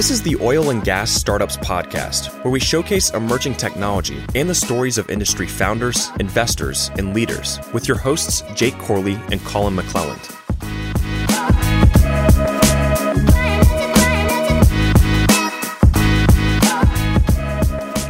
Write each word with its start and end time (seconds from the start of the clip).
This 0.00 0.10
is 0.10 0.22
the 0.22 0.36
Oil 0.36 0.70
and 0.70 0.82
Gas 0.82 1.10
Startups 1.10 1.58
Podcast, 1.58 2.32
where 2.42 2.50
we 2.50 2.58
showcase 2.58 3.10
emerging 3.10 3.56
technology 3.56 4.18
and 4.34 4.48
the 4.48 4.54
stories 4.54 4.96
of 4.96 5.10
industry 5.10 5.46
founders, 5.46 6.08
investors, 6.18 6.90
and 6.96 7.12
leaders 7.12 7.60
with 7.74 7.86
your 7.86 7.98
hosts, 7.98 8.42
Jake 8.54 8.78
Corley 8.78 9.20
and 9.30 9.44
Collin 9.44 9.76
McLelland. 9.76 10.16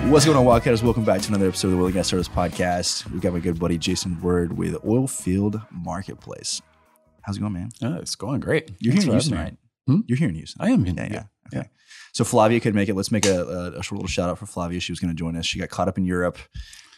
What's 0.08 0.24
going 0.24 0.36
on, 0.36 0.44
Wildcatters? 0.44 0.84
Welcome 0.84 1.04
back 1.04 1.22
to 1.22 1.28
another 1.30 1.48
episode 1.48 1.72
of 1.72 1.72
the 1.72 1.78
Oil 1.80 1.86
and 1.86 1.94
Gas 1.94 2.06
Startups 2.06 2.28
Podcast. 2.28 3.10
We've 3.10 3.20
got 3.20 3.32
my 3.32 3.40
good 3.40 3.58
buddy 3.58 3.78
Jason 3.78 4.20
Word 4.22 4.56
with 4.56 4.74
Oilfield 4.84 5.66
Marketplace. 5.72 6.62
How's 7.22 7.38
it 7.38 7.40
going, 7.40 7.54
man? 7.54 7.70
Oh, 7.82 7.96
it's 7.96 8.14
going 8.14 8.38
great. 8.38 8.70
You're 8.78 8.92
Thanks 8.92 9.06
here 9.06 9.12
in 9.14 9.18
for 9.18 9.22
Houston, 9.22 9.36
having 9.36 9.44
right? 9.44 9.52
me. 9.88 9.96
Hmm? 9.96 10.00
You're 10.06 10.18
here 10.18 10.28
in 10.28 10.36
Houston. 10.36 10.62
I 10.62 10.70
am 10.70 10.86
in. 10.86 10.96
Yeah, 10.96 11.08
yeah. 11.10 11.24
yeah. 11.52 11.58
Okay. 11.58 11.68
So 12.12 12.24
Flavia 12.24 12.60
could 12.60 12.74
make 12.74 12.88
it. 12.88 12.94
Let's 12.94 13.10
make 13.12 13.26
a, 13.26 13.42
a, 13.44 13.78
a 13.78 13.82
short 13.82 13.98
little 13.98 14.08
shout 14.08 14.28
out 14.30 14.38
for 14.38 14.46
Flavia. 14.46 14.80
She 14.80 14.92
was 14.92 15.00
going 15.00 15.10
to 15.10 15.16
join 15.16 15.36
us. 15.36 15.46
She 15.46 15.58
got 15.58 15.68
caught 15.68 15.88
up 15.88 15.98
in 15.98 16.04
Europe. 16.04 16.38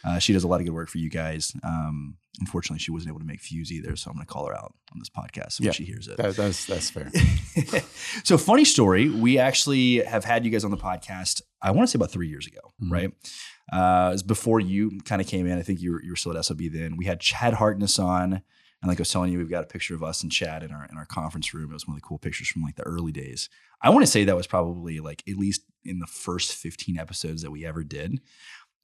Uh, 0.05 0.19
she 0.19 0.33
does 0.33 0.43
a 0.43 0.47
lot 0.47 0.59
of 0.59 0.65
good 0.65 0.73
work 0.73 0.89
for 0.89 0.97
you 0.97 1.09
guys. 1.09 1.53
Um, 1.63 2.17
unfortunately, 2.41 2.79
she 2.79 2.91
wasn't 2.91 3.09
able 3.11 3.19
to 3.19 3.25
make 3.25 3.39
Fuse 3.39 3.71
either, 3.71 3.95
so 3.95 4.09
I'm 4.11 4.17
going 4.17 4.25
to 4.25 4.33
call 4.33 4.45
her 4.47 4.53
out 4.53 4.73
on 4.91 4.99
this 4.99 5.09
podcast 5.09 5.59
when 5.59 5.67
Yeah. 5.67 5.71
she 5.71 5.85
hears 5.85 6.07
it. 6.09 6.17
That, 6.17 6.35
that's 6.35 6.65
that's 6.65 6.89
fair. 6.89 7.09
so 8.23 8.37
funny 8.37 8.65
story. 8.65 9.09
We 9.09 9.37
actually 9.39 10.03
have 10.03 10.25
had 10.25 10.43
you 10.45 10.51
guys 10.51 10.65
on 10.65 10.71
the 10.71 10.77
podcast. 10.77 11.41
I 11.61 11.71
want 11.71 11.87
to 11.87 11.91
say 11.91 11.97
about 11.97 12.11
three 12.11 12.27
years 12.27 12.47
ago, 12.47 12.73
Mhm. 12.83 12.91
right? 12.91 13.11
Uh, 13.71 14.09
it 14.09 14.13
was 14.13 14.23
before 14.23 14.59
you 14.59 14.99
kind 15.05 15.21
of 15.21 15.27
came 15.27 15.47
in. 15.47 15.57
I 15.57 15.61
think 15.61 15.81
you 15.81 15.93
were, 15.93 16.03
you 16.03 16.11
were 16.11 16.15
still 16.17 16.35
at 16.35 16.43
SLB 16.43 16.71
then. 16.73 16.97
We 16.97 17.05
had 17.05 17.21
Chad 17.21 17.53
Hartness 17.53 17.97
on, 17.97 18.41
and 18.83 18.89
like 18.89 18.99
I 18.99 19.01
was 19.01 19.11
telling 19.11 19.31
you, 19.31 19.37
we've 19.37 19.49
got 19.49 19.63
a 19.63 19.67
picture 19.67 19.95
of 19.95 20.03
us 20.03 20.23
and 20.23 20.31
Chad 20.31 20.61
in 20.61 20.71
our 20.73 20.85
in 20.91 20.97
our 20.97 21.05
conference 21.05 21.53
room. 21.53 21.71
It 21.71 21.73
was 21.73 21.87
one 21.87 21.95
of 21.95 22.01
the 22.01 22.05
cool 22.05 22.17
pictures 22.17 22.49
from 22.49 22.63
like 22.63 22.75
the 22.75 22.83
early 22.83 23.13
days. 23.13 23.47
I 23.81 23.89
want 23.89 24.03
to 24.03 24.11
say 24.11 24.25
that 24.25 24.35
was 24.35 24.45
probably 24.45 24.99
like 24.99 25.23
at 25.25 25.37
least 25.37 25.61
in 25.85 25.99
the 25.99 26.05
first 26.05 26.53
15 26.55 26.97
episodes 26.97 27.43
that 27.43 27.51
we 27.51 27.65
ever 27.65 27.85
did. 27.85 28.19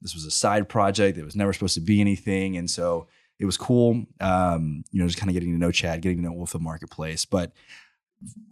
This 0.00 0.14
was 0.14 0.24
a 0.24 0.30
side 0.30 0.70
project. 0.70 1.18
It 1.18 1.24
was 1.24 1.36
never 1.36 1.52
supposed 1.52 1.74
to 1.74 1.82
be 1.82 2.00
anything, 2.00 2.56
and 2.56 2.70
so 2.70 3.08
it 3.38 3.44
was 3.44 3.58
cool. 3.58 4.06
Um, 4.20 4.84
you 4.90 5.02
know, 5.02 5.06
just 5.06 5.18
kind 5.18 5.28
of 5.28 5.34
getting 5.34 5.52
to 5.52 5.58
know 5.58 5.70
Chad, 5.70 6.00
getting 6.00 6.22
to 6.22 6.24
know 6.24 6.34
Oilfield 6.34 6.62
Marketplace, 6.62 7.24
but. 7.24 7.52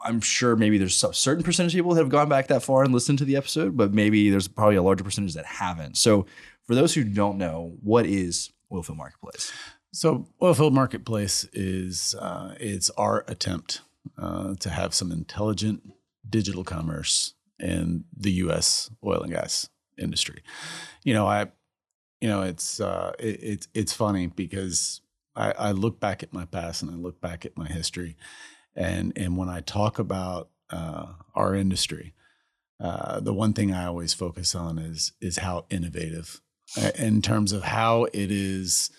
I'm 0.02 0.22
sure 0.22 0.56
maybe 0.56 0.78
there's 0.78 1.04
a 1.04 1.12
certain 1.12 1.44
percentage 1.44 1.74
of 1.74 1.76
people 1.76 1.92
that 1.92 2.00
have 2.00 2.08
gone 2.08 2.30
back 2.30 2.46
that 2.46 2.62
far 2.62 2.84
and 2.84 2.94
listened 2.94 3.18
to 3.18 3.26
the 3.26 3.36
episode, 3.36 3.76
but 3.76 3.92
maybe 3.92 4.30
there's 4.30 4.48
probably 4.48 4.76
a 4.76 4.82
larger 4.82 5.04
percentage 5.04 5.34
that 5.34 5.44
haven't. 5.44 5.98
So, 5.98 6.24
for 6.66 6.74
those 6.74 6.94
who 6.94 7.04
don't 7.04 7.36
know, 7.36 7.76
what 7.82 8.06
is 8.06 8.50
Oilfield 8.72 8.96
Marketplace? 8.96 9.52
So, 9.92 10.26
Oilfield 10.42 10.72
Marketplace 10.72 11.44
is 11.52 12.14
uh, 12.14 12.54
it's 12.60 12.90
our 12.90 13.24
attempt 13.26 13.80
uh, 14.18 14.54
to 14.56 14.70
have 14.70 14.92
some 14.94 15.10
intelligent 15.10 15.82
digital 16.28 16.62
commerce 16.62 17.34
in 17.58 18.04
the 18.16 18.32
U.S. 18.32 18.90
oil 19.04 19.22
and 19.22 19.32
gas 19.32 19.68
industry. 19.96 20.42
You 21.04 21.14
know, 21.14 21.26
I, 21.26 21.46
you 22.20 22.28
know, 22.28 22.42
it's 22.42 22.80
uh, 22.80 23.12
it, 23.18 23.42
it's 23.42 23.68
it's 23.74 23.92
funny 23.92 24.26
because 24.26 25.00
I, 25.34 25.52
I 25.52 25.70
look 25.72 26.00
back 26.00 26.22
at 26.22 26.32
my 26.32 26.44
past 26.44 26.82
and 26.82 26.90
I 26.90 26.94
look 26.94 27.20
back 27.20 27.46
at 27.46 27.56
my 27.56 27.66
history, 27.66 28.16
and 28.76 29.12
and 29.16 29.36
when 29.36 29.48
I 29.48 29.60
talk 29.60 29.98
about 29.98 30.50
uh, 30.70 31.06
our 31.34 31.54
industry, 31.54 32.12
uh, 32.78 33.20
the 33.20 33.32
one 33.32 33.54
thing 33.54 33.72
I 33.72 33.86
always 33.86 34.12
focus 34.12 34.54
on 34.54 34.78
is 34.78 35.12
is 35.20 35.38
how 35.38 35.64
innovative 35.70 36.42
uh, 36.76 36.90
in 36.98 37.22
terms 37.22 37.52
of 37.52 37.62
how 37.62 38.04
it 38.04 38.30
is 38.30 38.90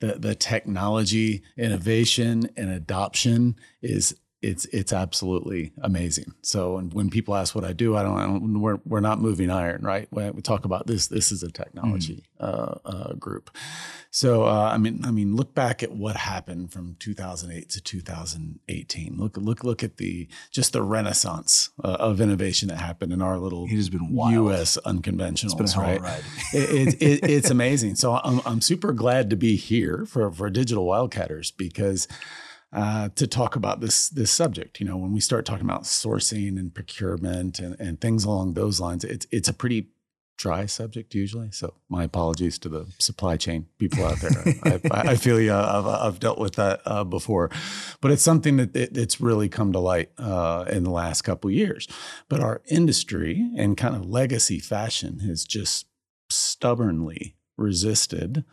the 0.00 0.14
the 0.18 0.34
technology 0.34 1.42
innovation 1.56 2.48
and 2.56 2.70
adoption 2.70 3.56
is 3.82 4.14
it's 4.42 4.66
it's 4.66 4.92
absolutely 4.92 5.72
amazing. 5.82 6.34
So 6.42 6.76
and 6.76 6.92
when 6.92 7.08
people 7.10 7.34
ask 7.34 7.54
what 7.54 7.64
I 7.64 7.72
do, 7.72 7.96
I 7.96 8.02
don't, 8.02 8.18
I 8.18 8.26
don't 8.26 8.60
we're 8.60 8.78
we're 8.84 9.00
not 9.00 9.20
moving 9.20 9.50
iron, 9.50 9.82
right? 9.82 10.06
When 10.10 10.34
we 10.34 10.42
talk 10.42 10.64
about 10.64 10.86
this, 10.86 11.06
this 11.06 11.32
is 11.32 11.42
a 11.42 11.50
technology 11.50 12.24
uh, 12.38 12.74
uh, 12.84 13.12
group. 13.14 13.50
So 14.10 14.44
uh, 14.44 14.70
I 14.72 14.78
mean, 14.78 15.04
I 15.04 15.10
mean, 15.10 15.36
look 15.36 15.54
back 15.54 15.82
at 15.82 15.92
what 15.92 16.16
happened 16.16 16.70
from 16.70 16.96
2008 16.98 17.68
to 17.70 17.80
2018. 17.80 19.16
Look 19.16 19.38
look 19.38 19.64
look 19.64 19.82
at 19.82 19.96
the 19.96 20.28
just 20.50 20.74
the 20.74 20.82
renaissance 20.82 21.70
uh, 21.82 21.96
of 21.98 22.20
innovation 22.20 22.68
that 22.68 22.78
happened 22.78 23.14
in 23.14 23.22
our 23.22 23.38
little 23.38 23.64
It 23.64 23.76
has 23.76 23.88
been 23.88 24.12
wild. 24.12 24.34
U.S. 24.34 24.76
It's 24.76 24.86
unconventionals, 24.86 25.56
been 25.56 25.66
a 25.66 25.70
hell 25.70 25.98
right? 25.98 26.22
it, 26.52 26.94
it, 26.94 27.02
it, 27.02 27.30
it's 27.30 27.50
amazing. 27.50 27.94
So 27.94 28.14
I'm, 28.14 28.40
I'm 28.44 28.60
super 28.60 28.92
glad 28.92 29.30
to 29.30 29.36
be 29.36 29.56
here 29.56 30.04
for, 30.06 30.30
for 30.30 30.50
Digital 30.50 30.86
Wildcatters 30.86 31.52
because 31.56 32.06
uh, 32.76 33.08
to 33.14 33.26
talk 33.26 33.56
about 33.56 33.80
this 33.80 34.10
this 34.10 34.30
subject. 34.30 34.80
You 34.80 34.86
know, 34.86 34.98
when 34.98 35.12
we 35.12 35.20
start 35.20 35.46
talking 35.46 35.64
about 35.64 35.84
sourcing 35.84 36.58
and 36.58 36.72
procurement 36.72 37.58
and, 37.58 37.74
and 37.80 38.00
things 38.00 38.24
along 38.24 38.52
those 38.52 38.78
lines, 38.78 39.02
it's 39.02 39.26
it's 39.32 39.48
a 39.48 39.54
pretty 39.54 39.88
dry 40.36 40.66
subject 40.66 41.14
usually. 41.14 41.50
So 41.50 41.72
my 41.88 42.04
apologies 42.04 42.58
to 42.58 42.68
the 42.68 42.86
supply 42.98 43.38
chain 43.38 43.66
people 43.78 44.04
out 44.04 44.20
there. 44.20 44.54
I, 44.64 44.80
I, 44.90 45.00
I 45.12 45.16
feel 45.16 45.40
you. 45.40 45.54
I've, 45.54 45.86
I've 45.86 46.20
dealt 46.20 46.38
with 46.38 46.56
that 46.56 46.82
uh, 46.84 47.04
before, 47.04 47.50
but 48.02 48.10
it's 48.10 48.22
something 48.22 48.58
that 48.58 48.76
it, 48.76 48.98
it's 48.98 49.22
really 49.22 49.48
come 49.48 49.72
to 49.72 49.78
light 49.78 50.10
uh, 50.18 50.66
in 50.68 50.84
the 50.84 50.90
last 50.90 51.22
couple 51.22 51.50
years. 51.50 51.88
But 52.28 52.40
our 52.40 52.60
industry 52.66 53.50
and 53.56 53.78
kind 53.78 53.96
of 53.96 54.04
legacy 54.04 54.58
fashion 54.58 55.20
has 55.20 55.46
just 55.46 55.86
stubbornly 56.28 57.36
resisted 57.56 58.44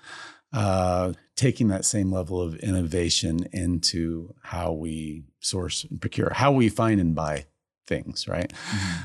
uh, 0.53 1.13
taking 1.35 1.67
that 1.69 1.85
same 1.85 2.11
level 2.11 2.39
of 2.39 2.55
innovation 2.55 3.47
into 3.51 4.33
how 4.43 4.71
we 4.71 5.23
source 5.39 5.83
and 5.83 5.99
procure, 5.99 6.31
how 6.33 6.51
we 6.51 6.69
find 6.69 7.01
and 7.01 7.15
buy 7.15 7.45
things. 7.87 8.27
Right. 8.27 8.51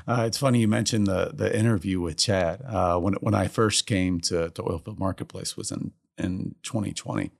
Uh, 0.06 0.25
it's 0.26 0.38
funny 0.38 0.60
you 0.60 0.69
mentioned 0.69 1.06
the 1.06 1.32
the 1.34 1.56
interview 1.56 2.00
with 2.00 2.16
Chad. 2.16 2.62
Uh, 2.66 2.98
when 2.98 3.14
when 3.14 3.34
I 3.34 3.48
first 3.48 3.87
came 3.87 4.20
to 4.22 4.50
to 4.50 4.62
Oilfield 4.62 4.98
Marketplace 4.98 5.56
was 5.56 5.70
in 5.70 5.92
in 6.16 6.54
2020. 6.62 7.31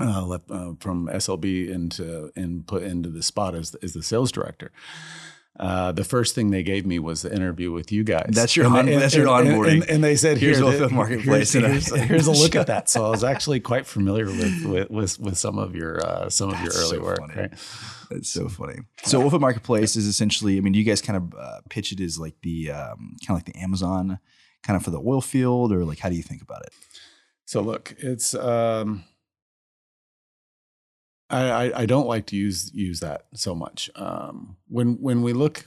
Uh, 0.00 0.26
left 0.26 0.50
uh, 0.50 0.72
from 0.80 1.06
SLB 1.06 1.68
into 1.68 2.32
and 2.34 2.66
put 2.66 2.82
into 2.82 3.08
the 3.08 3.22
spot 3.22 3.54
as 3.54 3.74
as 3.76 3.92
the 3.92 4.02
sales 4.02 4.32
director. 4.32 4.72
Uh, 5.58 5.92
the 5.92 6.02
first 6.02 6.34
thing 6.34 6.50
they 6.50 6.64
gave 6.64 6.84
me 6.84 6.98
was 6.98 7.22
the 7.22 7.32
interview 7.32 7.70
with 7.70 7.92
you 7.92 8.02
guys. 8.02 8.30
That's 8.32 8.56
your 8.56 8.66
on- 8.66 8.86
that's 8.86 9.14
your 9.14 9.26
onboarding. 9.26 9.82
And, 9.82 9.90
and 9.90 10.04
they 10.04 10.16
said, 10.16 10.38
Here's 10.38 10.58
Here, 10.58 10.66
Oilfield 10.66 10.90
Marketplace, 10.90 11.52
Here's, 11.52 11.64
and 11.64 11.72
here's, 11.72 12.08
here's 12.08 12.26
a 12.26 12.32
look 12.32 12.56
at 12.56 12.66
that. 12.72 12.88
So 12.88 13.06
I 13.06 13.10
was 13.10 13.22
actually 13.22 13.60
quite 13.60 13.86
familiar 13.86 14.24
with 14.26 14.64
with 14.64 14.90
with, 14.90 15.20
with 15.20 15.38
some 15.38 15.58
of 15.58 15.76
your 15.76 16.04
uh, 16.04 16.28
some 16.28 16.50
of 16.50 16.60
your 16.60 16.72
early 16.74 16.96
so 16.98 17.02
work. 17.02 17.18
funny. 17.20 17.34
Right? 17.36 17.50
That's 18.10 18.28
so 18.28 18.48
funny. 18.48 18.80
So 19.04 19.22
Oilfield 19.22 19.40
Marketplace 19.40 19.94
is 19.94 20.06
essentially, 20.06 20.58
I 20.58 20.60
mean, 20.60 20.74
you 20.74 20.82
guys 20.84 21.00
kind 21.00 21.16
of 21.16 21.34
uh, 21.38 21.60
pitch 21.70 21.92
it 21.92 22.00
as 22.00 22.18
like 22.18 22.34
the 22.42 22.72
um, 22.72 23.16
kind 23.24 23.30
of 23.30 23.36
like 23.36 23.44
the 23.54 23.56
Amazon 23.60 24.18
kind 24.64 24.76
of 24.76 24.82
for 24.82 24.90
the 24.90 25.00
oil 25.00 25.20
field, 25.20 25.72
or 25.72 25.84
like 25.84 26.00
how 26.00 26.08
do 26.08 26.16
you 26.16 26.22
think 26.22 26.42
about 26.42 26.62
it? 26.62 26.72
So 27.44 27.60
look, 27.60 27.94
it's 27.98 28.34
um, 28.34 29.04
I, 31.38 31.80
I 31.82 31.86
don't 31.86 32.06
like 32.06 32.26
to 32.26 32.36
use 32.36 32.70
use 32.74 33.00
that 33.00 33.26
so 33.34 33.54
much. 33.54 33.90
Um, 33.96 34.56
when 34.68 34.94
when 35.00 35.22
we 35.22 35.32
look, 35.32 35.66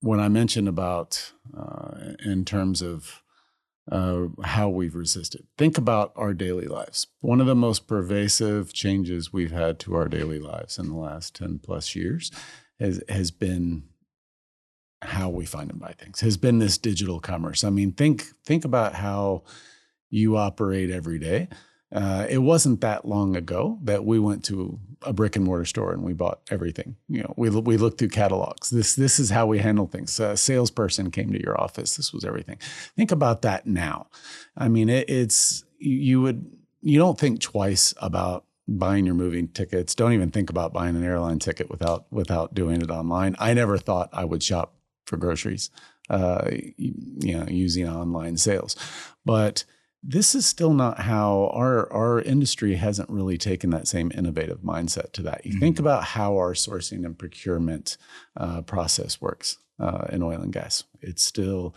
when 0.00 0.20
I 0.20 0.28
mentioned 0.28 0.68
about 0.68 1.32
uh, 1.56 2.14
in 2.24 2.44
terms 2.44 2.82
of 2.82 3.22
uh, 3.90 4.26
how 4.44 4.68
we've 4.68 4.94
resisted, 4.94 5.46
think 5.56 5.78
about 5.78 6.12
our 6.14 6.34
daily 6.34 6.66
lives. 6.66 7.06
One 7.20 7.40
of 7.40 7.46
the 7.46 7.54
most 7.54 7.86
pervasive 7.86 8.72
changes 8.72 9.32
we've 9.32 9.50
had 9.52 9.78
to 9.80 9.94
our 9.94 10.08
daily 10.08 10.38
lives 10.38 10.78
in 10.78 10.88
the 10.88 10.96
last 10.96 11.34
ten 11.34 11.58
plus 11.58 11.94
years 11.94 12.30
has 12.78 13.02
has 13.08 13.30
been 13.30 13.84
how 15.02 15.28
we 15.28 15.46
find 15.46 15.70
and 15.70 15.80
buy 15.80 15.92
things. 15.92 16.20
Has 16.20 16.36
been 16.36 16.58
this 16.58 16.78
digital 16.78 17.20
commerce. 17.20 17.64
I 17.64 17.70
mean, 17.70 17.92
think 17.92 18.26
think 18.44 18.64
about 18.64 18.94
how 18.94 19.44
you 20.10 20.36
operate 20.36 20.90
every 20.90 21.18
day. 21.18 21.48
Uh, 21.90 22.26
it 22.28 22.38
wasn't 22.38 22.80
that 22.82 23.06
long 23.06 23.34
ago 23.34 23.78
that 23.82 24.04
we 24.04 24.18
went 24.18 24.44
to 24.44 24.78
a 25.02 25.12
brick 25.12 25.36
and 25.36 25.44
mortar 25.44 25.64
store 25.64 25.92
and 25.92 26.02
we 26.02 26.12
bought 26.12 26.40
everything. 26.50 26.96
You 27.08 27.22
know, 27.22 27.34
we 27.36 27.48
we 27.48 27.76
looked 27.76 27.98
through 27.98 28.08
catalogs. 28.08 28.70
This 28.70 28.94
this 28.94 29.18
is 29.18 29.30
how 29.30 29.46
we 29.46 29.58
handle 29.58 29.86
things. 29.86 30.18
A 30.20 30.36
salesperson 30.36 31.10
came 31.10 31.32
to 31.32 31.42
your 31.42 31.58
office. 31.58 31.96
This 31.96 32.12
was 32.12 32.24
everything. 32.24 32.58
Think 32.96 33.10
about 33.10 33.42
that 33.42 33.66
now. 33.66 34.08
I 34.56 34.68
mean, 34.68 34.88
it, 34.88 35.08
it's 35.08 35.64
you 35.78 36.20
would 36.20 36.50
you 36.82 36.98
don't 36.98 37.18
think 37.18 37.40
twice 37.40 37.94
about 37.98 38.44
buying 38.66 39.06
your 39.06 39.14
movie 39.14 39.46
tickets. 39.46 39.94
Don't 39.94 40.12
even 40.12 40.30
think 40.30 40.50
about 40.50 40.74
buying 40.74 40.94
an 40.94 41.04
airline 41.04 41.38
ticket 41.38 41.70
without 41.70 42.04
without 42.10 42.54
doing 42.54 42.82
it 42.82 42.90
online. 42.90 43.34
I 43.38 43.54
never 43.54 43.78
thought 43.78 44.10
I 44.12 44.24
would 44.24 44.42
shop 44.42 44.74
for 45.06 45.16
groceries, 45.16 45.70
uh, 46.10 46.50
you, 46.50 46.92
you 47.20 47.38
know, 47.38 47.46
using 47.48 47.88
online 47.88 48.36
sales, 48.36 48.76
but 49.24 49.64
this 50.02 50.34
is 50.34 50.46
still 50.46 50.72
not 50.74 51.00
how 51.00 51.50
our 51.52 51.92
our 51.92 52.20
industry 52.20 52.76
hasn't 52.76 53.10
really 53.10 53.36
taken 53.36 53.70
that 53.70 53.88
same 53.88 54.12
innovative 54.14 54.60
mindset 54.60 55.12
to 55.12 55.22
that. 55.22 55.44
You 55.44 55.58
think 55.58 55.76
Mhm. 55.76 55.80
about 55.80 56.04
how 56.04 56.36
our 56.36 56.54
sourcing 56.54 57.04
and 57.04 57.18
procurement 57.18 57.96
uh, 58.36 58.62
process 58.62 59.20
works 59.20 59.58
uh, 59.80 60.06
in 60.10 60.22
oil 60.22 60.40
and 60.40 60.52
gas. 60.52 60.84
It's 61.00 61.24
still 61.24 61.74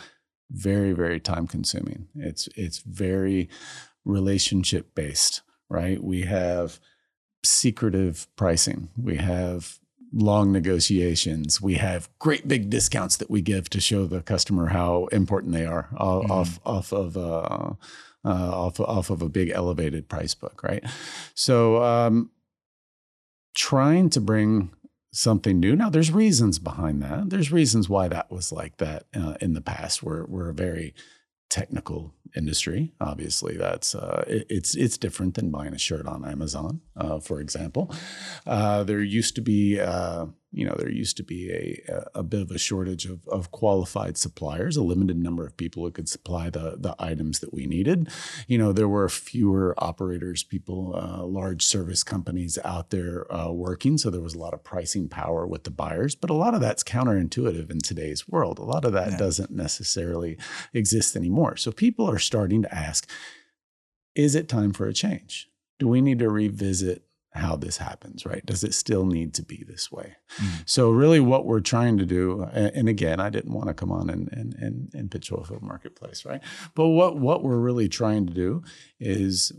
very 0.52 0.92
very 0.92 1.20
time 1.20 1.48
consuming. 1.48 2.08
It's 2.16 2.48
it's 2.56 2.80
very 2.80 3.50
relationship 4.06 4.94
based, 4.96 5.42
right? 5.70 6.04
We 6.04 6.22
have 6.24 6.80
secretive 7.44 8.28
pricing. 8.36 8.90
We 8.98 9.18
have 9.18 9.80
long 10.14 10.52
negotiations. 10.52 11.62
We 11.62 11.76
have 11.76 12.10
great 12.20 12.48
big 12.48 12.70
discounts 12.70 13.18
that 13.18 13.30
we 13.30 13.42
give 13.42 13.70
to 13.70 13.80
show 13.80 14.06
the 14.06 14.22
customer 14.22 14.68
how 14.68 15.06
important 15.08 15.54
they 15.54 15.66
are 15.66 15.90
uh, 15.98 16.04
mm-hmm. 16.06 16.32
off 16.32 16.60
off 16.66 16.92
of 16.92 17.18
uh, 17.18 17.74
uh, 18.26 18.30
off 18.30 18.80
off 18.80 19.10
of 19.10 19.22
a 19.22 19.30
big 19.30 19.50
elevated 19.50 20.10
price 20.10 20.36
book, 20.36 20.64
right? 20.64 20.84
So, 21.34 21.84
um, 21.84 22.32
trying 23.56 24.10
to 24.12 24.22
bring 24.22 24.72
something 25.14 25.60
new. 25.60 25.76
Now, 25.76 25.90
there's 25.90 26.12
reasons 26.12 26.60
behind 26.60 27.02
that. 27.02 27.30
There's 27.30 27.52
reasons 27.52 27.90
why 27.90 28.08
that 28.08 28.32
was 28.32 28.52
like 28.52 28.78
that 28.78 29.06
uh, 29.16 29.36
in 29.42 29.54
the 29.54 29.62
past. 29.62 30.04
We're 30.04 30.26
we're 30.26 30.50
a 30.50 30.54
very 30.54 30.94
technical 31.50 32.14
industry. 32.36 32.94
Obviously, 33.02 33.58
that's 33.58 33.94
uh, 33.94 34.24
it, 34.28 34.48
it's 34.50 34.76
it's 34.76 34.98
different 34.98 35.36
than 35.36 35.52
buying 35.52 35.74
a 35.74 35.78
shirt 35.78 36.08
on 36.08 36.26
Amazon, 36.26 36.82
uh, 36.96 37.20
for 37.20 37.40
example. 37.42 37.94
Uh, 38.48 38.84
there 38.84 39.02
used 39.02 39.36
to 39.36 39.42
be 39.42 39.80
uh, 39.80 40.28
you 40.54 40.66
know, 40.66 40.76
there 40.78 40.92
used 40.92 41.16
to 41.18 41.24
be 41.24 41.50
a, 41.50 42.04
a 42.14 42.24
bit 42.24 42.42
of 42.42 42.52
a 42.52 42.58
shortage 42.58 43.06
of, 43.06 43.26
of 43.30 43.52
qualified 43.52 44.18
suppliers, 44.18 44.76
a 44.76 44.84
limited 44.84 45.18
number 45.18 45.46
of 45.46 45.56
people 45.56 45.84
who 45.84 45.92
could 45.92 46.10
supply 46.10 46.50
the, 46.50 46.76
the 46.78 46.94
items 47.00 47.40
that 47.40 47.54
we 47.54 47.66
needed. 47.66 48.10
You 48.48 48.58
know, 48.58 48.74
there 48.74 48.90
were 48.90 49.08
fewer 49.08 49.74
operators, 49.78 50.44
people, 50.44 50.94
uh, 50.96 51.24
large 51.24 51.66
service 51.66 52.04
companies 52.04 52.60
out 52.66 52.90
there 52.90 53.32
uh, 53.34 53.52
working. 53.52 53.98
So 53.98 54.10
there 54.10 54.22
was 54.22 54.36
a 54.36 54.40
lot 54.40 54.54
of 54.54 54.64
pricing 54.64 55.08
power 55.08 55.48
with 55.48 55.64
the 55.64 55.72
buyers, 55.72 56.16
but 56.16 56.30
a 56.30 56.34
lot 56.36 56.54
of 56.54 56.60
that's 56.60 56.84
counterintuitive 56.84 57.72
in 57.72 57.80
today's 57.80 58.28
world. 58.28 58.60
A 58.60 58.64
lot 58.64 58.84
of 58.84 58.92
that 58.92 59.12
yeah. 59.12 59.18
doesn't 59.18 59.52
necessarily 59.52 60.38
exist 60.74 61.16
anymore. 61.16 61.56
So 61.56 61.72
people 61.72 62.10
are 62.10 62.20
starting 62.20 62.62
to 62.64 62.76
ask, 62.76 63.10
is 64.16 64.36
it 64.36 64.50
time 64.50 64.74
for 64.74 64.88
a 64.88 64.94
change? 64.94 65.48
Do 65.80 65.88
we 65.88 66.02
need 66.02 66.20
to 66.20 66.30
revisit 66.30 67.04
how 67.34 67.56
this 67.56 67.78
happens, 67.78 68.26
right? 68.26 68.46
Does 68.46 68.64
it 68.64 68.74
still 68.74 69.06
need 69.06 69.34
to 69.36 69.44
be 69.44 69.64
this 69.66 69.92
way? 69.92 70.18
Mm. 70.38 70.64
So 70.66 70.92
really 70.92 71.20
what 71.20 71.46
we're 71.46 71.62
trying 71.62 71.98
to 71.98 72.06
do, 72.06 72.44
and 72.52 72.90
again, 72.90 73.20
I 73.20 73.30
didn't 73.30 73.54
want 73.54 73.68
to 73.68 73.74
come 73.74 73.92
on 73.92 74.10
and, 74.10 74.30
and, 74.32 74.54
and, 74.56 74.92
and 74.94 75.12
pitch 75.12 75.32
Oilfield 75.32 75.62
Marketplace, 75.62 76.26
right? 76.26 76.42
But 76.76 76.88
what, 76.90 77.18
what 77.18 77.44
we're 77.44 77.60
really 77.60 77.88
trying 77.88 78.28
to 78.28 78.34
do 78.34 78.64
is 79.00 79.54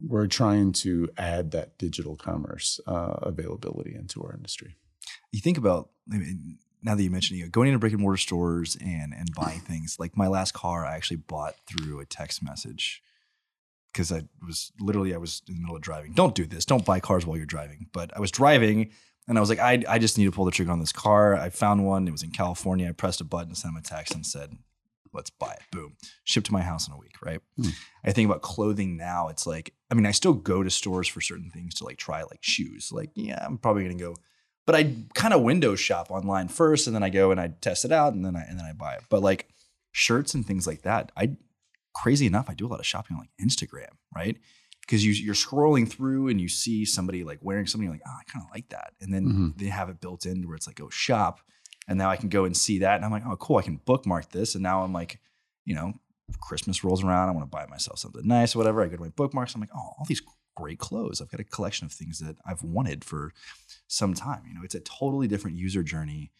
we're 0.00 0.28
trying 0.28 0.72
to 0.72 1.08
add 1.18 1.50
that 1.50 1.76
digital 1.76 2.14
commerce 2.14 2.78
uh, 2.86 3.16
availability 3.22 3.96
into 3.96 4.22
our 4.22 4.32
industry. 4.32 4.76
You 5.32 5.40
think 5.40 5.58
about, 5.58 5.90
I 6.12 6.18
mean, 6.18 6.58
now 6.82 6.94
that 6.94 7.02
you 7.02 7.10
mentioned 7.10 7.40
you 7.40 7.48
going 7.48 7.68
into 7.68 7.80
brick 7.80 7.92
and 7.92 8.00
mortar 8.00 8.16
stores 8.16 8.76
and, 8.80 9.12
and 9.12 9.28
buying 9.34 9.60
things, 9.66 9.96
like 9.98 10.16
my 10.16 10.28
last 10.28 10.54
car, 10.54 10.86
I 10.86 10.94
actually 10.94 11.16
bought 11.16 11.54
through 11.66 11.98
a 11.98 12.04
text 12.04 12.44
message 12.44 13.02
because 13.92 14.12
I 14.12 14.22
was 14.46 14.72
literally 14.80 15.14
I 15.14 15.18
was 15.18 15.42
in 15.48 15.54
the 15.54 15.60
middle 15.60 15.76
of 15.76 15.82
driving. 15.82 16.12
Don't 16.12 16.34
do 16.34 16.46
this. 16.46 16.64
Don't 16.64 16.84
buy 16.84 17.00
cars 17.00 17.26
while 17.26 17.36
you're 17.36 17.46
driving. 17.46 17.88
But 17.92 18.16
I 18.16 18.20
was 18.20 18.30
driving 18.30 18.90
and 19.28 19.36
I 19.36 19.40
was 19.40 19.50
like, 19.50 19.58
I, 19.58 19.82
I 19.86 19.98
just 19.98 20.16
need 20.16 20.24
to 20.24 20.32
pull 20.32 20.46
the 20.46 20.50
trigger 20.50 20.72
on 20.72 20.80
this 20.80 20.92
car. 20.92 21.36
I 21.36 21.50
found 21.50 21.86
one. 21.86 22.08
It 22.08 22.12
was 22.12 22.22
in 22.22 22.30
California. 22.30 22.88
I 22.88 22.92
pressed 22.92 23.20
a 23.20 23.24
button, 23.24 23.48
and 23.48 23.58
sent 23.58 23.74
him 23.74 23.78
a 23.78 23.82
text, 23.82 24.14
and 24.14 24.24
said, 24.24 24.56
let's 25.12 25.28
buy 25.28 25.52
it. 25.52 25.60
Boom. 25.70 25.96
Shipped 26.24 26.46
to 26.46 26.52
my 26.52 26.62
house 26.62 26.88
in 26.88 26.94
a 26.94 26.98
week, 26.98 27.14
right? 27.22 27.40
Hmm. 27.56 27.68
I 28.04 28.12
think 28.12 28.28
about 28.28 28.40
clothing 28.40 28.96
now. 28.96 29.28
It's 29.28 29.46
like, 29.46 29.74
I 29.90 29.94
mean, 29.94 30.06
I 30.06 30.12
still 30.12 30.32
go 30.32 30.62
to 30.62 30.70
stores 30.70 31.08
for 31.08 31.20
certain 31.20 31.50
things 31.50 31.74
to 31.74 31.84
like 31.84 31.98
try 31.98 32.22
like 32.22 32.40
shoes. 32.40 32.90
Like, 32.90 33.10
yeah, 33.14 33.44
I'm 33.44 33.58
probably 33.58 33.82
gonna 33.82 33.96
go, 33.96 34.16
but 34.64 34.74
I 34.74 34.94
kind 35.14 35.34
of 35.34 35.42
window 35.42 35.74
shop 35.74 36.10
online 36.10 36.48
first, 36.48 36.86
and 36.86 36.96
then 36.96 37.02
I 37.02 37.10
go 37.10 37.30
and 37.30 37.38
I 37.38 37.48
test 37.48 37.84
it 37.84 37.92
out, 37.92 38.14
and 38.14 38.24
then 38.24 38.34
I 38.34 38.42
and 38.42 38.58
then 38.58 38.64
I 38.64 38.72
buy 38.72 38.94
it. 38.94 39.02
But 39.10 39.22
like 39.22 39.48
shirts 39.92 40.32
and 40.32 40.46
things 40.46 40.66
like 40.66 40.82
that, 40.82 41.12
I 41.16 41.36
crazy 41.94 42.26
enough, 42.26 42.48
I 42.48 42.54
do 42.54 42.66
a 42.66 42.68
lot 42.68 42.80
of 42.80 42.86
shopping 42.86 43.16
on 43.16 43.20
like 43.20 43.30
Instagram, 43.40 43.90
right? 44.14 44.36
Because 44.80 45.04
you, 45.04 45.12
you're 45.12 45.34
scrolling 45.34 45.88
through 45.88 46.28
and 46.28 46.40
you 46.40 46.48
see 46.48 46.84
somebody 46.84 47.24
like 47.24 47.38
wearing 47.42 47.66
something, 47.66 47.84
you're 47.84 47.94
like, 47.94 48.02
oh, 48.06 48.16
I 48.18 48.24
kind 48.30 48.44
of 48.44 48.50
like 48.54 48.68
that. 48.70 48.92
And 49.00 49.12
then 49.12 49.24
mm-hmm. 49.26 49.48
they 49.56 49.66
have 49.66 49.88
it 49.88 50.00
built 50.00 50.24
in 50.24 50.46
where 50.46 50.56
it's 50.56 50.66
like, 50.66 50.80
oh, 50.80 50.88
shop. 50.90 51.40
And 51.86 51.98
now 51.98 52.10
I 52.10 52.16
can 52.16 52.28
go 52.28 52.44
and 52.44 52.56
see 52.56 52.78
that. 52.80 52.96
And 52.96 53.04
I'm 53.04 53.10
like, 53.10 53.24
oh, 53.26 53.36
cool, 53.36 53.56
I 53.56 53.62
can 53.62 53.80
bookmark 53.84 54.30
this. 54.30 54.54
And 54.54 54.62
now 54.62 54.82
I'm 54.82 54.92
like, 54.92 55.20
you 55.64 55.74
know, 55.74 55.92
Christmas 56.40 56.84
rolls 56.84 57.02
around. 57.02 57.28
I 57.28 57.32
want 57.32 57.50
to 57.50 57.56
buy 57.56 57.66
myself 57.66 57.98
something 57.98 58.26
nice 58.26 58.54
or 58.54 58.58
whatever. 58.58 58.82
I 58.82 58.88
go 58.88 58.96
to 58.96 59.02
my 59.02 59.08
bookmarks. 59.08 59.54
I'm 59.54 59.60
like, 59.60 59.70
oh, 59.74 59.92
all 59.98 60.06
these 60.06 60.22
great 60.54 60.78
clothes. 60.78 61.20
I've 61.20 61.30
got 61.30 61.40
a 61.40 61.44
collection 61.44 61.86
of 61.86 61.92
things 61.92 62.18
that 62.18 62.36
I've 62.44 62.62
wanted 62.62 63.04
for 63.04 63.32
some 63.86 64.14
time. 64.14 64.42
You 64.46 64.54
know, 64.54 64.60
it's 64.64 64.74
a 64.74 64.80
totally 64.80 65.28
different 65.28 65.56
user 65.56 65.82
journey 65.82 66.32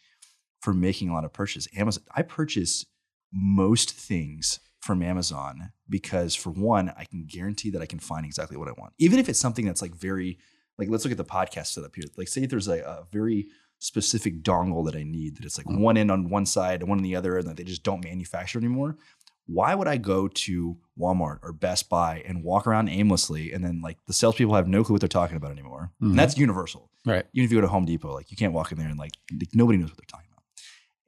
for 0.60 0.74
making 0.74 1.08
a 1.08 1.14
lot 1.14 1.24
of 1.24 1.32
purchases. 1.32 1.68
Amazon, 1.76 2.04
I 2.14 2.22
purchase 2.22 2.84
most 3.32 3.92
things 3.92 4.60
from 4.88 5.02
Amazon 5.02 5.70
because 5.87 6.35
for 6.35 6.49
one, 6.49 6.94
I 6.96 7.05
can 7.05 7.26
guarantee 7.26 7.69
that 7.73 7.82
I 7.82 7.87
can 7.87 7.99
find 7.99 8.25
exactly 8.25 8.56
what 8.56 8.69
I 8.69 8.73
want. 8.73 8.94
Even 8.96 9.19
if 9.19 9.29
it's 9.29 9.38
something 9.38 9.67
that's 9.67 9.82
like 9.82 9.94
very 9.94 10.38
like 10.79 10.88
let's 10.88 11.05
look 11.05 11.12
at 11.12 11.19
the 11.19 11.25
podcast 11.26 11.67
setup 11.67 11.94
here. 11.94 12.05
Like 12.17 12.26
say 12.26 12.46
there's 12.46 12.69
a, 12.69 12.81
a 12.81 13.06
very 13.12 13.49
specific 13.81 14.43
dongle 14.43 14.87
that 14.87 14.96
I 14.96 15.02
need 15.02 15.37
that 15.37 15.44
it's 15.44 15.58
like 15.58 15.67
mm-hmm. 15.67 15.82
one 15.82 15.99
end 15.99 16.11
on 16.11 16.31
one 16.31 16.46
side 16.46 16.81
and 16.81 16.88
one 16.88 16.99
on 16.99 17.05
the 17.05 17.17
other 17.17 17.37
and 17.37 17.46
that 17.46 17.58
they 17.58 17.64
just 17.64 17.82
don't 17.82 18.02
manufacture 18.02 18.58
anymore. 18.58 18.96
Why 19.44 19.75
would 19.75 19.88
I 19.88 19.99
go 19.99 20.26
to 20.26 20.79
Walmart 20.99 21.41
or 21.43 21.52
Best 21.52 21.91
Buy 21.91 22.23
and 22.26 22.43
walk 22.43 22.67
around 22.67 22.88
aimlessly 22.88 23.52
and 23.52 23.62
then 23.62 23.82
like 23.82 23.99
the 24.06 24.14
salespeople 24.14 24.55
have 24.55 24.69
no 24.69 24.84
clue 24.84 24.94
what 24.94 25.02
they're 25.02 25.08
talking 25.08 25.37
about 25.37 25.50
anymore? 25.52 25.93
Mm-hmm. 25.96 26.12
And 26.12 26.19
that's 26.19 26.38
universal. 26.38 26.91
Right. 27.05 27.26
Even 27.34 27.44
if 27.44 27.52
you 27.52 27.58
go 27.58 27.61
to 27.61 27.69
Home 27.69 27.84
Depot, 27.84 28.14
like 28.14 28.31
you 28.31 28.38
can't 28.38 28.55
walk 28.55 28.73
in 28.73 28.79
there 28.79 28.88
and 28.88 28.99
like, 28.99 29.12
like 29.38 29.50
nobody 29.52 29.76
knows 29.76 29.91
what 29.91 29.99
they're 29.99 30.06
talking 30.06 30.27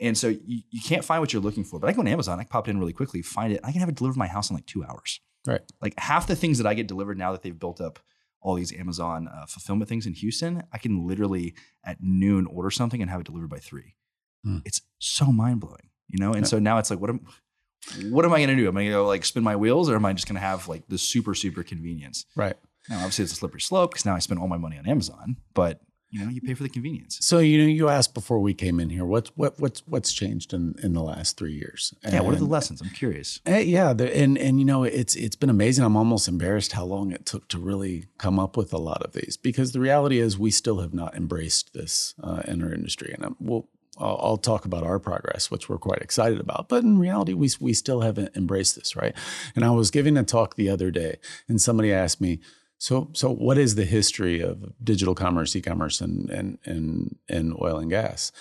and 0.00 0.16
so 0.16 0.28
you, 0.28 0.62
you 0.70 0.80
can't 0.80 1.04
find 1.04 1.20
what 1.20 1.32
you're 1.32 1.42
looking 1.42 1.64
for. 1.64 1.78
But 1.78 1.90
I 1.90 1.92
go 1.92 2.00
on 2.00 2.08
Amazon, 2.08 2.38
I 2.38 2.44
can 2.44 2.48
pop 2.48 2.68
it 2.68 2.70
in 2.70 2.78
really 2.78 2.92
quickly, 2.92 3.22
find 3.22 3.52
it. 3.52 3.60
I 3.62 3.72
can 3.72 3.80
have 3.80 3.88
it 3.88 3.96
delivered 3.96 4.14
to 4.14 4.18
my 4.18 4.26
house 4.26 4.50
in 4.50 4.56
like 4.56 4.66
two 4.66 4.84
hours. 4.84 5.20
Right. 5.46 5.60
Like 5.80 5.94
half 5.98 6.26
the 6.26 6.36
things 6.36 6.58
that 6.58 6.66
I 6.66 6.74
get 6.74 6.86
delivered 6.86 7.18
now 7.18 7.32
that 7.32 7.42
they've 7.42 7.58
built 7.58 7.80
up 7.80 7.98
all 8.42 8.54
these 8.54 8.72
Amazon 8.72 9.28
uh, 9.28 9.46
fulfillment 9.46 9.88
things 9.88 10.06
in 10.06 10.14
Houston, 10.14 10.62
I 10.72 10.78
can 10.78 11.06
literally 11.06 11.54
at 11.84 11.98
noon 12.00 12.46
order 12.46 12.70
something 12.70 13.00
and 13.02 13.10
have 13.10 13.20
it 13.20 13.26
delivered 13.26 13.50
by 13.50 13.58
three. 13.58 13.96
Mm. 14.46 14.62
It's 14.64 14.80
so 14.98 15.26
mind 15.26 15.60
blowing, 15.60 15.90
you 16.08 16.18
know. 16.18 16.32
And 16.32 16.42
yeah. 16.42 16.48
so 16.48 16.58
now 16.58 16.78
it's 16.78 16.90
like, 16.90 17.00
what 17.00 17.10
am, 17.10 17.26
what 18.10 18.24
am 18.24 18.32
I 18.32 18.38
going 18.38 18.48
to 18.48 18.56
do? 18.56 18.68
Am 18.68 18.76
I 18.76 18.84
going 18.84 18.92
to 18.92 19.02
like 19.02 19.24
spin 19.24 19.42
my 19.42 19.56
wheels, 19.56 19.90
or 19.90 19.96
am 19.96 20.04
I 20.06 20.12
just 20.12 20.26
going 20.26 20.36
to 20.36 20.40
have 20.40 20.68
like 20.68 20.86
the 20.88 20.98
super 20.98 21.34
super 21.34 21.62
convenience? 21.62 22.24
Right. 22.34 22.56
Now, 22.88 22.96
obviously, 22.98 23.24
it's 23.24 23.32
a 23.32 23.36
slippery 23.36 23.60
slope 23.60 23.92
because 23.92 24.06
now 24.06 24.14
I 24.14 24.18
spend 24.20 24.40
all 24.40 24.48
my 24.48 24.56
money 24.56 24.78
on 24.78 24.86
Amazon, 24.86 25.36
but 25.54 25.80
you 26.10 26.24
know, 26.24 26.30
you 26.30 26.40
pay 26.40 26.54
for 26.54 26.64
the 26.64 26.68
convenience. 26.68 27.18
So 27.20 27.38
you 27.38 27.58
know, 27.58 27.68
you 27.68 27.88
asked 27.88 28.14
before 28.14 28.40
we 28.40 28.52
came 28.52 28.80
in 28.80 28.90
here, 28.90 29.04
what's 29.04 29.30
what 29.36 29.58
what's 29.60 29.80
what's 29.86 30.12
changed 30.12 30.52
in 30.52 30.74
in 30.82 30.92
the 30.92 31.02
last 31.02 31.36
three 31.36 31.52
years? 31.52 31.94
And, 32.02 32.12
yeah, 32.12 32.20
what 32.20 32.34
are 32.34 32.38
the 32.38 32.44
lessons? 32.44 32.82
I'm 32.82 32.90
curious. 32.90 33.40
Uh, 33.48 33.56
yeah, 33.58 33.92
the, 33.92 34.14
and 34.16 34.36
and 34.36 34.58
you 34.58 34.64
know, 34.64 34.82
it's 34.82 35.14
it's 35.14 35.36
been 35.36 35.50
amazing. 35.50 35.84
I'm 35.84 35.96
almost 35.96 36.26
embarrassed 36.26 36.72
how 36.72 36.84
long 36.84 37.12
it 37.12 37.26
took 37.26 37.46
to 37.48 37.58
really 37.58 38.06
come 38.18 38.40
up 38.40 38.56
with 38.56 38.72
a 38.72 38.78
lot 38.78 39.02
of 39.02 39.12
these 39.12 39.36
because 39.36 39.70
the 39.70 39.80
reality 39.80 40.18
is 40.18 40.36
we 40.36 40.50
still 40.50 40.80
have 40.80 40.92
not 40.92 41.14
embraced 41.14 41.74
this 41.74 42.14
uh, 42.22 42.42
in 42.46 42.62
our 42.62 42.72
industry, 42.72 43.12
and 43.14 43.24
I'm, 43.24 43.36
we'll. 43.38 43.68
I'll, 43.98 44.18
I'll 44.22 44.36
talk 44.38 44.64
about 44.64 44.82
our 44.82 44.98
progress, 44.98 45.50
which 45.50 45.68
we're 45.68 45.76
quite 45.76 46.00
excited 46.00 46.40
about. 46.40 46.70
But 46.70 46.84
in 46.84 46.98
reality, 46.98 47.34
we 47.34 47.50
we 47.60 47.74
still 47.74 48.00
haven't 48.00 48.34
embraced 48.34 48.76
this, 48.76 48.96
right? 48.96 49.14
And 49.54 49.62
I 49.62 49.72
was 49.72 49.90
giving 49.90 50.16
a 50.16 50.22
talk 50.22 50.54
the 50.54 50.70
other 50.70 50.90
day, 50.90 51.18
and 51.48 51.60
somebody 51.60 51.92
asked 51.92 52.18
me, 52.18 52.40
so, 52.80 53.10
so 53.12 53.30
what 53.30 53.58
is 53.58 53.74
the 53.74 53.84
history 53.84 54.40
of 54.40 54.72
digital 54.82 55.14
commerce, 55.14 55.54
e-commerce, 55.54 56.00
and 56.00 56.30
and 56.30 56.58
and, 56.64 57.16
and 57.28 57.54
oil 57.60 57.76
and 57.76 57.90
gas? 57.90 58.32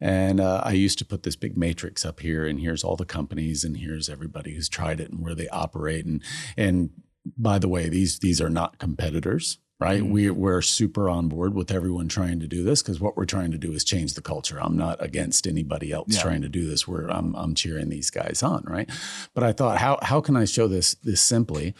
And 0.00 0.40
uh, 0.40 0.62
I 0.64 0.72
used 0.72 0.98
to 0.98 1.04
put 1.04 1.22
this 1.22 1.36
big 1.36 1.56
matrix 1.56 2.04
up 2.04 2.18
here, 2.18 2.44
and 2.44 2.58
here's 2.58 2.82
all 2.82 2.96
the 2.96 3.04
companies, 3.04 3.62
and 3.62 3.76
here's 3.76 4.08
everybody 4.08 4.52
who's 4.52 4.68
tried 4.68 5.00
it 5.00 5.10
and 5.10 5.22
where 5.22 5.36
they 5.36 5.48
operate. 5.48 6.06
And 6.06 6.22
and 6.56 6.90
by 7.38 7.60
the 7.60 7.68
way, 7.68 7.88
these 7.88 8.18
these 8.18 8.40
are 8.40 8.50
not 8.50 8.80
competitors, 8.80 9.58
right? 9.78 10.02
Mm-hmm. 10.02 10.12
We 10.12 10.30
we're 10.30 10.60
super 10.60 11.08
on 11.08 11.28
board 11.28 11.54
with 11.54 11.70
everyone 11.70 12.08
trying 12.08 12.40
to 12.40 12.48
do 12.48 12.64
this 12.64 12.82
because 12.82 12.98
what 12.98 13.16
we're 13.16 13.26
trying 13.26 13.52
to 13.52 13.58
do 13.58 13.70
is 13.70 13.84
change 13.84 14.14
the 14.14 14.22
culture. 14.22 14.58
I'm 14.60 14.76
not 14.76 15.00
against 15.00 15.46
anybody 15.46 15.92
else 15.92 16.16
yeah. 16.16 16.20
trying 16.20 16.42
to 16.42 16.48
do 16.48 16.68
this. 16.68 16.88
We're 16.88 17.06
I'm 17.06 17.32
I'm 17.36 17.54
cheering 17.54 17.90
these 17.90 18.10
guys 18.10 18.42
on, 18.42 18.64
right? 18.66 18.90
But 19.34 19.44
I 19.44 19.52
thought, 19.52 19.78
how 19.78 20.00
how 20.02 20.20
can 20.20 20.34
I 20.34 20.46
show 20.46 20.66
this 20.66 20.94
this 20.94 21.20
simply? 21.20 21.76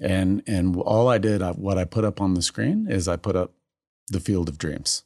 And 0.00 0.42
and 0.46 0.76
all 0.76 1.08
I 1.08 1.18
did, 1.18 1.42
I, 1.42 1.52
what 1.52 1.78
I 1.78 1.84
put 1.84 2.04
up 2.04 2.20
on 2.20 2.34
the 2.34 2.42
screen 2.42 2.86
is 2.88 3.08
I 3.08 3.16
put 3.16 3.36
up 3.36 3.52
the 4.08 4.20
field 4.20 4.48
of 4.48 4.58
dreams. 4.58 5.04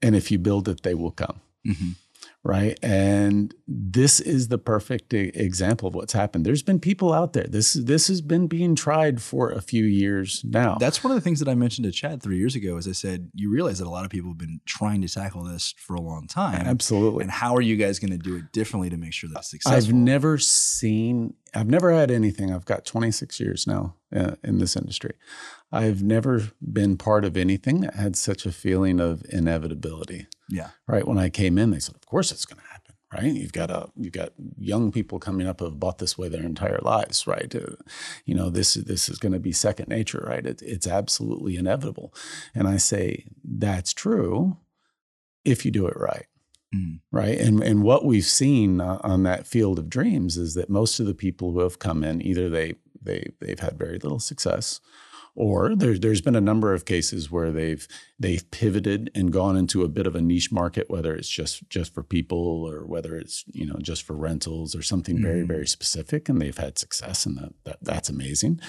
And 0.00 0.14
if 0.14 0.30
you 0.30 0.38
build 0.38 0.68
it, 0.68 0.82
they 0.82 0.94
will 0.94 1.10
come. 1.10 1.40
Mm-hmm 1.66 1.90
right? 2.48 2.78
And 2.82 3.54
this 3.66 4.20
is 4.20 4.48
the 4.48 4.56
perfect 4.56 5.12
example 5.12 5.86
of 5.86 5.94
what's 5.94 6.14
happened. 6.14 6.46
There's 6.46 6.62
been 6.62 6.80
people 6.80 7.12
out 7.12 7.34
there. 7.34 7.44
This 7.46 7.74
this 7.74 8.08
has 8.08 8.22
been 8.22 8.46
being 8.46 8.74
tried 8.74 9.20
for 9.20 9.50
a 9.50 9.60
few 9.60 9.84
years 9.84 10.42
now. 10.48 10.76
That's 10.80 11.04
one 11.04 11.10
of 11.10 11.14
the 11.14 11.20
things 11.20 11.40
that 11.40 11.48
I 11.48 11.54
mentioned 11.54 11.84
to 11.84 11.92
Chad 11.92 12.22
three 12.22 12.38
years 12.38 12.56
ago. 12.56 12.78
As 12.78 12.88
I 12.88 12.92
said, 12.92 13.30
you 13.34 13.52
realize 13.52 13.80
that 13.80 13.86
a 13.86 13.90
lot 13.90 14.06
of 14.06 14.10
people 14.10 14.30
have 14.30 14.38
been 14.38 14.60
trying 14.64 15.02
to 15.02 15.08
tackle 15.08 15.44
this 15.44 15.74
for 15.76 15.94
a 15.94 16.00
long 16.00 16.26
time. 16.26 16.66
Absolutely. 16.66 17.22
And 17.22 17.30
how 17.30 17.54
are 17.54 17.60
you 17.60 17.76
guys 17.76 17.98
going 17.98 18.12
to 18.12 18.18
do 18.18 18.36
it 18.36 18.50
differently 18.50 18.88
to 18.88 18.96
make 18.96 19.12
sure 19.12 19.28
that's 19.30 19.50
successful? 19.50 19.76
I've 19.76 19.92
never 19.92 20.38
seen. 20.38 21.34
I've 21.54 21.68
never 21.68 21.92
had 21.92 22.10
anything. 22.10 22.50
I've 22.50 22.64
got 22.64 22.86
26 22.86 23.40
years 23.40 23.66
now 23.66 23.94
uh, 24.16 24.36
in 24.42 24.58
this 24.58 24.74
industry. 24.74 25.12
I've 25.70 26.02
never 26.02 26.48
been 26.62 26.96
part 26.96 27.26
of 27.26 27.36
anything 27.36 27.82
that 27.82 27.94
had 27.94 28.16
such 28.16 28.46
a 28.46 28.52
feeling 28.52 29.00
of 29.00 29.22
inevitability. 29.28 30.28
Yeah. 30.48 30.70
Right. 30.86 31.06
When 31.06 31.18
I 31.18 31.28
came 31.28 31.58
in, 31.58 31.70
they 31.70 31.80
said, 31.80 31.94
"Of 31.96 32.06
course 32.06 32.32
it's 32.32 32.44
going 32.46 32.60
to 32.62 32.68
happen." 32.68 32.94
Right. 33.12 33.32
You've 33.32 33.52
got 33.52 33.70
a 33.70 33.88
you've 33.96 34.12
got 34.12 34.30
young 34.58 34.92
people 34.92 35.18
coming 35.18 35.46
up 35.46 35.60
who 35.60 35.66
have 35.66 35.80
bought 35.80 35.98
this 35.98 36.18
way 36.18 36.28
their 36.28 36.44
entire 36.44 36.78
lives. 36.82 37.26
Right. 37.26 37.54
Uh, 37.54 37.76
you 38.26 38.34
know 38.34 38.50
this 38.50 38.74
this 38.74 39.08
is 39.08 39.18
going 39.18 39.32
to 39.32 39.38
be 39.40 39.52
second 39.52 39.88
nature. 39.88 40.24
Right. 40.26 40.44
It, 40.46 40.60
it's 40.62 40.86
absolutely 40.86 41.56
inevitable. 41.56 42.12
And 42.54 42.68
I 42.68 42.76
say 42.78 43.24
that's 43.44 43.92
true. 43.94 44.58
if 45.44 45.64
you 45.64 45.70
do 45.70 45.86
it 45.86 45.96
right. 45.96 46.26
Mhm. 46.74 47.00
Right. 47.10 47.38
And 47.38 47.62
and 47.62 47.82
what 47.82 48.04
we've 48.04 48.24
seen 48.24 48.80
uh, 48.80 48.98
on 49.02 49.22
that 49.22 49.46
field 49.46 49.78
of 49.78 49.88
dreams 49.88 50.36
is 50.36 50.54
that 50.54 50.68
most 50.68 51.00
of 51.00 51.06
the 51.06 51.14
people 51.14 51.52
who 51.52 51.60
have 51.60 51.78
come 51.78 52.04
in 52.04 52.20
either 52.20 52.48
they 52.50 52.74
they 53.00 53.24
they've 53.40 53.58
had 53.60 53.78
very 53.78 53.98
little 53.98 54.18
success 54.20 54.80
or 55.40 55.76
there, 55.76 55.96
there's 55.96 56.20
been 56.20 56.34
a 56.34 56.40
number 56.40 56.74
of 56.74 56.84
cases 56.84 57.30
where 57.30 57.52
they've 57.52 57.86
they've 58.18 58.50
pivoted 58.50 59.08
and 59.14 59.32
gone 59.32 59.56
into 59.56 59.84
a 59.84 59.88
bit 59.88 60.06
of 60.06 60.16
a 60.16 60.20
niche 60.20 60.50
market, 60.50 60.90
whether 60.90 61.14
it's 61.14 61.28
just 61.28 61.68
just 61.70 61.94
for 61.94 62.02
people 62.02 62.64
or 62.68 62.84
whether 62.84 63.14
it's 63.16 63.44
you 63.52 63.64
know 63.64 63.76
just 63.80 64.02
for 64.02 64.14
rentals 64.16 64.74
or 64.74 64.82
something 64.82 65.22
very 65.22 65.42
Mhm. 65.44 65.48
very 65.48 65.66
specific, 65.66 66.28
and 66.28 66.40
they've 66.42 66.56
had 66.58 66.76
success, 66.78 67.24
and 67.24 67.38
that, 67.38 67.52
that 67.64 67.78
that's 67.82 68.08
amazing. 68.08 68.60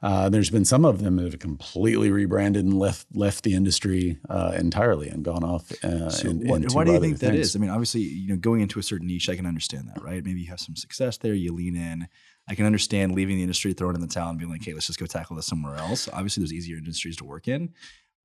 Uh, 0.00 0.28
there's 0.28 0.50
been 0.50 0.64
some 0.64 0.84
of 0.84 1.02
them 1.02 1.16
that 1.16 1.24
have 1.32 1.38
completely 1.40 2.10
rebranded 2.10 2.64
and 2.64 2.78
left 2.78 3.06
left 3.14 3.42
the 3.42 3.54
industry 3.54 4.18
uh, 4.30 4.52
entirely 4.56 5.08
and 5.08 5.24
gone 5.24 5.42
off. 5.42 5.72
Uh, 5.84 6.08
So 6.10 6.30
in- 6.30 6.46
what, 6.46 6.72
why 6.72 6.84
do 6.84 6.92
you 6.92 7.00
think 7.00 7.18
that 7.18 7.32
things. 7.32 7.48
is? 7.48 7.56
I 7.56 7.58
mean, 7.58 7.70
obviously, 7.70 8.02
you 8.02 8.28
know, 8.28 8.36
going 8.36 8.60
into 8.60 8.78
a 8.78 8.82
certain 8.82 9.08
niche, 9.08 9.28
I 9.28 9.34
can 9.36 9.46
understand 9.46 9.88
that, 9.88 10.02
right? 10.02 10.24
Maybe 10.24 10.40
you 10.42 10.48
have 10.50 10.60
some 10.60 10.76
success 10.76 11.18
there, 11.18 11.34
you 11.34 11.52
lean 11.52 11.74
in. 11.76 12.06
I 12.48 12.54
can 12.54 12.66
understand 12.66 13.14
leaving 13.14 13.36
the 13.36 13.42
industry, 13.42 13.72
throwing 13.72 13.94
in 13.94 14.00
the 14.00 14.06
towel, 14.06 14.30
and 14.30 14.38
being 14.38 14.50
like, 14.50 14.64
"Hey, 14.64 14.72
let's 14.72 14.86
just 14.86 14.98
go 14.98 15.06
tackle 15.06 15.36
this 15.36 15.46
somewhere 15.46 15.76
else." 15.76 16.08
Obviously, 16.12 16.42
there's 16.42 16.52
easier 16.52 16.76
industries 16.76 17.16
to 17.18 17.24
work 17.24 17.48
in, 17.48 17.70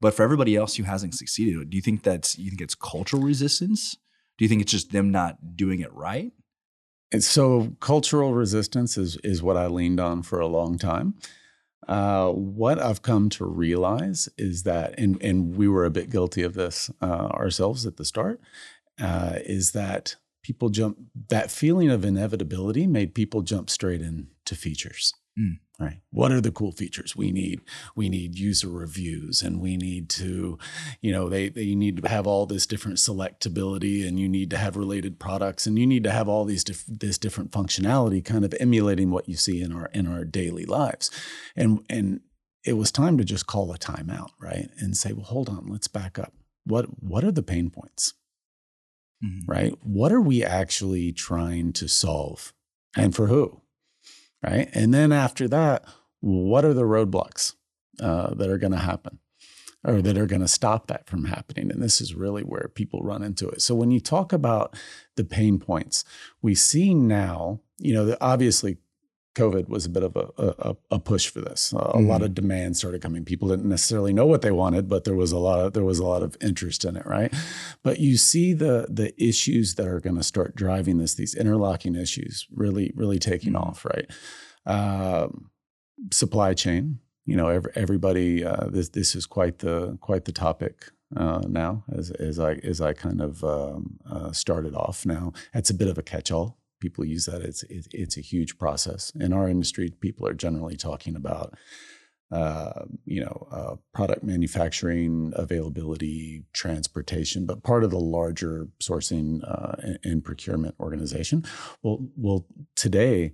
but 0.01 0.13
for 0.13 0.23
everybody 0.23 0.55
else 0.55 0.75
who 0.75 0.83
hasn't 0.83 1.15
succeeded, 1.15 1.69
do 1.69 1.75
you 1.75 1.81
think 1.81 2.03
that's 2.03 2.37
you 2.37 2.49
think 2.49 2.61
it's 2.61 2.75
cultural 2.75 3.23
resistance? 3.23 3.97
Do 4.37 4.45
you 4.45 4.49
think 4.49 4.61
it's 4.61 4.71
just 4.71 4.91
them 4.91 5.11
not 5.11 5.55
doing 5.55 5.79
it 5.79 5.93
right? 5.93 6.31
And 7.11 7.23
so 7.23 7.75
cultural 7.79 8.33
resistance 8.33 8.97
is 8.97 9.17
is 9.17 9.41
what 9.41 9.57
I 9.57 9.67
leaned 9.67 9.99
on 9.99 10.23
for 10.23 10.39
a 10.39 10.47
long 10.47 10.77
time. 10.77 11.15
Uh, 11.87 12.31
what 12.31 12.79
I've 12.79 13.01
come 13.01 13.29
to 13.29 13.45
realize 13.45 14.27
is 14.37 14.63
that, 14.63 14.99
and 14.99 15.21
and 15.21 15.55
we 15.55 15.67
were 15.67 15.85
a 15.85 15.91
bit 15.91 16.09
guilty 16.09 16.43
of 16.43 16.53
this 16.53 16.91
uh, 17.01 17.29
ourselves 17.31 17.85
at 17.85 17.97
the 17.97 18.05
start, 18.05 18.41
uh, 18.99 19.35
is 19.45 19.71
that 19.71 20.17
people 20.47 20.69
jump 20.69 20.97
that 21.27 21.51
feeling 21.51 21.89
of 21.89 22.05
inevitability 22.05 22.87
made 22.87 23.13
people 23.13 23.41
jump 23.41 23.69
straight 23.69 24.01
into 24.01 24.55
features. 24.55 25.13
Mm. 25.37 25.59
Right. 25.77 25.99
What 26.09 26.31
are 26.31 26.39
the 26.39 26.53
cool 26.53 26.71
features 26.71 27.17
we 27.17 27.33
need? 27.33 27.59
We 27.97 28.07
need 28.07 28.39
user 28.39 28.69
reviews 28.69 29.41
and 29.41 29.59
we 29.59 29.75
need 29.75 30.09
to, 30.11 30.57
you 31.01 31.11
know, 31.11 31.27
they, 31.27 31.49
they 31.49 31.75
need 31.75 32.01
to 32.01 32.07
have 32.07 32.25
all 32.25 32.45
this 32.45 32.65
different 32.65 32.97
selectability 32.97 34.07
and 34.07 34.17
you 34.17 34.29
need 34.29 34.49
to 34.51 34.57
have 34.57 34.77
related 34.77 35.19
products 35.19 35.67
and 35.67 35.77
you 35.77 35.85
need 35.85 36.05
to 36.05 36.11
have 36.11 36.29
all 36.29 36.45
these 36.45 36.63
diff- 36.63 36.85
this 36.87 37.17
different 37.17 37.51
functionality 37.51 38.23
kind 38.23 38.45
of 38.45 38.55
emulating 38.57 39.11
what 39.11 39.27
you 39.27 39.35
see 39.35 39.61
in 39.61 39.73
our 39.73 39.87
in 39.87 40.07
our 40.07 40.23
daily 40.23 40.65
lives. 40.65 41.11
And 41.57 41.85
and 41.89 42.21
it 42.63 42.77
was 42.77 42.89
time 42.89 43.17
to 43.17 43.25
just 43.25 43.47
call 43.47 43.73
a 43.73 43.77
timeout, 43.77 44.29
right? 44.39 44.69
And 44.79 44.95
say, 44.95 45.11
well, 45.11 45.25
hold 45.25 45.49
on, 45.49 45.67
let's 45.67 45.89
back 45.89 46.17
up. 46.17 46.31
What 46.63 47.03
what 47.03 47.25
are 47.25 47.33
the 47.33 47.43
pain 47.43 47.69
points? 47.69 48.13
Right? 49.47 49.73
What 49.81 50.11
are 50.11 50.21
we 50.21 50.43
actually 50.43 51.11
trying 51.11 51.73
to 51.73 51.87
solve 51.87 52.53
and 52.95 53.15
for 53.15 53.27
who? 53.27 53.61
Right. 54.43 54.69
And 54.73 54.93
then 54.93 55.11
after 55.11 55.47
that, 55.47 55.85
what 56.19 56.63
are 56.63 56.73
the 56.73 56.83
roadblocks 56.83 57.55
uh, 57.99 58.33
that 58.35 58.49
are 58.49 58.59
going 58.59 58.71
to 58.73 58.77
happen 58.77 59.19
or 59.83 60.01
that 60.01 60.17
are 60.17 60.27
going 60.27 60.41
to 60.41 60.47
stop 60.47 60.87
that 60.87 61.09
from 61.09 61.25
happening? 61.25 61.71
And 61.71 61.81
this 61.81 61.99
is 61.99 62.13
really 62.13 62.43
where 62.43 62.69
people 62.73 63.01
run 63.01 63.23
into 63.23 63.49
it. 63.49 63.61
So 63.61 63.73
when 63.73 63.91
you 63.91 63.99
talk 63.99 64.31
about 64.31 64.75
the 65.15 65.23
pain 65.23 65.57
points, 65.57 66.03
we 66.41 66.53
see 66.53 66.93
now, 66.93 67.61
you 67.79 67.93
know, 67.93 68.15
obviously 68.21 68.77
COVID 69.37 69.69
was 69.69 69.85
a 69.85 69.89
bit 69.89 70.03
of 70.03 70.15
a, 70.15 70.27
a, 70.69 70.75
a 70.91 70.99
push 70.99 71.27
for 71.33 71.41
this. 71.41 71.71
A, 71.73 71.91
a 71.99 72.01
lot 72.11 72.21
of 72.23 72.33
demand 72.33 72.75
started 72.77 73.01
coming. 73.01 73.23
People 73.25 73.47
didn't 73.49 73.69
necessarily 73.69 74.13
know 74.13 74.25
what 74.25 74.41
they 74.41 74.51
wanted, 74.51 74.89
but 74.89 75.03
there 75.05 75.15
was 75.15 75.31
a 75.31 75.37
lot 75.47 75.59
of 75.59 75.73
there 75.73 75.85
was 75.91 75.99
a 75.99 76.05
lot 76.05 76.23
of 76.23 76.35
interest 76.41 76.83
in 76.85 76.97
it, 76.97 77.05
right? 77.05 77.33
But 77.83 77.99
you 77.99 78.17
see 78.17 78.53
the 78.53 78.87
the 78.89 79.09
issues 79.21 79.75
that 79.75 79.87
are 79.87 79.99
going 79.99 80.17
to 80.17 80.23
start 80.33 80.55
driving 80.55 80.97
this, 80.97 81.15
these 81.15 81.35
interlocking 81.35 81.95
issues, 81.95 82.47
really 82.63 82.91
really 82.95 83.19
taking 83.19 83.53
Mhm. 83.53 83.61
off, 83.61 83.85
right? 83.85 84.07
Um, 84.65 85.51
supply 86.11 86.53
chain. 86.53 86.99
You 87.25 87.35
know, 87.35 87.47
every, 87.49 87.71
everybody. 87.75 88.43
Uh, 88.45 88.67
this 88.69 88.89
this 88.89 89.15
is 89.15 89.25
quite 89.25 89.59
the 89.59 89.97
quite 90.01 90.25
the 90.25 90.31
topic 90.31 90.91
uh, 91.15 91.41
now. 91.47 91.83
As 91.91 92.09
as 92.11 92.39
I 92.39 92.53
as 92.63 92.79
I 92.81 92.93
kind 92.93 93.21
of 93.21 93.43
um, 93.43 93.99
uh, 94.09 94.31
started 94.31 94.73
off. 94.75 95.05
Now 95.05 95.33
it's 95.53 95.69
a 95.69 95.73
bit 95.73 95.89
of 95.89 95.97
a 95.97 96.03
catch 96.03 96.31
all. 96.31 96.56
People 96.79 97.05
use 97.05 97.25
that. 97.25 97.41
It's 97.41 97.63
it, 97.63 97.87
it's 97.91 98.17
a 98.17 98.21
huge 98.21 98.57
process 98.57 99.11
in 99.19 99.33
our 99.33 99.49
industry. 99.49 99.91
People 99.99 100.27
are 100.27 100.33
generally 100.33 100.77
talking 100.77 101.15
about 101.15 101.55
uh, 102.31 102.83
you 103.05 103.21
know, 103.21 103.47
uh, 103.51 103.75
product 103.93 104.21
manufacturing, 104.23 105.31
availability, 105.35 106.43
transportation, 106.51 107.45
but 107.45 107.63
part 107.63 107.85
of 107.85 107.89
the 107.89 107.99
larger 107.99 108.67
sourcing 108.83 109.39
uh, 109.49 109.75
and, 109.79 109.99
and 110.03 110.23
procurement 110.25 110.75
organization. 110.79 111.45
Well, 111.83 111.99
well, 112.15 112.45
today. 112.75 113.33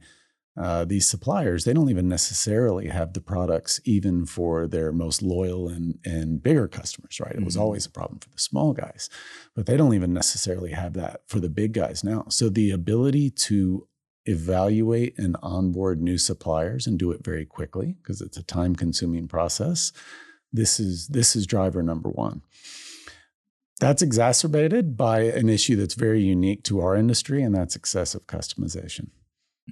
Uh, 0.55 0.85
these 0.85 1.07
suppliers 1.07 1.63
they 1.63 1.73
don't 1.73 1.89
even 1.89 2.07
necessarily 2.07 2.87
have 2.87 3.13
the 3.13 3.21
products 3.21 3.79
even 3.85 4.23
for 4.23 4.67
their 4.67 4.91
most 4.91 5.23
loyal 5.23 5.67
and 5.67 5.97
and 6.05 6.43
bigger 6.43 6.67
customers 6.67 7.19
right 7.19 7.35
it 7.35 7.43
was 7.43 7.55
Mhm. 7.55 7.61
always 7.61 7.87
a 7.87 7.89
problem 7.89 8.19
for 8.19 8.29
the 8.29 8.37
small 8.37 8.71
guys 8.71 9.09
but 9.55 9.65
they 9.65 9.75
don't 9.77 9.95
even 9.95 10.13
necessarily 10.13 10.69
have 10.71 10.93
that 10.93 11.21
for 11.27 11.39
the 11.39 11.49
big 11.49 11.73
guys 11.73 12.03
now 12.03 12.25
so 12.29 12.49
the 12.49 12.69
ability 12.69 13.31
to 13.31 13.87
evaluate 14.25 15.17
and 15.17 15.35
onboard 15.41 15.99
new 16.03 16.19
suppliers 16.19 16.85
and 16.85 16.99
do 16.99 17.09
it 17.11 17.23
very 17.23 17.45
quickly 17.47 17.95
because 18.01 18.21
it's 18.21 18.37
a 18.37 18.43
time 18.43 18.75
consuming 18.75 19.27
process 19.27 19.91
this 20.51 20.79
is 20.79 21.07
this 21.07 21.35
is 21.35 21.47
driver 21.47 21.81
number 21.81 22.09
1 22.09 22.43
that's 23.79 24.03
exacerbated 24.03 24.95
by 24.95 25.21
an 25.21 25.49
issue 25.49 25.75
that's 25.75 25.95
very 25.95 26.21
unique 26.21 26.63
to 26.63 26.79
our 26.79 26.95
industry 26.95 27.41
and 27.41 27.55
that's 27.55 27.75
excessive 27.75 28.27
customization 28.27 29.09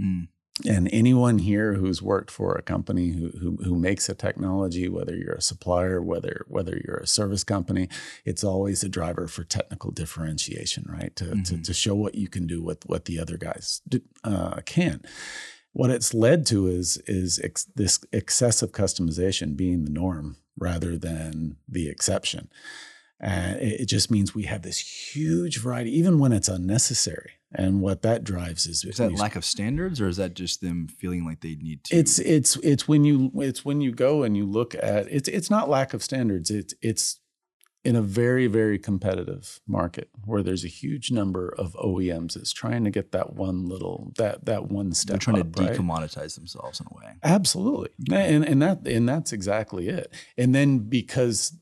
Mm. 0.01 0.27
And 0.67 0.89
anyone 0.91 1.39
here 1.39 1.73
who's 1.73 2.01
worked 2.01 2.31
for 2.31 2.55
a 2.55 2.61
company 2.61 3.09
who, 3.11 3.29
who 3.39 3.57
who 3.63 3.75
makes 3.77 4.09
a 4.09 4.13
technology, 4.15 4.87
whether 4.89 5.15
you're 5.15 5.33
a 5.35 5.41
supplier, 5.41 6.01
whether 6.01 6.45
whether 6.47 6.79
you're 6.83 6.97
a 7.03 7.07
service 7.07 7.43
company, 7.43 7.87
it's 8.25 8.43
always 8.43 8.83
a 8.83 8.89
driver 8.89 9.27
for 9.27 9.43
technical 9.43 9.91
differentiation, 9.91 10.85
right? 10.89 11.15
To 11.15 11.25
to, 11.31 11.35
Mhm. 11.35 11.63
to 11.63 11.73
show 11.73 11.95
what 11.95 12.15
you 12.15 12.27
can 12.27 12.47
do 12.47 12.61
with 12.61 12.85
what 12.85 13.05
the 13.05 13.19
other 13.19 13.37
guys 13.37 13.81
do, 13.87 14.01
uh, 14.23 14.61
can. 14.65 15.01
What 15.73 15.89
it's 15.89 16.13
led 16.13 16.45
to 16.47 16.67
is 16.67 16.97
is 17.07 17.39
ex- 17.43 17.67
this 17.75 17.99
excessive 18.11 18.71
customization 18.71 19.55
being 19.55 19.85
the 19.85 19.91
norm 19.91 20.37
rather 20.57 20.97
than 20.97 21.57
the 21.67 21.87
exception. 21.89 22.49
And 23.19 23.59
it, 23.61 23.81
it 23.81 23.85
just 23.85 24.11
means 24.11 24.33
we 24.35 24.43
have 24.43 24.63
this 24.63 24.79
huge 25.15 25.59
variety, 25.59 25.97
even 25.97 26.19
when 26.19 26.31
it's 26.33 26.49
unnecessary. 26.49 27.31
And 27.53 27.81
what 27.81 28.01
that 28.03 28.23
drives 28.23 28.65
is 28.65 28.83
Is 28.85 28.97
that 28.97 29.11
we- 29.11 29.17
lack 29.17 29.35
of 29.35 29.43
standards, 29.43 29.99
or 29.99 30.07
is 30.07 30.17
that 30.17 30.33
just 30.35 30.61
them 30.61 30.87
feeling 30.87 31.25
like 31.25 31.41
they 31.41 31.55
need 31.55 31.83
to? 31.85 31.95
it's 31.97 32.17
it's 32.19 32.55
it's 32.57 32.87
when 32.87 33.03
you 33.03 33.31
it's 33.35 33.65
when 33.65 33.81
you 33.81 33.91
go 33.91 34.23
and 34.23 34.37
you 34.37 34.45
look 34.45 34.73
at 34.75 35.07
it's 35.11 35.27
it's 35.27 35.49
not 35.49 35.69
lack 35.69 35.93
of 35.93 36.01
standards. 36.01 36.49
It's 36.49 36.73
it's 36.81 37.19
in 37.83 37.95
a 37.95 38.01
very 38.01 38.45
very 38.45 38.77
competitive 38.77 39.59
market 39.67 40.09
where 40.23 40.43
there's 40.43 40.63
a 40.63 40.67
huge 40.67 41.11
number 41.11 41.49
of 41.57 41.73
OEMs 41.73 42.33
that's 42.35 42.53
trying 42.53 42.83
to 42.83 42.91
get 42.91 43.11
that 43.11 43.33
one 43.33 43.65
little 43.67 44.13
that 44.17 44.45
that 44.45 44.69
one 44.69 44.93
step. 44.93 45.13
they're 45.13 45.19
trying 45.19 45.39
up, 45.41 45.55
to 45.55 45.63
right? 45.63 45.73
decommoditize 45.77 46.35
themselves 46.35 46.79
in 46.79 46.85
a 46.91 46.95
way. 46.95 47.13
Absolutely. 47.23 47.89
And 48.11 48.45
and 48.45 48.61
that 48.61 48.87
and 48.87 49.09
that's 49.09 49.33
exactly 49.33 49.89
it. 49.89 50.13
And 50.37 50.53
then 50.55 50.77
because 50.79 51.53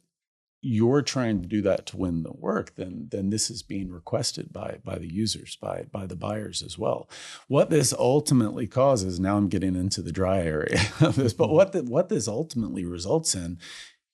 you're 0.61 1.01
trying 1.01 1.41
to 1.41 1.47
do 1.47 1.61
that 1.61 1.85
to 1.87 1.97
win 1.97 2.23
the 2.23 2.33
work, 2.33 2.75
then 2.75 3.07
then 3.11 3.29
this 3.29 3.49
is 3.49 3.63
being 3.63 3.91
requested 3.91 4.51
by 4.51 4.79
by 4.83 4.97
the 4.97 5.11
users, 5.11 5.55
by 5.55 5.85
by 5.91 6.05
the 6.05 6.15
buyers 6.15 6.61
as 6.61 6.77
well. 6.77 7.09
What 7.47 7.69
this 7.69 7.93
ultimately 7.93 8.67
causes, 8.67 9.19
now 9.19 9.37
I'm 9.37 9.47
getting 9.47 9.75
into 9.75 10.01
the 10.01 10.11
dry 10.11 10.39
area 10.39 10.81
of 11.01 11.15
this, 11.15 11.33
but 11.33 11.49
what 11.49 11.71
the, 11.71 11.83
what 11.83 12.09
this 12.09 12.27
ultimately 12.27 12.83
results 12.83 13.35
in 13.35 13.57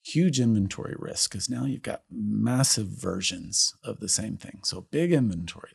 huge 0.03 0.39
inventory 0.39 0.95
risk 0.99 1.31
because 1.31 1.49
now 1.49 1.65
you've 1.65 1.81
got 1.81 2.03
massive 2.11 2.87
versions 2.87 3.73
of 3.83 3.99
the 3.99 4.09
same 4.09 4.37
thing. 4.37 4.59
So 4.63 4.81
big 4.91 5.11
inventory 5.11 5.71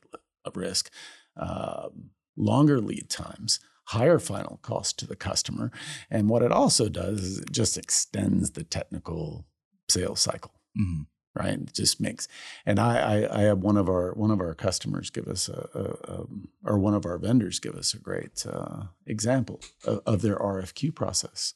risk, 0.54 0.90
um, 1.36 2.10
longer 2.36 2.80
lead 2.80 3.10
times, 3.10 3.58
higher 3.86 4.20
final 4.20 4.60
cost 4.62 5.00
to 5.00 5.06
the 5.06 5.16
customer. 5.16 5.72
And 6.08 6.28
what 6.28 6.42
it 6.42 6.52
also 6.52 6.88
does 6.88 7.20
is 7.22 7.38
it 7.38 7.50
just 7.50 7.76
extends 7.76 8.52
the 8.52 8.62
technical 8.62 9.46
sales 9.88 10.20
cycle 10.20 10.59
Mhm. 10.78 11.06
right? 11.34 11.54
It 11.60 11.72
just 11.74 12.00
makes. 12.00 12.26
And 12.66 12.78
I, 12.78 12.96
I, 13.24 13.38
I 13.38 13.42
have 13.42 13.58
one 13.58 13.76
of 13.76 13.88
our 13.88 14.12
one 14.14 14.30
of 14.30 14.40
our 14.40 14.54
customers 14.54 15.10
give 15.10 15.28
us 15.28 15.48
a, 15.48 15.68
a, 15.74 16.12
a 16.12 16.26
or 16.64 16.78
one 16.78 16.94
of 16.94 17.06
our 17.06 17.18
vendors 17.18 17.60
give 17.60 17.74
us 17.74 17.94
a 17.94 17.98
great 17.98 18.44
uh, 18.46 18.84
example 19.06 19.60
of, 19.84 20.00
of 20.06 20.22
their 20.22 20.36
RFQ 20.36 20.94
process. 20.94 21.54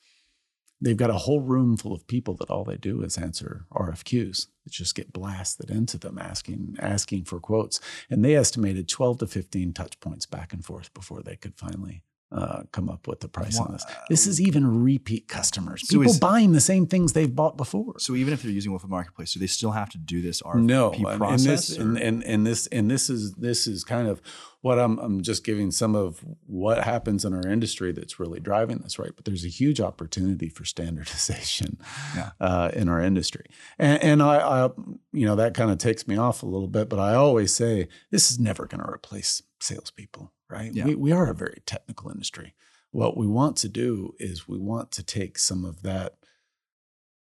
They've 0.80 0.97
got 0.97 1.11
a 1.11 1.14
whole 1.25 1.40
room 1.40 1.76
full 1.76 1.94
of 1.94 2.06
people 2.06 2.35
that 2.37 2.50
all 2.50 2.64
they 2.64 2.76
do 2.76 3.02
is 3.02 3.16
answer 3.16 3.64
RFQs. 3.73 4.49
That 4.64 4.73
just 4.73 4.94
get 4.94 5.12
blasted 5.12 5.71
into 5.71 5.99
them 5.99 6.18
asking 6.18 6.76
asking 6.80 7.25
for 7.25 7.40
quotes, 7.40 7.80
and 8.11 8.25
they 8.25 8.35
estimated 8.37 8.88
twelve 8.88 9.18
to 9.18 9.26
fifteen 9.26 9.73
touch 9.73 9.99
points 10.00 10.26
back 10.26 10.52
and 10.52 10.64
forth 10.64 10.92
before 10.94 11.23
they 11.23 11.37
could 11.37 11.56
finally 11.56 12.02
uh, 12.34 12.62
come 12.72 12.88
up 12.88 13.06
with 13.06 13.20
the 13.20 13.28
price 13.28 13.58
Wha- 13.58 13.66
on 13.66 13.72
this. 13.72 13.84
This 14.08 14.26
is 14.26 14.40
even 14.40 14.82
repeat 14.82 15.28
customers, 15.28 15.86
So 15.88 15.98
people 15.98 16.12
is- 16.12 16.18
buying 16.18 16.52
the 16.52 16.60
same 16.60 16.86
things 16.86 17.12
they've 17.12 17.34
bought 17.34 17.56
before. 17.56 17.94
So 17.98 18.14
even 18.14 18.34
if 18.34 18.42
they're 18.42 18.50
using 18.50 18.72
Oilfield 18.72 18.88
Marketplace, 18.88 19.32
do 19.32 19.40
they 19.40 19.46
still 19.46 19.70
have 19.70 19.88
to 19.90 19.98
do 19.98 20.20
this 20.20 20.42
RFP 20.42 20.64
no, 20.66 20.90
process? 21.16 21.68
this, 21.68 21.78
and, 21.78 21.96
and 21.98 22.24
and 22.24 22.46
this 22.46 22.66
and 22.68 22.90
this 22.90 23.08
is 23.08 23.34
this 23.34 23.66
is 23.66 23.84
kind 23.84 24.08
of 24.08 24.20
what 24.62 24.78
I'm 24.78 24.98
I'm 24.98 25.22
just 25.22 25.44
giving 25.44 25.70
some 25.70 25.94
of 25.94 26.24
what 26.46 26.82
happens 26.84 27.24
in 27.24 27.34
our 27.34 27.46
industry 27.46 27.92
that's 27.92 28.18
really 28.18 28.40
driving 28.40 28.78
this 28.78 28.98
right. 28.98 29.12
But 29.14 29.24
there's 29.26 29.44
a 29.44 29.48
huge 29.48 29.80
opportunity 29.80 30.48
for 30.48 30.64
standardization 30.64 31.78
Yeah. 32.16 32.30
uh, 32.40 32.70
in 32.74 32.88
our 32.88 33.00
industry, 33.00 33.44
and, 33.78 34.02
and 34.02 34.22
I, 34.22 34.36
I 34.66 34.70
you 35.12 35.26
know 35.26 35.36
that 35.36 35.54
kind 35.54 35.70
of 35.70 35.78
takes 35.78 36.08
me 36.08 36.16
off 36.16 36.42
a 36.42 36.46
little 36.46 36.68
bit. 36.68 36.88
But 36.88 36.98
I 36.98 37.14
always 37.14 37.52
say 37.54 37.88
this 38.10 38.30
is 38.30 38.38
never 38.38 38.66
going 38.66 38.82
to 38.82 38.90
replace 38.90 39.42
salespeople, 39.60 40.32
right? 40.50 40.72
Yeah. 40.72 40.84
We 40.86 40.94
we 40.94 41.12
are 41.12 41.30
a 41.30 41.34
very 41.34 41.62
technical 41.66 42.10
industry. 42.10 42.54
What 42.90 43.16
we 43.16 43.26
want 43.26 43.56
to 43.58 43.68
do 43.68 44.14
is 44.18 44.46
we 44.48 44.58
want 44.58 44.92
to 44.92 45.02
take 45.02 45.38
some 45.38 45.64
of 45.64 45.82
that 45.82 46.14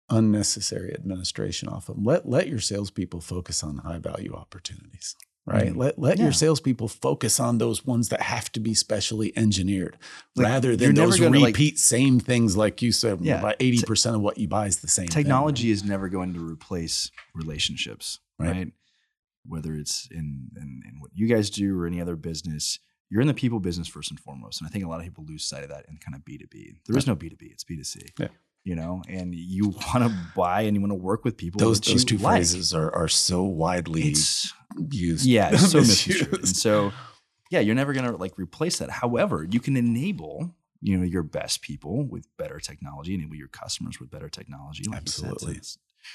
unnecessary 0.08 0.94
administration 0.94 1.68
off 1.68 1.88
of 1.88 1.96
them. 1.96 2.04
Let 2.04 2.28
let 2.28 2.48
your 2.48 2.60
salespeople 2.60 3.20
focus 3.20 3.62
on 3.64 3.78
high 3.78 3.98
value 3.98 4.34
opportunities. 4.34 5.16
Right. 5.44 5.72
Mhm. 5.72 5.76
Let 5.76 5.98
let 5.98 6.18
Yeah. 6.18 6.25
your 6.25 6.32
salespeople 6.32 6.88
focus 6.88 7.38
on 7.40 7.58
those 7.58 7.84
ones 7.86 8.08
that 8.10 8.20
have 8.22 8.50
to 8.52 8.60
be 8.60 8.75
specially 8.75 9.36
engineered, 9.36 9.96
Like, 10.34 10.46
rather 10.46 10.76
than 10.76 10.94
those 10.94 11.18
gonna, 11.20 11.38
like- 11.38 11.54
repeat 11.54 11.78
same 11.78 12.18
things. 12.20 12.56
Like 12.56 12.82
you 12.82 12.92
said, 12.92 13.20
Yeah. 13.20 13.38
about 13.38 13.56
eighty 13.60 13.82
percent 13.82 14.16
of 14.16 14.22
what 14.22 14.38
you 14.38 14.48
buy 14.48 14.66
is 14.66 14.78
the 14.78 14.88
same. 14.88 15.06
thing. 15.08 15.22
technology 15.22 15.70
is 15.70 15.82
never 15.84 16.08
going 16.08 16.34
to 16.34 16.40
replace 16.44 17.10
relationships, 17.34 18.18
Right. 18.38 18.50
right? 18.50 18.72
Whether 19.44 19.75
it's 19.75 20.08
in, 20.10 20.50
in 20.56 20.82
in 20.88 21.00
what 21.00 21.12
you 21.14 21.26
guys 21.28 21.48
do 21.50 21.78
or 21.78 21.86
any 21.86 22.00
other 22.00 22.16
business, 22.16 22.78
you're 23.10 23.20
in 23.20 23.26
the 23.28 23.34
people 23.34 23.60
business 23.60 23.86
first 23.88 24.10
and 24.10 24.18
foremost. 24.20 24.60
And 24.60 24.68
I 24.68 24.70
think 24.70 24.84
a 24.84 24.88
lot 24.88 24.98
of 24.98 25.04
people 25.04 25.25
lose 25.25 25.44
sight 25.44 25.62
of 25.62 25.68
that 25.70 25.86
in 25.88 25.96
kind 25.98 26.14
of 26.14 26.25
B 26.25 26.38
two 26.38 26.46
B. 26.50 26.75
There 26.86 26.96
is 26.98 27.06
no 27.06 27.14
B 27.14 27.28
two 27.28 27.36
B; 27.36 27.46
it's 27.52 27.64
B 27.64 27.76
two 27.76 27.84
C. 27.84 28.00
Yeah. 28.18 28.28
You 28.64 28.75
know, 28.75 29.02
and 29.08 29.32
you 29.34 29.68
want 29.94 30.10
to 30.10 30.16
buy 30.34 30.62
and 30.62 30.75
you 30.75 30.80
want 30.80 30.90
to 30.90 30.96
work 30.96 31.25
with 31.25 31.36
people. 31.36 31.60
Those 31.60 31.80
those 31.80 32.04
two 32.04 32.18
like. 32.18 32.36
phrases 32.38 32.75
are 32.75 32.92
are 32.94 33.08
so 33.08 33.42
widely 33.44 34.02
It's 34.08 34.52
used. 34.90 35.25
yeah, 35.25 35.50
it's 35.52 35.70
so 35.70 35.78
misused. 35.80 36.32
And 36.32 36.48
so, 36.48 36.92
yeah, 37.50 37.60
you're 37.60 37.76
never 37.76 37.92
gonna 37.92 38.16
like 38.16 38.36
replace 38.38 38.78
that. 38.78 38.90
However, 38.90 39.46
you 39.48 39.60
can 39.60 39.76
enable 39.76 40.54
you 40.82 40.96
know 40.98 41.04
your 41.04 41.22
best 41.22 41.62
people 41.62 42.04
with 42.06 42.26
better 42.38 42.58
technology, 42.58 43.14
enable 43.14 43.36
your 43.36 43.48
customers 43.48 44.00
with 44.00 44.10
better 44.10 44.28
technology. 44.28 44.82
like 44.88 44.98
Absolutely. 44.98 45.60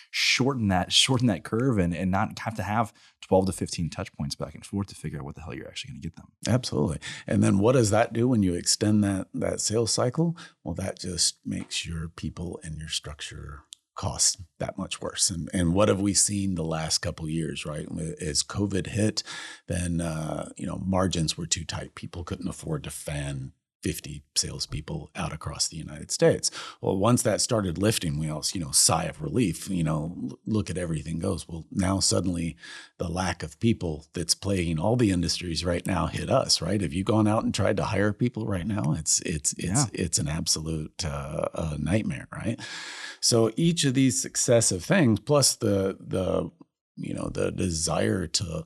Shorten 0.10 0.68
that 0.70 0.92
shorten 0.92 1.28
that 1.28 1.44
curve 1.44 1.78
and 1.78 1.94
and 1.94 2.12
not 2.12 2.40
have 2.40 2.56
to 2.56 2.64
have 2.64 2.94
12 3.22 3.48
to 3.48 3.52
15 3.52 3.90
touch 3.90 4.14
points 4.14 4.36
back 4.36 4.54
and 4.54 4.66
forth 4.66 4.88
to 4.88 4.96
figure 4.96 5.20
out 5.20 5.26
what 5.26 5.36
the 5.36 5.42
hell 5.42 5.54
you're 5.54 5.68
actually 5.68 5.92
going 5.92 6.02
to 6.02 6.08
get 6.08 6.16
them. 6.16 6.28
Absolutely. 6.48 7.00
And 7.28 7.44
then 7.44 7.60
what 7.60 7.74
does 7.74 7.90
that 7.92 8.14
do 8.14 8.28
when 8.28 8.44
you 8.44 8.54
extend 8.54 9.04
that 9.04 9.28
that 9.34 9.62
sales 9.62 9.92
cycle? 9.92 10.36
Well, 10.64 10.76
that 10.76 11.00
just 11.00 11.38
makes 11.46 11.86
your 11.86 12.10
people 12.10 12.60
and 12.64 12.78
your 12.78 12.90
structure 12.90 13.64
cost 13.96 14.42
that 14.60 14.78
much 14.78 15.02
worse. 15.02 15.30
And 15.30 15.50
and 15.54 15.74
what 15.74 15.88
have 15.88 16.02
we 16.02 16.14
seen 16.14 16.56
the 16.56 16.64
last 16.64 17.00
couple 17.00 17.30
years, 17.30 17.66
right? 17.66 17.88
As 18.20 18.44
COVID 18.44 18.88
hit, 18.88 19.24
then 19.68 20.02
uh, 20.02 20.50
you 20.58 20.66
know, 20.66 20.82
margins 20.84 21.38
were 21.38 21.46
too 21.46 21.64
tight. 21.64 21.96
People 21.96 22.24
couldn't 22.24 22.48
afford 22.48 22.84
to 22.84 22.90
fan 22.90 23.54
50 23.82 24.24
salespeople 24.36 25.10
out 25.16 25.34
across 25.34 25.68
the 25.68 25.78
United 25.78 26.12
States. 26.12 26.52
Well, 26.82 26.98
once 26.98 27.22
that 27.24 27.42
started 27.42 27.78
lifting, 27.78 28.20
we 28.20 28.30
all, 28.30 28.44
you 28.54 28.62
know, 28.62 28.72
sigh 28.72 29.06
of 29.06 29.22
relief, 29.22 29.70
you 29.70 29.84
know, 29.84 30.38
look 30.46 30.70
at 30.70 30.78
everything 30.78 31.20
goes. 31.20 31.48
Well, 31.48 31.66
now 31.72 32.00
suddenly 32.00 32.56
the 32.98 33.10
lack 33.10 33.44
of 33.44 33.60
people 33.60 34.06
that's 34.14 34.36
plaguing 34.36 34.80
all 34.80 34.96
the 34.96 35.12
industries 35.12 35.66
right 35.66 35.86
now 35.86 36.08
hit 36.08 36.30
us, 36.30 36.62
right? 36.62 36.82
Have 36.82 36.94
you 36.94 37.04
gone 37.04 37.28
out 37.28 37.44
and 37.44 37.54
tried 37.54 37.78
to 37.78 37.84
hire 37.86 38.14
people 38.14 38.46
right 38.46 38.68
now? 38.68 38.94
It's 38.98 39.20
it's 39.22 39.54
it's 39.54 39.64
Yeah. 39.64 39.86
it's 39.94 40.20
an 40.20 40.28
absolute 40.28 41.04
uh, 41.06 41.48
uh, 41.54 41.78
nightmare, 41.80 42.28
right? 42.32 42.60
So 43.20 43.52
each 43.56 43.84
of 43.86 43.94
these 43.94 44.22
successive 44.22 44.84
things, 44.84 45.20
plus 45.20 45.56
the 45.56 45.98
the 46.00 46.52
you 46.98 47.14
know 47.14 47.30
the 47.30 47.52
desire 47.52 48.28
to 48.28 48.66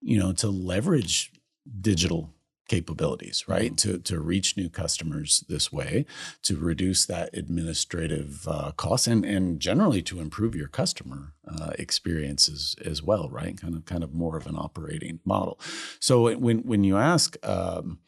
you 0.00 0.18
know 0.18 0.32
to 0.34 0.48
leverage 0.48 1.32
digital 1.80 2.34
capabilities, 2.68 3.44
right? 3.48 3.76
To 3.78 3.98
to 3.98 4.20
reach 4.20 4.56
new 4.56 4.68
customers 4.68 5.44
this 5.48 5.72
way, 5.72 6.06
to 6.42 6.56
reduce 6.56 7.06
that 7.06 7.30
administrative 7.32 8.46
uh, 8.48 8.72
cost, 8.72 9.06
and 9.06 9.24
and 9.24 9.60
generally 9.60 10.02
to 10.02 10.20
improve 10.20 10.54
your 10.54 10.68
customer 10.68 11.34
uh, 11.46 11.72
experiences 11.78 12.76
as 12.84 13.02
well, 13.02 13.28
right? 13.28 13.60
Kind 13.60 13.74
of 13.74 13.84
kind 13.84 14.04
of 14.04 14.14
more 14.14 14.36
of 14.36 14.46
an 14.46 14.56
operating 14.56 15.20
model. 15.24 15.58
So 16.00 16.36
when 16.36 16.58
when 16.60 16.84
you 16.84 16.96
ask. 16.96 17.36
Um, 17.46 17.98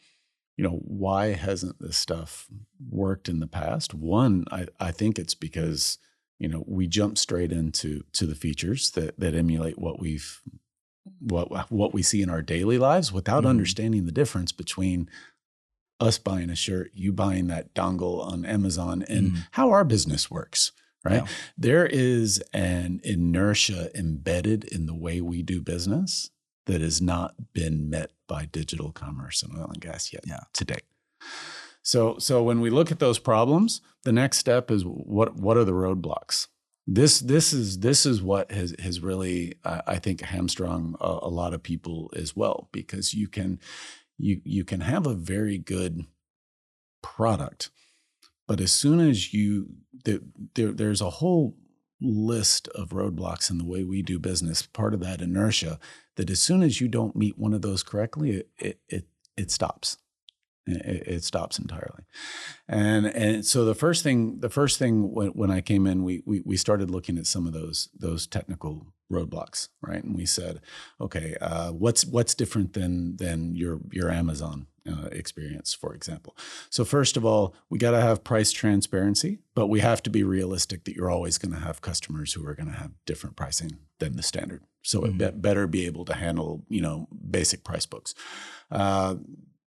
you 0.57 0.63
know 0.63 0.79
why 0.85 1.33
hasn't 1.33 1.81
this 1.81 1.97
stuff 1.97 2.47
worked 2.89 3.27
in 3.27 3.41
the 3.41 3.47
past 3.61 3.93
one 3.93 4.45
i, 4.51 4.65
I 4.79 4.91
think 4.91 5.19
it's 5.19 5.35
because 5.35 5.97
you 6.39 6.47
know 6.47 6.63
we 6.65 6.87
jump 6.87 7.17
straight 7.17 7.51
into 7.51 8.03
to 8.13 8.25
the 8.25 8.35
features 8.35 8.91
that 8.91 9.19
that 9.19 9.35
emulate 9.35 9.77
what 9.77 9.99
we've 9.99 10.41
what 11.19 11.71
what 11.71 11.93
we 11.93 12.01
see 12.01 12.21
in 12.21 12.29
our 12.29 12.41
daily 12.41 12.77
lives 12.77 13.11
without 13.11 13.43
Mhm. 13.43 13.49
understanding 13.49 14.05
the 14.05 14.11
difference 14.11 14.51
between 14.51 15.09
us 15.99 16.17
buying 16.17 16.49
a 16.49 16.55
shirt 16.55 16.91
you 16.93 17.11
buying 17.13 17.47
that 17.47 17.73
dongle 17.73 18.25
on 18.25 18.45
amazon 18.45 19.03
and 19.03 19.31
Mhm. 19.31 19.47
how 19.51 19.69
our 19.69 19.83
business 19.85 20.29
works 20.31 20.71
right 21.03 21.21
Yeah. 21.23 21.27
there 21.57 21.85
is 21.85 22.39
an 22.53 22.99
inertia 23.03 23.95
embedded 23.97 24.63
in 24.65 24.87
the 24.87 24.95
way 24.95 25.21
we 25.21 25.41
do 25.43 25.61
business 25.61 26.31
that 26.65 26.81
has 26.81 26.99
not 27.01 27.53
been 27.53 27.89
met 27.89 28.11
by 28.27 28.45
digital 28.45 28.91
commerce 28.91 29.43
and 29.43 29.55
oil 29.55 29.69
and 29.71 29.79
gas 29.79 30.11
yet 30.11 30.23
Yeah. 30.27 30.39
today. 30.51 30.79
So, 31.83 32.17
so 32.17 32.41
when 32.41 32.59
we 32.59 32.71
look 32.71 32.91
at 32.91 32.97
those 32.97 33.19
problems, 33.19 33.81
the 34.03 34.11
next 34.11 34.39
step 34.39 34.71
is 34.71 34.83
what 34.83 35.35
what 35.35 35.57
are 35.57 35.63
the 35.63 35.73
roadblocks? 35.73 36.47
This 36.87 37.19
this 37.19 37.51
is 37.51 37.79
this 37.79 38.05
is 38.05 38.21
what 38.21 38.51
has 38.51 38.75
has 38.79 38.99
really 38.99 39.55
uh, 39.63 39.81
I 39.87 39.97
think 39.97 40.21
hamstrung 40.21 40.95
a, 41.01 41.19
a 41.23 41.29
lot 41.29 41.53
of 41.53 41.63
people 41.63 42.11
as 42.15 42.35
well 42.35 42.69
because 42.71 43.13
you 43.13 43.27
can 43.27 43.59
you 44.17 44.41
you 44.43 44.63
can 44.63 44.81
have 44.81 45.07
a 45.07 45.15
very 45.15 45.57
good 45.57 46.05
product, 47.01 47.71
but 48.47 48.61
as 48.61 48.71
soon 48.71 48.99
as 48.99 49.33
you 49.33 49.69
there, 50.03 50.19
there 50.53 50.71
there's 50.71 51.01
a 51.01 51.09
whole 51.09 51.57
list 51.99 52.67
of 52.69 52.89
roadblocks 52.89 53.49
in 53.49 53.57
the 53.57 53.65
way 53.65 53.83
we 53.83 54.03
do 54.03 54.19
business. 54.19 54.67
Part 54.67 54.93
of 54.93 54.99
that 54.99 55.21
inertia 55.21 55.79
that 56.17 56.29
as 56.29 56.39
soon 56.39 56.61
as 56.61 56.79
you 56.81 56.87
don't 56.87 57.15
meet 57.15 57.37
one 57.37 57.53
of 57.53 57.63
those 57.63 57.81
correctly, 57.81 58.31
it 58.31 58.49
it 58.59 58.79
it, 58.87 59.07
it 59.35 59.51
stops. 59.51 59.97
It, 60.67 61.07
it 61.07 61.23
stops 61.23 61.59
entirely, 61.59 62.03
and 62.67 63.05
and 63.05 63.45
so 63.45 63.65
the 63.65 63.75
first 63.75 64.03
thing 64.03 64.39
the 64.39 64.49
first 64.49 64.79
thing 64.79 65.13
when, 65.13 65.27
when 65.29 65.51
I 65.51 65.61
came 65.61 65.85
in, 65.85 66.03
we, 66.03 66.23
we 66.25 66.41
we 66.43 66.57
started 66.57 66.89
looking 66.89 67.17
at 67.19 67.27
some 67.27 67.45
of 67.45 67.53
those 67.53 67.89
those 67.97 68.25
technical 68.25 68.87
roadblocks, 69.11 69.69
right? 69.81 70.03
And 70.03 70.15
we 70.15 70.25
said, 70.25 70.61
okay, 70.99 71.35
uh, 71.39 71.71
what's 71.71 72.03
what's 72.05 72.33
different 72.33 72.73
than 72.73 73.17
than 73.17 73.55
your 73.55 73.79
your 73.91 74.09
Amazon 74.09 74.65
uh, 74.89 75.09
experience, 75.11 75.75
for 75.75 75.93
example? 75.93 76.35
So 76.71 76.83
first 76.83 77.15
of 77.15 77.23
all, 77.25 77.53
we 77.69 77.77
got 77.77 77.91
to 77.91 78.01
have 78.01 78.23
price 78.23 78.51
transparency, 78.51 79.39
but 79.53 79.67
we 79.67 79.81
have 79.81 80.01
to 80.03 80.09
be 80.09 80.23
realistic 80.23 80.85
that 80.85 80.95
you're 80.95 81.11
always 81.11 81.37
going 81.37 81.53
to 81.53 81.59
have 81.61 81.81
customers 81.81 82.33
who 82.33 82.43
are 82.47 82.55
going 82.55 82.71
to 82.71 82.77
have 82.79 82.91
different 83.05 83.35
pricing 83.35 83.77
than 83.99 84.15
the 84.15 84.23
standard. 84.23 84.63
So 84.81 85.01
Mhm. 85.01 85.07
it 85.07 85.17
be- 85.35 85.39
better 85.41 85.67
be 85.67 85.85
able 85.85 86.05
to 86.05 86.15
handle 86.15 86.65
you 86.69 86.81
know 86.81 87.07
basic 87.29 87.63
price 87.63 87.85
books. 87.85 88.15
Uh, 88.71 89.17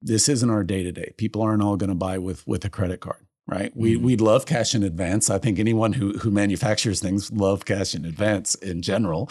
this 0.03 0.29
isn't 0.29 0.51
our 0.51 0.65
day 0.65 0.83
to 0.83 0.93
day. 0.93 1.13
People 1.17 1.43
aren't 1.43 1.63
all 1.63 1.77
going 1.77 1.91
to 1.91 1.95
buy 1.97 2.19
with 2.19 2.47
with 2.47 2.65
a 2.65 2.71
credit 2.71 3.01
card, 3.01 3.27
right? 3.47 3.73
We 3.77 3.97
Mhm. 3.97 4.03
we 4.03 4.17
love 4.17 4.47
cash 4.47 4.75
in 4.75 4.83
advance. 4.83 5.31
I 5.31 5.39
think 5.39 5.59
anyone 5.59 5.95
who 5.95 6.19
who 6.19 6.31
manufactures 6.31 7.01
things 7.01 7.33
love 7.33 7.65
cash 7.65 7.95
in 7.95 8.05
advance 8.05 8.55
in 8.57 8.83
general, 8.83 9.31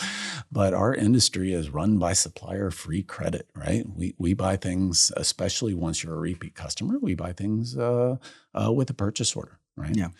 but 0.51 0.73
our 0.73 0.93
industry 0.93 1.53
is 1.53 1.69
run 1.69 1.97
by 1.97 2.13
supplier 2.13 2.71
free 2.71 3.03
credit, 3.03 3.47
right? 3.55 3.85
We 3.95 4.15
we 4.17 4.33
buy 4.33 4.57
things, 4.57 5.11
especially 5.15 5.73
once 5.73 6.03
you're 6.03 6.15
a 6.15 6.19
repeat 6.19 6.55
customer, 6.55 6.97
we 6.99 7.15
buy 7.15 7.33
things 7.33 7.77
uh, 7.77 8.17
uh, 8.53 8.71
with 8.71 8.89
a 8.89 8.93
purchase 8.93 9.35
order. 9.35 9.59
Right. 9.77 9.93
Yeah. 9.97 10.11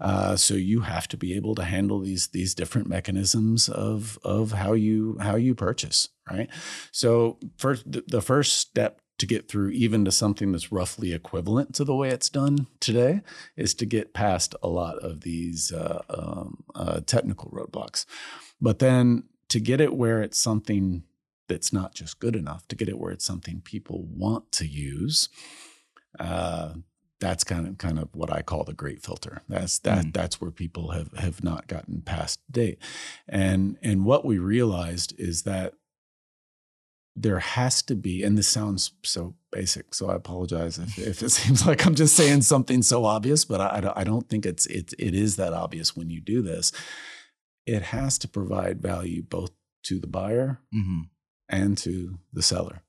Uh, 0.00 0.34
so 0.36 0.54
you 0.54 0.80
have 0.80 1.06
to 1.08 1.18
be 1.18 1.34
able 1.34 1.54
to 1.56 1.62
handle 1.64 2.00
these 2.00 2.28
these 2.28 2.54
different 2.54 2.88
mechanisms 2.88 3.68
of 3.68 4.18
of 4.24 4.52
how 4.52 4.72
you 4.72 5.18
how 5.20 5.36
you 5.36 5.54
purchase. 5.54 6.08
Right. 6.30 6.48
So 6.90 7.38
first, 7.58 7.84
the 7.86 8.22
first 8.22 8.54
step 8.54 9.00
to 9.18 9.26
get 9.26 9.48
through 9.48 9.70
even 9.70 10.04
to 10.04 10.10
something 10.12 10.52
that's 10.52 10.72
roughly 10.72 11.12
equivalent 11.12 11.74
to 11.74 11.84
the 11.84 11.94
way 11.94 12.10
it's 12.10 12.28
done 12.28 12.66
today 12.80 13.20
is 13.56 13.72
to 13.74 13.86
get 13.86 14.12
past 14.12 14.54
a 14.62 14.68
lot 14.68 14.98
of 14.98 15.20
these 15.20 15.72
uh, 15.72 16.02
um, 16.10 16.64
uh, 16.74 17.00
technical 17.06 17.50
roadblocks. 17.50 18.06
But 18.60 18.80
then 18.80 19.24
to 19.48 19.60
get 19.60 19.80
it 19.80 19.94
where 19.94 20.20
it's 20.22 20.38
something 20.38 21.04
that's 21.48 21.72
not 21.72 21.94
just 21.94 22.18
good 22.20 22.34
enough, 22.34 22.66
to 22.68 22.76
get 22.76 22.88
it 22.88 22.98
where 22.98 23.12
it's 23.12 23.24
something 23.24 23.60
people 23.60 24.04
want 24.10 24.50
to 24.52 24.66
use. 24.66 25.28
Uh, 26.18 26.74
that's 27.20 27.44
kind 27.44 27.66
of 27.66 27.78
kind 27.78 27.98
of 27.98 28.08
what 28.14 28.32
I 28.32 28.42
call 28.42 28.64
the 28.64 28.74
great 28.74 29.02
filter. 29.02 29.42
That's 29.48 29.78
that 29.80 30.06
Mm. 30.06 30.12
that's 30.12 30.40
where 30.40 30.50
people 30.50 30.90
have 30.90 31.12
have 31.16 31.42
not 31.44 31.68
gotten 31.68 32.02
past 32.02 32.40
date. 32.50 32.78
And 33.28 33.78
and 33.82 34.04
what 34.04 34.24
we 34.24 34.38
realized 34.38 35.14
is 35.18 35.42
that 35.42 35.74
there 37.16 37.38
has 37.38 37.80
to 37.82 37.94
be, 37.94 38.22
and 38.24 38.36
this 38.36 38.48
sounds 38.48 38.92
so 39.04 39.34
basic. 39.52 39.94
So 39.94 40.10
I 40.10 40.14
apologize 40.16 40.78
if, 40.78 40.98
if 40.98 41.22
it 41.22 41.30
seems 41.40 41.64
like 41.66 41.86
I'm 41.86 41.94
just 41.94 42.16
saying 42.16 42.42
something 42.42 42.82
so 42.82 43.04
obvious, 43.04 43.44
but 43.44 43.60
I, 43.60 43.92
I 43.96 44.04
don't 44.04 44.28
think 44.28 44.44
it's 44.44 44.66
it, 44.66 44.92
it 44.98 45.14
is 45.14 45.36
that 45.36 45.52
obvious 45.52 45.96
when 45.96 46.10
you 46.10 46.20
do 46.20 46.42
this. 46.42 46.72
It 47.66 47.82
has 47.82 48.18
to 48.18 48.28
provide 48.28 48.82
value 48.82 49.22
both 49.22 49.52
to 49.84 49.98
the 49.98 50.06
buyer 50.06 50.60
Mm-hmm. 50.74 51.02
and 51.48 51.78
to 51.78 52.18
the 52.32 52.42
seller 52.42 52.82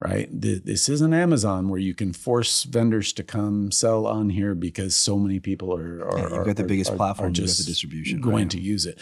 right? 0.00 0.28
This 0.30 0.88
isn't 0.88 1.14
Amazon 1.14 1.68
where 1.68 1.80
you 1.80 1.94
can 1.94 2.12
force 2.12 2.64
vendors 2.64 3.12
to 3.14 3.22
come 3.22 3.70
sell 3.70 4.06
on 4.06 4.28
here 4.30 4.54
because 4.54 4.94
so 4.94 5.18
many 5.18 5.40
people 5.40 5.74
are 5.74 6.04
are, 6.04 6.18
yeah, 6.18 6.34
you've 6.36 6.46
got 6.46 6.56
the 6.56 6.64
are- 6.64 6.66
biggest 6.66 6.90
are- 6.92 6.96
platform, 6.96 7.28
are 7.30 7.32
just 7.32 7.58
the 7.58 7.64
distribution, 7.64 8.20
going 8.20 8.44
right? 8.44 8.50
to 8.50 8.60
use 8.60 8.84
it. 8.86 8.98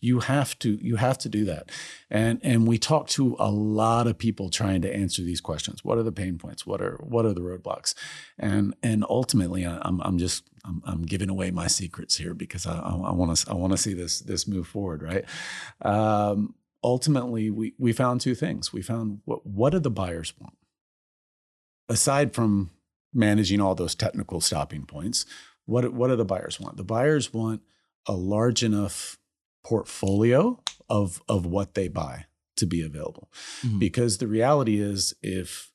You 0.00 0.20
have 0.20 0.58
to 0.60 0.78
you 0.82 0.96
have 0.96 1.16
to 1.18 1.28
do 1.28 1.44
that, 1.46 1.70
and 2.10 2.38
and 2.42 2.68
we 2.68 2.78
talk 2.78 3.08
to 3.08 3.36
a 3.38 3.50
lot 3.50 4.06
of 4.06 4.18
people 4.18 4.50
trying 4.50 4.82
to 4.82 4.94
answer 4.94 5.22
these 5.22 5.40
questions. 5.40 5.82
What 5.82 5.96
are 5.98 6.02
the 6.02 6.12
pain 6.12 6.36
points? 6.38 6.66
What 6.66 6.82
are 6.82 6.98
what 7.02 7.24
are 7.24 7.32
the 7.32 7.40
roadblocks? 7.40 7.94
And 8.38 8.74
and 8.82 9.04
ultimately, 9.08 9.64
I'm 9.64 10.00
I'm 10.02 10.18
just 10.18 10.44
I'm, 10.66 10.82
I'm 10.84 11.02
giving 11.02 11.30
away 11.30 11.50
my 11.52 11.66
secrets 11.68 12.16
here 12.18 12.34
because 12.34 12.66
I 12.66 12.78
I 12.78 13.12
want 13.12 13.34
to 13.34 13.50
I 13.50 13.54
want 13.54 13.72
to 13.72 13.78
see 13.78 13.94
this 13.94 14.20
this 14.20 14.46
move 14.46 14.66
forward, 14.68 15.02
right? 15.02 15.24
Um, 15.80 16.54
ultimately, 16.84 17.50
we 17.50 17.74
we 17.78 17.92
found 17.92 18.20
two 18.20 18.34
things. 18.36 18.72
We 18.72 18.82
found 18.82 19.20
what 19.24 19.44
what 19.44 19.70
do 19.70 19.80
the 19.80 19.90
buyers 19.90 20.34
want 20.38 20.54
aside 21.88 22.34
from 22.34 22.70
managing 23.12 23.60
all 23.60 23.74
those 23.74 23.94
technical 23.94 24.40
stopping 24.40 24.84
points, 24.86 25.26
what 25.66 25.92
what 25.92 26.08
do 26.08 26.16
the 26.16 26.24
buyers 26.24 26.60
want? 26.60 26.76
The 26.76 26.84
buyers 26.84 27.32
want 27.32 27.62
a 28.06 28.12
large 28.12 28.62
enough 28.62 29.18
portfolio 29.64 30.60
of 30.88 31.22
of 31.28 31.46
what 31.46 31.74
they 31.74 31.88
buy 31.88 32.26
to 32.56 32.66
be 32.66 32.82
available. 32.82 33.30
Mhm. 33.62 33.78
Because 33.78 34.18
the 34.18 34.26
reality 34.26 34.80
is 34.80 35.14
if 35.22 35.72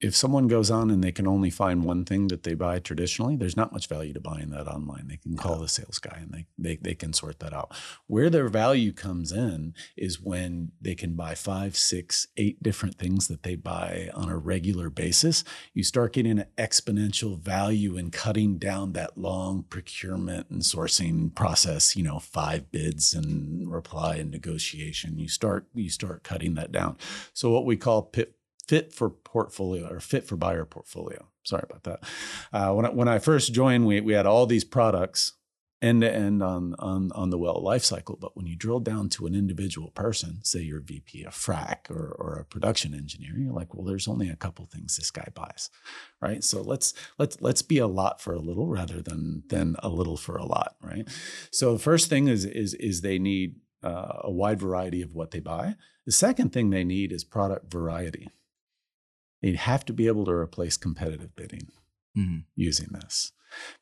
if 0.00 0.14
someone 0.14 0.46
goes 0.46 0.70
on 0.70 0.90
and 0.90 1.02
they 1.02 1.10
can 1.10 1.26
only 1.26 1.50
find 1.50 1.84
one 1.84 2.04
thing 2.04 2.28
that 2.28 2.44
they 2.44 2.54
buy 2.54 2.78
traditionally, 2.78 3.34
there's 3.34 3.56
not 3.56 3.72
much 3.72 3.88
value 3.88 4.12
to 4.12 4.20
buying 4.20 4.50
that 4.50 4.68
online. 4.68 5.08
They 5.08 5.16
can 5.16 5.36
call 5.36 5.56
the 5.58 5.68
sales 5.68 5.98
guy 5.98 6.18
and 6.20 6.32
they, 6.32 6.46
they 6.56 6.76
they 6.76 6.94
can 6.94 7.12
sort 7.12 7.40
that 7.40 7.52
out. 7.52 7.72
Where 8.06 8.30
their 8.30 8.48
value 8.48 8.92
comes 8.92 9.32
in 9.32 9.74
is 9.96 10.20
when 10.20 10.70
they 10.80 10.94
can 10.94 11.14
buy 11.14 11.34
five, 11.34 11.76
six, 11.76 12.28
eight 12.36 12.62
different 12.62 12.96
things 12.96 13.26
that 13.26 13.42
they 13.42 13.56
buy 13.56 14.08
on 14.14 14.28
a 14.28 14.36
regular 14.36 14.88
basis. 14.88 15.42
You 15.74 15.82
start 15.82 16.12
getting 16.12 16.38
an 16.38 16.46
exponential 16.56 17.36
value 17.36 17.96
in 17.96 18.12
cutting 18.12 18.58
down 18.58 18.92
that 18.92 19.18
long 19.18 19.64
procurement 19.64 20.48
and 20.48 20.62
sourcing 20.62 21.34
process, 21.34 21.96
you 21.96 22.04
know, 22.04 22.20
five 22.20 22.70
bids 22.70 23.14
and 23.14 23.72
reply 23.72 24.16
and 24.16 24.30
negotiation. 24.30 25.18
You 25.18 25.28
start 25.28 25.66
you 25.74 25.90
start 25.90 26.22
cutting 26.22 26.54
that 26.54 26.70
down. 26.70 26.96
So 27.32 27.50
what 27.50 27.64
we 27.64 27.76
call 27.76 28.02
pit 28.02 28.37
fit 28.68 28.92
for 28.92 29.10
portfolio 29.10 29.88
or 29.88 29.98
fit 29.98 30.26
for 30.26 30.36
buyer 30.36 30.64
portfolio. 30.64 31.26
Sorry 31.42 31.64
about 31.68 31.84
that. 31.84 32.04
Uh, 32.52 32.74
when 32.74 32.86
I, 32.86 32.90
when 32.90 33.08
I 33.08 33.18
first 33.18 33.52
joined, 33.52 33.86
we 33.86 34.00
we 34.00 34.12
had 34.12 34.26
all 34.26 34.46
these 34.46 34.64
products 34.64 35.32
end 35.80 36.00
to 36.00 36.12
end 36.12 36.42
on 36.42 36.74
on 36.78 37.10
on 37.12 37.30
the 37.30 37.38
well 37.38 37.60
life 37.62 37.84
cycle. 37.84 38.16
But 38.20 38.36
when 38.36 38.46
you 38.46 38.56
drill 38.56 38.80
down 38.80 39.08
to 39.10 39.26
an 39.26 39.34
individual 39.34 39.90
person, 39.90 40.40
say 40.42 40.60
you're 40.60 40.80
VP 40.80 41.24
of 41.24 41.34
frac 41.34 41.90
or 41.90 42.14
or 42.18 42.34
a 42.34 42.44
production 42.44 42.94
engineer, 42.94 43.38
you're 43.38 43.52
like, 43.52 43.74
well, 43.74 43.86
there's 43.86 44.08
only 44.08 44.28
a 44.28 44.36
couple 44.36 44.66
things 44.66 44.96
this 44.96 45.10
guy 45.10 45.28
buys, 45.34 45.70
right? 46.20 46.44
So 46.44 46.60
let's 46.60 46.94
let's 47.18 47.40
let's 47.40 47.62
be 47.62 47.78
a 47.78 47.86
lot 47.86 48.20
for 48.20 48.34
a 48.34 48.40
little 48.40 48.68
rather 48.68 49.00
than 49.00 49.44
than 49.48 49.76
a 49.82 49.88
little 49.88 50.16
for 50.16 50.36
a 50.36 50.44
lot, 50.44 50.76
right? 50.82 51.08
So 51.50 51.72
the 51.72 51.78
first 51.78 52.08
thing 52.08 52.28
is 52.28 52.44
is 52.44 52.74
is 52.74 53.00
they 53.00 53.18
need 53.18 53.56
uh, 53.82 54.20
a 54.22 54.30
wide 54.30 54.60
variety 54.60 55.02
of 55.02 55.14
what 55.14 55.30
they 55.30 55.40
buy. 55.40 55.76
The 56.04 56.12
second 56.12 56.52
thing 56.52 56.70
they 56.70 56.84
need 56.84 57.12
is 57.12 57.22
product 57.22 57.70
variety. 57.70 58.28
They 59.42 59.52
have 59.52 59.84
to 59.86 59.92
be 59.92 60.06
able 60.06 60.24
to 60.26 60.32
replace 60.32 60.76
competitive 60.76 61.34
bidding 61.36 61.68
Mhm. 62.16 62.44
using 62.56 62.88
this, 62.88 63.32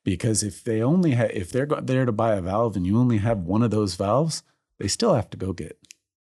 because 0.05 0.42
if 0.42 0.62
they 0.62 0.83
only 0.83 1.12
have 1.12 1.31
if 1.31 1.51
they're 1.51 1.66
go- 1.66 1.81
there 1.81 2.05
to 2.05 2.12
buy 2.12 2.35
a 2.37 2.42
valve 2.42 2.77
and 2.77 2.87
you 2.87 2.99
only 2.99 3.19
have 3.19 3.38
one 3.40 3.62
of 3.62 3.71
those 3.71 3.95
valves, 3.95 4.42
they 4.79 4.88
still 4.88 5.14
have 5.14 5.31
to 5.31 5.37
go 5.37 5.53
get 5.53 5.79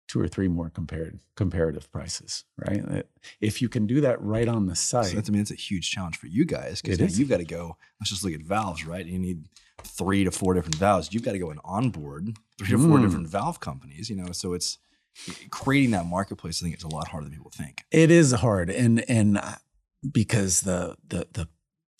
two 0.08 0.20
or 0.20 0.28
three 0.28 0.48
more 0.48 0.68
compared 0.68 1.20
comparative 1.36 1.90
prices, 1.90 2.44
right? 2.58 3.06
If 3.40 3.62
you 3.62 3.70
can 3.70 3.86
do 3.86 4.02
that 4.02 4.20
right 4.20 4.46
on 4.46 4.66
the 4.66 4.76
So 4.76 5.02
site, 5.02 5.14
that's, 5.14 5.30
I 5.30 5.32
mean, 5.32 5.40
it's 5.40 5.50
a 5.50 5.54
huge 5.54 5.90
challenge 5.90 6.18
for 6.18 6.26
you 6.26 6.44
guys 6.44 6.82
because 6.82 7.18
you've 7.18 7.30
got 7.30 7.38
to 7.38 7.44
go. 7.46 7.78
Let's 7.98 8.10
just 8.10 8.22
look 8.22 8.34
at 8.34 8.42
valves, 8.42 8.84
right? 8.84 9.06
You 9.06 9.18
need 9.18 9.48
three 9.82 10.24
to 10.24 10.30
four 10.30 10.52
different 10.52 10.74
valves. 10.74 11.14
You've 11.14 11.22
got 11.22 11.32
to 11.32 11.38
go 11.38 11.50
and 11.50 11.60
onboard 11.64 12.36
three 12.58 12.68
to 12.68 12.78
four 12.78 12.98
Mm. 12.98 13.02
different 13.02 13.28
valve 13.28 13.60
companies. 13.60 14.10
You 14.10 14.16
know, 14.16 14.32
so 14.32 14.52
it's 14.52 14.76
creating 15.50 15.92
that 15.92 16.06
marketplace. 16.06 16.62
I 16.62 16.64
think 16.64 16.74
it's 16.74 16.84
a 16.84 16.88
lot 16.88 17.08
harder 17.08 17.26
than 17.26 17.36
people 17.36 17.52
think. 17.54 17.84
It 17.90 18.10
is 18.10 18.32
hard, 18.32 18.70
and 18.70 19.08
and 19.08 19.40
because 20.10 20.62
the 20.62 20.96
the 21.06 21.28
the 21.32 21.48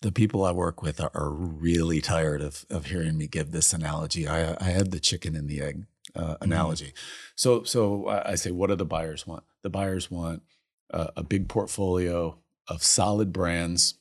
the 0.01 0.11
people 0.11 0.43
I 0.43 0.51
work 0.51 0.81
with 0.81 0.99
are, 0.99 1.11
are 1.13 1.31
really 1.31 2.01
tired 2.01 2.41
of 2.41 2.65
of 2.69 2.87
hearing 2.87 3.17
me 3.17 3.27
give 3.27 3.51
this 3.51 3.73
analogy. 3.73 4.27
I 4.27 4.55
I 4.59 4.69
had 4.71 4.91
the 4.91 4.99
chicken 4.99 5.35
and 5.35 5.49
the 5.49 5.61
egg 5.61 5.85
uh, 6.15 6.35
analogy. 6.41 6.93
So 7.35 7.63
so 7.63 8.07
I 8.07 8.35
say, 8.35 8.51
what 8.51 8.67
do 8.67 8.75
the 8.75 8.85
buyers 8.85 9.25
want? 9.25 9.43
The 9.61 9.69
buyers 9.69 10.11
want 10.11 10.43
a, 10.89 11.09
a 11.17 11.23
big 11.23 11.47
portfolio 11.47 12.37
of 12.67 12.83
solid 12.83 13.33
brands, 13.33 13.95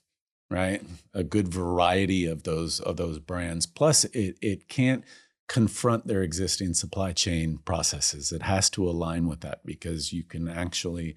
right? 0.50 0.82
A 1.14 1.24
good 1.24 1.48
variety 1.48 2.26
of 2.26 2.42
those 2.42 2.80
of 2.80 2.96
those 2.96 3.18
brands. 3.18 3.66
Plus, 3.66 4.04
it 4.06 4.36
it 4.42 4.68
can't 4.68 5.04
confront 5.52 6.06
their 6.06 6.22
existing 6.22 6.72
supply 6.72 7.12
chain 7.12 7.58
processes. 7.58 8.32
It 8.32 8.42
has 8.42 8.70
to 8.70 8.88
align 8.88 9.28
with 9.28 9.40
that 9.42 9.66
because 9.66 10.10
you 10.10 10.24
can 10.24 10.48
actually, 10.48 11.14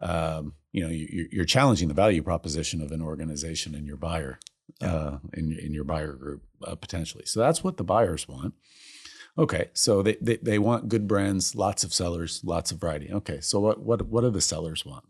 um, 0.00 0.52
you 0.70 0.82
know, 0.82 0.90
you, 0.90 1.28
you're 1.32 1.46
challenging 1.46 1.88
the 1.88 1.94
value 1.94 2.22
proposition 2.22 2.82
of 2.82 2.92
an 2.92 3.00
organization 3.00 3.74
and 3.74 3.86
your 3.86 3.96
buyer, 3.96 4.38
uh, 4.82 5.16
in 5.32 5.52
in 5.52 5.72
your 5.72 5.84
buyer 5.84 6.12
group 6.12 6.42
uh, 6.62 6.74
potentially. 6.74 7.24
So 7.24 7.40
that's 7.40 7.64
what 7.64 7.78
the 7.78 7.84
buyers 7.84 8.28
want. 8.28 8.52
Okay, 9.38 9.70
so 9.72 10.02
they, 10.02 10.16
they 10.20 10.36
they 10.36 10.58
want 10.58 10.90
good 10.90 11.08
brands, 11.08 11.54
lots 11.54 11.82
of 11.82 11.94
sellers, 11.94 12.42
lots 12.44 12.70
of 12.72 12.80
variety. 12.80 13.10
Okay, 13.10 13.40
so 13.40 13.60
what 13.60 13.80
what 13.80 14.02
what 14.02 14.20
do 14.20 14.30
the 14.30 14.42
sellers 14.42 14.84
want? 14.84 15.04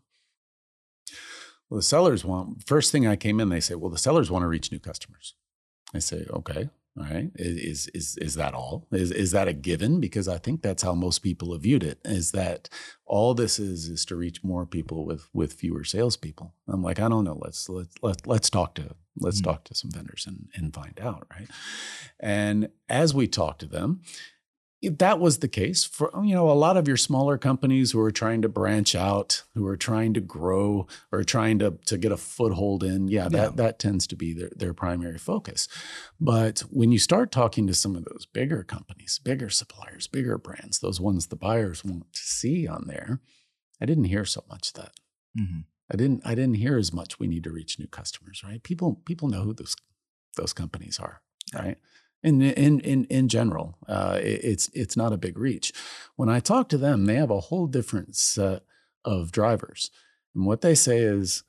Well, 1.69 1.79
the 1.79 1.83
sellers 1.83 2.25
want 2.25 2.69
first 2.69 2.93
thing 2.93 3.05
I 3.05 3.17
came 3.17 3.41
in, 3.41 3.49
they 3.49 3.61
say, 3.61 3.75
well, 3.75 3.91
the 3.91 3.99
sellers 3.99 4.31
want 4.31 4.45
to 4.45 4.49
reach 4.49 4.71
new 4.71 4.79
customers. 4.79 5.35
I 5.93 5.99
say, 5.99 6.27
okay, 6.31 6.71
all 6.99 7.05
right. 7.05 7.31
Is 7.37 7.89
is 7.95 8.17
is 8.21 8.35
that 8.35 8.53
all? 8.55 8.87
Is 8.93 9.11
is 9.13 9.31
that 9.31 9.49
a 9.49 9.53
given? 9.53 10.01
Because 10.01 10.29
I 10.29 10.39
think 10.39 10.61
that's 10.63 10.83
how 10.83 10.95
most 10.95 11.21
people 11.21 11.53
have 11.53 11.63
viewed 11.63 11.85
it. 11.85 12.01
Is 12.05 12.33
that 12.33 12.69
all 13.07 13.33
this 13.35 13.59
is 13.59 13.89
is 13.89 14.05
to 14.07 14.17
reach 14.17 14.43
more 14.43 14.67
people 14.67 15.05
with 15.05 15.29
with 15.33 15.53
fewer 15.53 15.85
salespeople? 15.85 16.55
I'm 16.69 16.83
like, 16.83 16.99
I 17.01 17.09
don't 17.09 17.25
know. 17.25 17.39
Let's 17.41 17.69
let's 17.69 17.95
let's 18.03 18.27
let's 18.27 18.51
talk 18.51 18.75
to 18.75 18.97
let's 19.19 19.41
Mhm. 19.41 19.45
talk 19.45 19.65
to 19.65 19.75
some 19.75 19.91
vendors 19.93 20.25
and 20.27 20.49
and 20.55 20.75
find 20.75 20.99
out, 21.01 21.27
right? 21.31 21.49
And 22.19 22.71
as 22.89 23.15
we 23.15 23.29
talk 23.29 23.59
to 23.61 23.67
them, 23.67 24.03
if 24.83 24.97
that 24.99 25.19
was 25.21 25.39
the 25.41 25.49
case 25.49 25.85
for 25.85 26.11
you 26.25 26.35
know 26.35 26.51
a 26.51 26.53
lot 26.55 26.77
of 26.77 26.89
your 26.89 26.97
smaller 26.97 27.37
companies 27.37 27.93
who 27.93 28.01
are 28.01 28.11
trying 28.11 28.41
to 28.43 28.49
branch 28.49 28.95
out 28.95 29.43
who 29.55 29.67
are 29.67 29.77
trying 29.77 30.15
to 30.15 30.21
grow 30.21 30.87
or 31.13 31.23
trying 31.23 31.59
to 31.59 31.73
to 31.87 31.99
get 31.99 32.13
a 32.13 32.17
foothold 32.17 32.83
in 32.83 33.07
yeah 33.09 33.29
that 33.29 33.51
Yeah. 33.51 33.57
that 33.57 33.79
tends 33.79 34.07
to 34.09 34.17
be 34.17 34.33
their, 34.33 34.51
their 34.57 34.73
primary 34.75 35.19
focus 35.19 35.69
but 36.19 36.61
when 36.71 36.93
you 36.93 36.99
start 36.99 37.31
talking 37.31 37.67
to 37.67 37.75
some 37.75 37.95
of 37.97 38.05
those 38.05 38.27
bigger 38.33 38.63
companies 38.65 39.21
bigger 39.23 39.51
suppliers 39.51 40.07
bigger 40.07 40.39
brands 40.39 40.79
those 40.79 41.01
ones 41.01 41.27
the 41.27 41.37
buyers 41.37 41.85
want 41.85 42.13
to 42.15 42.21
see 42.21 42.67
on 42.67 42.85
there 42.87 43.21
i 43.81 43.85
didn't 43.87 44.05
hear 44.05 44.25
so 44.25 44.43
much 44.49 44.73
that 44.73 44.93
Mhm. 45.39 45.65
I 45.93 45.97
didn't 45.97 46.23
I 46.25 46.35
didn't 46.35 46.55
hear 46.55 46.79
as 46.79 46.93
much 46.93 47.19
we 47.19 47.27
need 47.27 47.45
to 47.45 47.51
reach 47.53 47.79
new 47.79 47.87
customers, 47.89 48.43
right? 48.45 48.63
People 48.63 49.01
people 49.05 49.29
know 49.29 49.43
who 49.43 49.53
those 49.55 49.75
those 50.37 50.53
companies 50.53 50.99
are, 51.01 51.21
right? 51.55 51.79
In 52.23 52.43
in 52.43 52.81
in 52.81 53.05
in 53.05 53.29
general, 53.29 53.79
uh, 53.89 54.19
it- 54.23 54.45
it's 54.45 54.69
it's 54.75 54.97
not 54.97 55.13
a 55.13 55.19
big 55.19 55.39
reach. 55.39 55.73
When 56.17 56.29
I 56.29 56.41
talk 56.41 56.69
to 56.69 56.79
them, 56.79 57.07
they 57.07 57.15
have 57.17 57.31
a 57.31 57.41
whole 57.41 57.67
different 57.67 58.15
set 58.17 58.63
of 59.05 59.33
drivers, 59.33 59.91
and 60.35 60.45
what 60.45 60.61
they 60.61 60.75
say 60.75 60.99
is, 60.99 61.45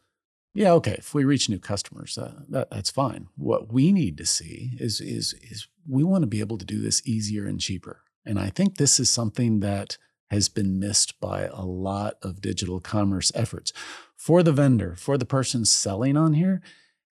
yeah, 0.54 0.72
okay, 0.74 0.96
if 0.98 1.14
we 1.14 1.26
reach 1.26 1.50
new 1.50 1.60
customers, 1.60 2.18
uh, 2.18 2.44
that 2.50 2.70
that's 2.72 2.90
fine. 2.90 3.28
What 3.36 3.72
we 3.74 3.92
need 3.92 4.18
to 4.18 4.26
see 4.26 4.78
is 4.80 5.02
is 5.02 5.34
is 5.42 5.68
we 5.86 6.04
want 6.06 6.22
to 6.24 6.28
be 6.28 6.40
able 6.40 6.58
to 6.58 6.66
do 6.66 6.80
this 6.80 7.06
easier 7.06 7.46
and 7.46 7.60
cheaper, 7.60 8.04
and 8.26 8.40
I 8.40 8.50
think 8.50 8.78
this 8.78 8.98
is 9.00 9.10
something 9.10 9.60
that 9.60 9.98
has 10.30 10.48
been 10.48 10.80
missed 10.80 11.20
by 11.20 11.44
a 11.48 11.64
lot 11.66 12.14
of 12.22 12.40
digital 12.40 12.80
commerce 12.80 13.34
efforts 13.36 13.74
for 14.16 14.42
the 14.42 14.54
vendor, 14.54 14.96
for 14.96 15.18
the 15.18 15.26
person 15.26 15.66
selling 15.66 16.16
on 16.16 16.34
here, 16.34 16.62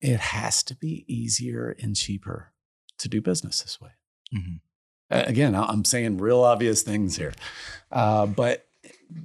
it 0.01 0.19
has 0.19 0.65
to 0.65 0.75
be 0.75 1.05
easier 1.07 1.77
and 1.81 1.95
cheaper 1.95 2.51
to 2.99 3.09
do 3.09 3.21
business 3.21 3.63
this 3.63 3.81
way. 3.81 3.91
Mhm. 4.35 4.61
Again, 5.11 5.55
I'm 5.55 5.85
saying 5.85 6.19
real 6.19 6.41
obvious 6.43 6.83
things 6.83 7.17
here, 7.17 7.35
uh, 7.93 8.27
but 8.27 8.67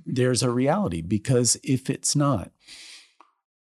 there's 0.05 0.43
a 0.43 0.49
reality 0.51 1.01
because 1.01 1.58
if 1.63 1.89
it's 1.89 2.15
not, 2.15 2.51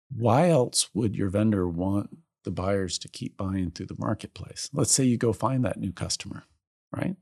why 0.09 0.49
else 0.49 0.89
would 0.93 1.15
your 1.15 1.29
vendor 1.29 1.67
want 1.67 2.17
the 2.43 2.51
buyers 2.51 2.97
to 2.99 3.07
keep 3.07 3.37
buying 3.37 3.71
through 3.71 3.85
the 3.87 3.95
marketplace? 3.97 4.69
Let's 4.73 4.91
say 4.91 5.05
you 5.05 5.17
go 5.17 5.31
find 5.33 5.63
that 5.65 5.79
new 5.79 5.91
customer, 5.91 6.43
right? 6.91 7.15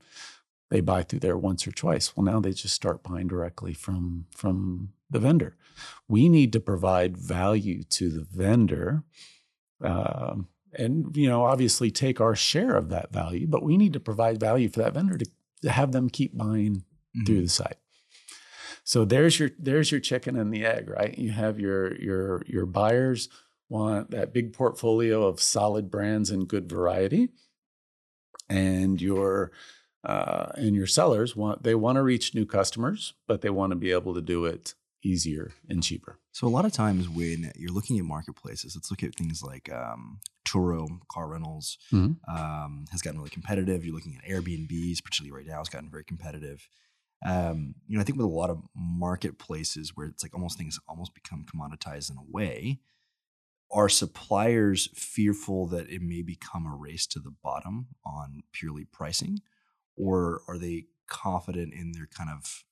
they 0.70 0.80
buy 0.80 1.02
through 1.02 1.18
there 1.18 1.36
once 1.36 1.66
or 1.66 1.72
twice. 1.72 2.16
Well, 2.16 2.24
now 2.24 2.38
they 2.38 2.52
just 2.52 2.74
start 2.76 3.02
buying 3.02 3.26
directly 3.26 3.74
from 3.74 4.26
from 4.30 4.92
the 5.10 5.18
vendor. 5.18 5.56
We 6.06 6.28
need 6.28 6.52
to 6.52 6.60
provide 6.60 7.16
value 7.16 7.82
to 7.82 8.08
the 8.08 8.22
vendor. 8.22 9.02
Um, 9.82 10.46
and 10.74 11.16
you 11.16 11.28
know 11.28 11.44
obviously 11.44 11.90
take 11.90 12.20
our 12.20 12.34
share 12.34 12.74
of 12.74 12.88
that 12.88 13.12
value 13.12 13.46
but 13.46 13.62
we 13.62 13.76
need 13.76 13.92
to 13.92 14.00
provide 14.00 14.38
value 14.38 14.68
for 14.68 14.80
that 14.80 14.94
vendor 14.94 15.18
to, 15.18 15.26
to 15.62 15.70
have 15.70 15.92
them 15.92 16.08
keep 16.08 16.36
buying 16.36 16.76
mm-hmm. 16.76 17.24
through 17.24 17.42
the 17.42 17.48
site 17.48 17.76
so 18.84 19.04
there's 19.04 19.38
your 19.38 19.50
there's 19.58 19.90
your 19.90 20.00
chicken 20.00 20.36
and 20.36 20.52
the 20.52 20.64
egg 20.64 20.88
right 20.88 21.18
you 21.18 21.30
have 21.30 21.58
your 21.58 21.94
your 22.00 22.42
your 22.46 22.66
buyers 22.66 23.28
want 23.68 24.10
that 24.10 24.32
big 24.32 24.52
portfolio 24.52 25.26
of 25.26 25.40
solid 25.40 25.90
brands 25.90 26.30
and 26.30 26.48
good 26.48 26.68
variety 26.68 27.28
and 28.48 29.00
your 29.00 29.52
uh, 30.02 30.50
and 30.54 30.74
your 30.74 30.86
sellers 30.86 31.36
want 31.36 31.62
they 31.62 31.74
want 31.74 31.96
to 31.96 32.02
reach 32.02 32.34
new 32.34 32.46
customers 32.46 33.14
but 33.28 33.42
they 33.42 33.50
want 33.50 33.70
to 33.70 33.76
be 33.76 33.92
able 33.92 34.14
to 34.14 34.22
do 34.22 34.44
it 34.44 34.74
easier 35.02 35.52
and 35.68 35.82
cheaper. 35.82 36.18
So 36.32 36.46
a 36.46 36.50
lot 36.50 36.64
of 36.64 36.72
times 36.72 37.08
when 37.08 37.52
you're 37.56 37.72
looking 37.72 37.98
at 37.98 38.04
marketplaces, 38.04 38.76
let's 38.76 38.90
look 38.90 39.02
at 39.02 39.14
things 39.14 39.42
like 39.42 39.72
um, 39.72 40.18
Turo 40.50 40.88
car 41.10 41.28
rentals 41.28 41.78
mm-hmm. 41.92 42.12
um, 42.34 42.84
has 42.90 43.02
gotten 43.02 43.18
really 43.20 43.30
competitive. 43.30 43.84
You're 43.84 43.94
looking 43.94 44.16
at 44.16 44.28
Airbnbs, 44.28 45.02
particularly 45.04 45.36
right 45.36 45.46
now, 45.46 45.60
it's 45.60 45.68
gotten 45.68 45.90
very 45.90 46.04
competitive. 46.04 46.68
Um, 47.24 47.74
you 47.86 47.96
know, 47.96 48.00
I 48.00 48.04
think 48.04 48.16
with 48.16 48.26
a 48.26 48.30
lot 48.30 48.50
of 48.50 48.62
marketplaces 48.74 49.92
where 49.94 50.06
it's 50.06 50.22
like 50.22 50.34
almost 50.34 50.56
things 50.56 50.78
almost 50.88 51.14
become 51.14 51.44
commoditized 51.44 52.10
in 52.10 52.16
a 52.16 52.30
way, 52.30 52.80
are 53.70 53.88
suppliers 53.88 54.88
fearful 54.94 55.66
that 55.68 55.88
it 55.88 56.02
may 56.02 56.22
become 56.22 56.66
a 56.66 56.74
race 56.74 57.06
to 57.06 57.20
the 57.20 57.32
bottom 57.42 57.88
on 58.04 58.42
purely 58.52 58.84
pricing, 58.84 59.38
or 59.96 60.40
are 60.48 60.58
they 60.58 60.86
confident 61.08 61.72
in 61.74 61.92
their 61.92 62.08
kind 62.12 62.30
of 62.30 62.64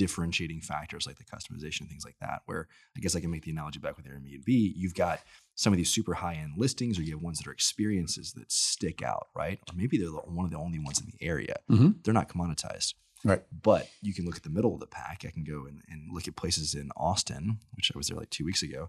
differentiating 0.00 0.62
factors 0.62 1.06
like 1.06 1.18
the 1.18 1.24
customization 1.24 1.82
and 1.82 1.90
things 1.90 2.06
like 2.06 2.16
that. 2.22 2.40
Where 2.46 2.68
I 2.96 3.00
guess 3.00 3.14
I 3.14 3.20
can 3.20 3.30
make 3.30 3.44
the 3.44 3.50
analogy 3.50 3.80
back 3.80 3.98
with 3.98 4.06
Airbnb. 4.06 4.46
You've 4.46 4.94
got 4.94 5.20
some 5.56 5.74
of 5.74 5.76
these 5.76 5.90
super 5.90 6.14
high 6.14 6.36
end 6.36 6.54
listings, 6.56 6.98
or 6.98 7.02
you 7.02 7.12
have 7.12 7.20
ones 7.20 7.38
that 7.38 7.46
are 7.46 7.52
experiences 7.52 8.32
that 8.32 8.50
stick 8.50 9.02
out, 9.02 9.28
right? 9.36 9.58
Or 9.68 9.76
maybe 9.76 9.98
they're 9.98 10.08
one 10.08 10.46
of 10.46 10.50
the 10.50 10.56
only 10.56 10.78
ones 10.78 11.00
in 11.00 11.06
the 11.06 11.22
area. 11.22 11.56
Mm-hmm. 11.70 11.90
They're 12.02 12.14
not 12.14 12.30
commoditized. 12.30 12.94
Right. 13.22 13.42
But 13.52 13.90
you 14.00 14.14
can 14.14 14.24
look 14.24 14.36
at 14.36 14.42
the 14.42 14.48
middle 14.48 14.72
of 14.72 14.80
the 14.80 14.86
pack. 14.86 15.26
I 15.28 15.30
can 15.30 15.44
go 15.44 15.66
and, 15.66 15.82
and 15.90 16.08
look 16.10 16.26
at 16.26 16.34
places 16.34 16.74
in 16.74 16.90
Austin, 16.96 17.58
which 17.74 17.92
I 17.94 17.98
was 17.98 18.06
there 18.06 18.16
like 18.16 18.30
two 18.30 18.46
weeks 18.46 18.62
ago, 18.62 18.88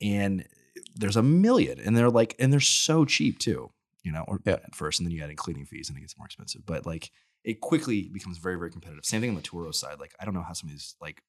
and 0.00 0.46
there's 0.94 1.16
a 1.16 1.22
million, 1.22 1.78
and 1.78 1.94
they're 1.94 2.10
like, 2.10 2.34
and 2.38 2.50
they're 2.50 2.60
so 2.60 3.04
cheap 3.04 3.38
too, 3.38 3.70
you 4.02 4.12
know, 4.12 4.24
or 4.26 4.40
yeah. 4.46 4.54
at 4.54 4.74
first, 4.74 4.98
and 4.98 5.06
then 5.06 5.14
you 5.14 5.22
add 5.22 5.28
in 5.28 5.36
cleaning 5.36 5.66
fees 5.66 5.90
and 5.90 5.98
it 5.98 6.00
gets 6.00 6.16
more 6.16 6.24
expensive. 6.24 6.64
But 6.64 6.86
like 6.86 7.10
it 7.46 7.60
quickly 7.60 8.10
becomes 8.12 8.38
very, 8.38 8.58
very 8.58 8.70
competitive. 8.70 9.04
Same 9.04 9.20
thing 9.20 9.30
on 9.30 9.36
the 9.36 9.42
Turo 9.42 9.72
side. 9.72 10.00
Like, 10.00 10.14
I 10.20 10.24
don't 10.24 10.34
know 10.34 10.42
how 10.42 10.52
some 10.52 10.68
of 10.68 10.74
these 10.74 10.96
like 11.00 11.22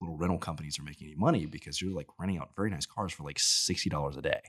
little 0.00 0.16
rental 0.18 0.38
companies 0.38 0.80
are 0.80 0.82
making 0.82 1.06
any 1.06 1.16
money 1.16 1.46
because 1.46 1.80
you're 1.80 1.94
like 1.94 2.08
renting 2.18 2.38
out 2.38 2.50
very 2.56 2.70
nice 2.70 2.86
cars 2.86 3.12
for 3.12 3.22
like 3.22 3.38
$60 3.38 4.18
a 4.18 4.20
day. 4.20 4.40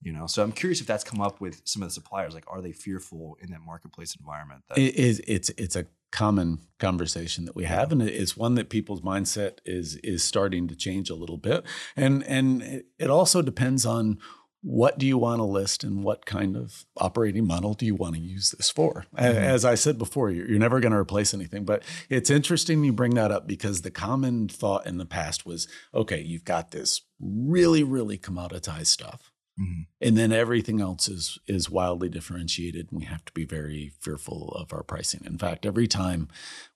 You 0.00 0.12
know, 0.12 0.26
so 0.28 0.42
I'm 0.42 0.52
curious 0.52 0.80
if 0.80 0.86
that's 0.86 1.04
come 1.04 1.20
up 1.20 1.40
with 1.40 1.60
some 1.64 1.82
of 1.82 1.88
the 1.88 1.92
suppliers. 1.92 2.34
Like, 2.34 2.44
are 2.46 2.60
they 2.60 2.72
fearful 2.72 3.36
in 3.40 3.50
that 3.50 3.60
marketplace 3.60 4.16
environment? 4.18 4.62
That- 4.68 4.78
it 4.78 4.94
is. 4.96 5.20
It's 5.26 5.50
it's 5.50 5.76
a 5.76 5.86
common 6.10 6.58
conversation 6.78 7.44
that 7.46 7.54
we 7.54 7.64
have, 7.64 7.92
and 7.92 8.02
it's 8.02 8.36
one 8.36 8.54
that 8.56 8.68
people's 8.68 9.00
mindset 9.00 9.58
is 9.64 9.96
is 9.96 10.24
starting 10.24 10.66
to 10.68 10.76
change 10.76 11.08
a 11.08 11.14
little 11.14 11.36
bit. 11.38 11.64
And 11.96 12.24
and 12.24 12.82
it 12.98 13.10
also 13.10 13.42
depends 13.42 13.86
on 13.86 14.18
what 14.62 14.96
do 14.96 15.06
you 15.06 15.18
want 15.18 15.40
to 15.40 15.44
list 15.44 15.82
and 15.82 16.04
what 16.04 16.24
kind 16.24 16.56
of 16.56 16.86
operating 16.96 17.46
model 17.46 17.74
do 17.74 17.84
you 17.84 17.96
want 17.96 18.14
to 18.14 18.20
use 18.20 18.52
this 18.52 18.70
for? 18.70 19.04
Mm-hmm. 19.16 19.20
As 19.20 19.64
I 19.64 19.74
said 19.74 19.98
before, 19.98 20.30
you're, 20.30 20.62
never 20.62 20.78
going 20.78 20.92
to 20.92 20.98
replace 20.98 21.34
anything, 21.34 21.64
but 21.64 21.82
it's 22.08 22.30
interesting 22.30 22.84
you 22.84 22.92
bring 22.92 23.14
that 23.16 23.32
up 23.32 23.48
because 23.48 23.82
the 23.82 23.90
common 23.90 24.48
thought 24.48 24.86
in 24.86 24.98
the 24.98 25.04
past 25.04 25.44
was 25.44 25.66
okay, 25.92 26.20
you've 26.20 26.44
got 26.44 26.70
this 26.70 27.02
really, 27.20 27.82
really 27.82 28.16
commoditized 28.16 28.86
stuff. 28.86 29.32
Mm-hmm. 29.60 29.82
And 30.00 30.16
then 30.16 30.32
everything 30.32 30.80
else 30.80 31.08
is 31.08 31.38
is 31.46 31.68
wildly 31.68 32.08
differentiated, 32.08 32.90
and 32.90 33.00
we 33.00 33.04
have 33.04 33.22
to 33.26 33.32
be 33.32 33.44
very 33.44 33.92
fearful 34.00 34.48
of 34.56 34.72
our 34.72 34.82
pricing. 34.82 35.20
In 35.26 35.36
fact, 35.36 35.66
every 35.66 35.86
time 35.86 36.28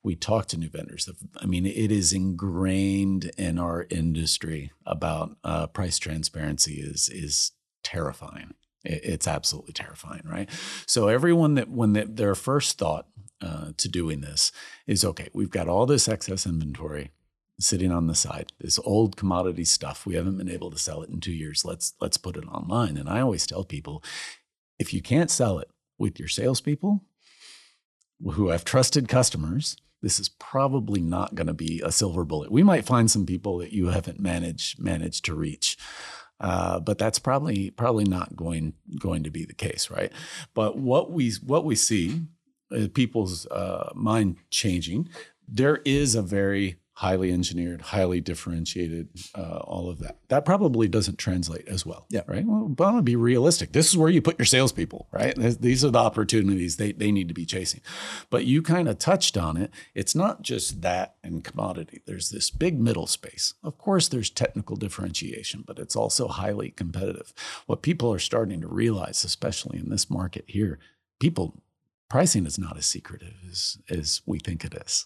we 0.02 0.14
talk 0.14 0.46
to 0.48 0.58
new 0.58 0.68
vendors, 0.68 1.08
I 1.40 1.46
mean, 1.46 1.64
it 1.64 1.90
is 1.90 2.12
ingrained 2.12 3.30
in 3.38 3.58
our 3.58 3.86
industry 3.88 4.72
about 4.84 5.38
uh, 5.42 5.68
price 5.68 5.98
transparency 5.98 6.74
is 6.74 7.08
is 7.08 7.52
terrifying. 7.86 8.54
It's 8.84 9.28
absolutely 9.28 9.72
terrifying, 9.72 10.22
right? 10.24 10.50
So 10.86 11.06
everyone 11.06 11.54
that 11.54 11.70
when 11.70 11.92
they, 11.92 12.04
their 12.04 12.34
first 12.34 12.78
thought 12.78 13.06
uh, 13.40 13.70
to 13.76 13.88
doing 13.88 14.22
this 14.22 14.50
is 14.86 15.04
okay, 15.04 15.28
we've 15.32 15.50
got 15.50 15.68
all 15.68 15.86
this 15.86 16.08
excess 16.08 16.46
inventory 16.46 17.10
sitting 17.60 17.92
on 17.92 18.08
the 18.08 18.14
side, 18.14 18.52
this 18.60 18.80
old 18.80 19.16
commodity 19.16 19.64
stuff. 19.64 20.04
We 20.04 20.16
haven't 20.16 20.36
been 20.36 20.50
able 20.50 20.70
to 20.72 20.78
sell 20.78 21.02
it 21.02 21.10
in 21.10 21.20
two 21.20 21.32
years. 21.32 21.64
Let's 21.64 21.94
let's 22.00 22.16
put 22.16 22.36
it 22.36 22.44
online. 22.48 22.96
And 22.96 23.08
I 23.08 23.20
always 23.20 23.46
tell 23.46 23.64
people, 23.64 24.02
if 24.78 24.92
you 24.92 25.00
can't 25.00 25.30
sell 25.30 25.58
it 25.60 25.70
with 25.96 26.18
your 26.18 26.28
salespeople 26.28 27.04
who 28.32 28.48
have 28.48 28.64
trusted 28.64 29.08
customers, 29.08 29.76
this 30.02 30.18
is 30.18 30.28
probably 30.28 31.00
not 31.00 31.34
going 31.34 31.46
to 31.46 31.54
be 31.54 31.80
a 31.84 31.92
silver 31.92 32.24
bullet. 32.24 32.50
We 32.50 32.62
might 32.62 32.84
find 32.84 33.10
some 33.10 33.26
people 33.26 33.58
that 33.58 33.72
you 33.72 33.88
haven't 33.88 34.20
managed 34.20 34.80
managed 34.82 35.24
to 35.26 35.34
reach. 35.34 35.76
Uh, 36.38 36.80
but 36.80 36.98
that's 36.98 37.18
probably 37.18 37.70
probably 37.70 38.04
not 38.04 38.36
going 38.36 38.74
going 38.98 39.22
to 39.22 39.30
be 39.30 39.44
the 39.44 39.54
case, 39.54 39.90
right? 39.90 40.12
But 40.54 40.76
what 40.76 41.10
we 41.10 41.32
what 41.44 41.64
we 41.64 41.74
see, 41.74 42.22
is 42.70 42.88
people's 42.88 43.46
uh, 43.46 43.90
mind 43.94 44.36
changing. 44.50 45.08
There 45.48 45.80
is 45.84 46.14
a 46.14 46.22
very 46.22 46.76
highly 46.96 47.30
engineered, 47.30 47.82
highly 47.82 48.22
differentiated, 48.22 49.06
uh, 49.34 49.58
all 49.58 49.90
of 49.90 49.98
that. 49.98 50.16
That 50.28 50.46
probably 50.46 50.88
doesn't 50.88 51.18
translate 51.18 51.68
as 51.68 51.84
well. 51.84 52.06
Yeah. 52.08 52.22
Right. 52.26 52.42
Well, 52.46 52.68
but 52.68 52.84
I 52.84 52.86
want 52.92 52.98
to 53.00 53.02
be 53.02 53.16
realistic. 53.16 53.72
This 53.72 53.88
is 53.88 53.98
where 53.98 54.08
you 54.08 54.22
put 54.22 54.38
your 54.38 54.46
salespeople, 54.46 55.06
right? 55.12 55.36
These 55.36 55.84
are 55.84 55.90
the 55.90 55.98
opportunities 55.98 56.76
they, 56.76 56.92
they 56.92 57.12
need 57.12 57.28
to 57.28 57.34
be 57.34 57.44
chasing. 57.44 57.82
But 58.30 58.46
you 58.46 58.62
kind 58.62 58.88
of 58.88 58.98
touched 58.98 59.36
on 59.36 59.58
it. 59.58 59.70
It's 59.94 60.14
not 60.14 60.40
just 60.40 60.80
that 60.80 61.16
and 61.22 61.44
commodity. 61.44 62.00
There's 62.06 62.30
this 62.30 62.48
big 62.48 62.80
middle 62.80 63.06
space. 63.06 63.52
Of 63.62 63.76
course, 63.76 64.08
there's 64.08 64.30
technical 64.30 64.76
differentiation, 64.76 65.64
but 65.66 65.78
it's 65.78 65.96
also 65.96 66.28
highly 66.28 66.70
competitive. 66.70 67.34
What 67.66 67.82
people 67.82 68.10
are 68.10 68.18
starting 68.18 68.62
to 68.62 68.68
realize, 68.68 69.22
especially 69.22 69.78
in 69.78 69.90
this 69.90 70.08
market 70.08 70.46
here, 70.46 70.78
people 71.20 71.62
pricing 72.08 72.46
is 72.46 72.58
not 72.58 72.78
as 72.78 72.86
secretive 72.86 73.34
as, 73.50 73.76
as 73.90 74.22
we 74.24 74.38
think 74.38 74.64
it 74.64 74.72
is. 74.72 75.04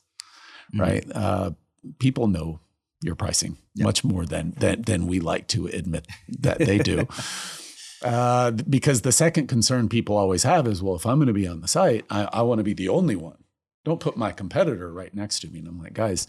Mm-hmm. 0.73 0.81
Right. 0.81 1.05
Uh, 1.13 1.51
people 1.99 2.27
know 2.27 2.61
your 3.03 3.15
pricing 3.15 3.57
yep. 3.75 3.87
much 3.87 4.05
more 4.05 4.27
than, 4.27 4.53
than 4.59 4.83
than 4.83 5.07
we 5.07 5.21
like 5.21 5.49
to 5.49 5.67
admit 5.67 6.07
that 6.29 6.59
they 6.59 6.79
do. 6.79 7.07
uh, 8.03 8.51
because 8.51 9.03
the 9.03 9.13
second 9.13 9.47
concern 9.47 9.89
people 9.89 10.17
always 10.17 10.43
have 10.43 10.67
is, 10.67 10.83
well, 10.83 10.97
if 10.97 11.07
I'm 11.07 11.19
going 11.19 11.29
to 11.29 11.33
be 11.33 11.49
on 11.49 11.61
the 11.61 11.69
site, 11.69 12.05
I, 12.11 12.29
I 12.33 12.43
want 12.43 12.59
to 12.59 12.65
be 12.65 12.75
the 12.75 12.89
only 12.89 13.17
one. 13.17 13.45
Don't 13.85 14.01
put 14.01 14.17
my 14.17 14.33
competitor 14.33 14.93
right 14.93 15.15
next 15.15 15.41
to 15.41 15.49
me. 15.49 15.61
And 15.61 15.69
I'm 15.69 15.79
like, 15.79 15.95
guys, 15.95 16.27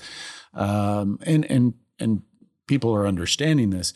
um, 0.54 1.20
and 1.24 1.46
and 1.46 1.74
and 2.00 2.24
people 2.68 2.94
are 2.94 3.08
understanding 3.08 3.70
this. 3.70 3.94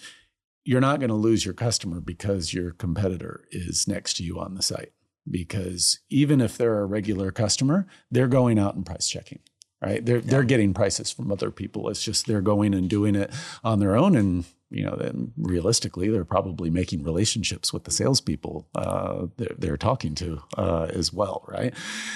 You're 0.65 0.81
not 0.81 0.99
going 0.99 1.09
to 1.09 1.15
lose 1.15 1.45
your 1.45 1.53
customer 1.53 2.01
because 2.01 2.53
your 2.53 2.71
competitor 2.71 3.45
is 3.51 3.87
next 3.87 4.17
to 4.17 4.23
you 4.23 4.39
on 4.39 4.55
the 4.55 4.63
site. 4.63 4.91
Because 5.29 5.99
even 6.09 6.41
if 6.41 6.57
they're 6.57 6.79
a 6.79 6.85
regular 6.85 7.31
customer, 7.31 7.87
they're 8.11 8.27
going 8.27 8.59
out 8.59 8.75
and 8.75 8.85
price 8.85 9.07
checking 9.07 9.39
right? 9.85 10.05
They're 10.05 10.17
yeah. 10.17 10.23
they're 10.25 10.43
getting 10.43 10.73
prices 10.73 11.11
from 11.11 11.31
other 11.31 11.51
people. 11.51 11.89
It's 11.89 12.03
just 12.03 12.27
they're 12.27 12.41
going 12.41 12.73
and 12.73 12.89
doing 12.89 13.15
it 13.15 13.31
on 13.63 13.79
their 13.79 13.95
own, 13.95 14.15
and 14.15 14.45
you 14.71 14.83
know, 14.83 14.95
then 14.95 15.31
realistically, 15.37 16.09
they're 16.09 16.25
probably 16.25 16.69
making 16.69 17.03
relationships 17.03 17.71
with 17.71 17.83
the 17.83 17.91
salespeople 17.91 18.67
uh, 18.75 19.27
they're, 19.37 19.55
they're 19.57 19.77
talking 19.77 20.15
to 20.15 20.41
uh, 20.57 20.87
as 20.89 21.13
well, 21.13 21.45
right? 21.47 21.73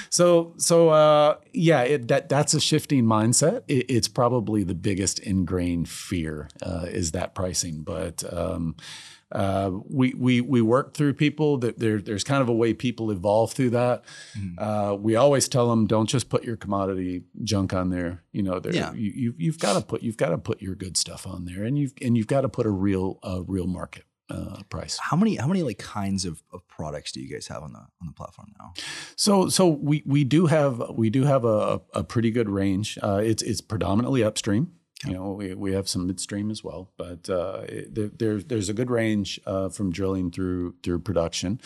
So 0.09 0.53
so 0.57 0.89
uh, 0.89 1.37
yeah, 1.53 1.81
it, 1.83 2.07
that 2.07 2.27
that's 2.29 2.53
a 2.53 2.59
shifting 2.59 3.05
mindset. 3.05 3.63
It, 3.67 3.85
it's 3.89 4.07
probably 4.07 4.63
the 4.63 4.75
biggest 4.75 5.19
ingrained 5.19 5.89
fear 5.89 6.49
uh, 6.61 6.87
is 6.89 7.11
that 7.11 7.35
pricing, 7.35 7.83
but. 7.83 8.23
Um, 8.31 8.75
uh, 9.31 9.71
we 9.87 10.13
we 10.15 10.41
we 10.41 10.61
work 10.61 10.93
through 10.95 11.13
people 11.13 11.57
that 11.59 11.77
there 11.79 12.01
there's 12.01 12.23
kind 12.23 12.41
of 12.41 12.49
a 12.49 12.53
way 12.53 12.73
people 12.73 13.11
evolve 13.11 13.53
through 13.53 13.69
that. 13.71 14.03
Mm-hmm. 14.37 14.63
Uh, 14.63 14.93
we 14.95 15.15
always 15.15 15.47
tell 15.47 15.69
them 15.69 15.85
don't 15.85 16.07
just 16.07 16.29
put 16.29 16.43
your 16.43 16.55
commodity 16.55 17.23
junk 17.43 17.73
on 17.73 17.89
there. 17.89 18.23
You 18.31 18.43
know, 18.43 18.59
there, 18.59 18.73
yeah. 18.73 18.91
you, 18.93 19.11
you 19.15 19.33
you've 19.37 19.59
got 19.59 19.73
to 19.73 19.81
put 19.81 20.01
you've 20.01 20.17
got 20.17 20.29
to 20.29 20.37
put 20.37 20.61
your 20.61 20.75
good 20.75 20.97
stuff 20.97 21.27
on 21.27 21.45
there, 21.45 21.63
and 21.63 21.77
you've 21.77 21.93
and 22.01 22.17
you've 22.17 22.27
got 22.27 22.41
to 22.41 22.49
put 22.49 22.65
a 22.65 22.71
real 22.71 23.19
a 23.21 23.43
real 23.43 23.67
market 23.67 24.05
uh, 24.29 24.61
price. 24.69 24.97
How 25.01 25.17
many 25.17 25.35
how 25.35 25.47
many 25.47 25.63
like 25.63 25.77
kinds 25.77 26.25
of, 26.25 26.41
of 26.51 26.67
products 26.67 27.11
do 27.11 27.21
you 27.21 27.31
guys 27.31 27.47
have 27.47 27.63
on 27.63 27.73
the 27.73 27.79
on 27.79 28.07
the 28.07 28.13
platform 28.13 28.51
now? 28.59 28.73
So 29.15 29.49
so 29.49 29.67
we 29.67 30.03
we 30.05 30.23
do 30.23 30.47
have 30.47 30.81
we 30.91 31.09
do 31.09 31.23
have 31.23 31.45
a, 31.45 31.81
a 31.93 32.03
pretty 32.03 32.31
good 32.31 32.49
range. 32.49 32.97
Uh, 33.01 33.21
it's 33.23 33.43
it's 33.43 33.61
predominantly 33.61 34.23
upstream. 34.23 34.71
You 35.05 35.13
know, 35.13 35.31
we, 35.31 35.53
we 35.53 35.71
have 35.73 35.87
some 35.87 36.07
midstream 36.07 36.51
as 36.51 36.61
well, 36.61 36.91
but 36.97 37.29
uh, 37.29 37.61
there, 37.89 38.39
there's 38.39 38.67
a 38.67 38.73
good 38.73 38.89
range 38.91 39.39
uh, 39.45 39.69
from 39.69 39.91
drilling 39.91 40.29
through 40.29 40.75
through 40.83 40.99
production. 40.99 41.61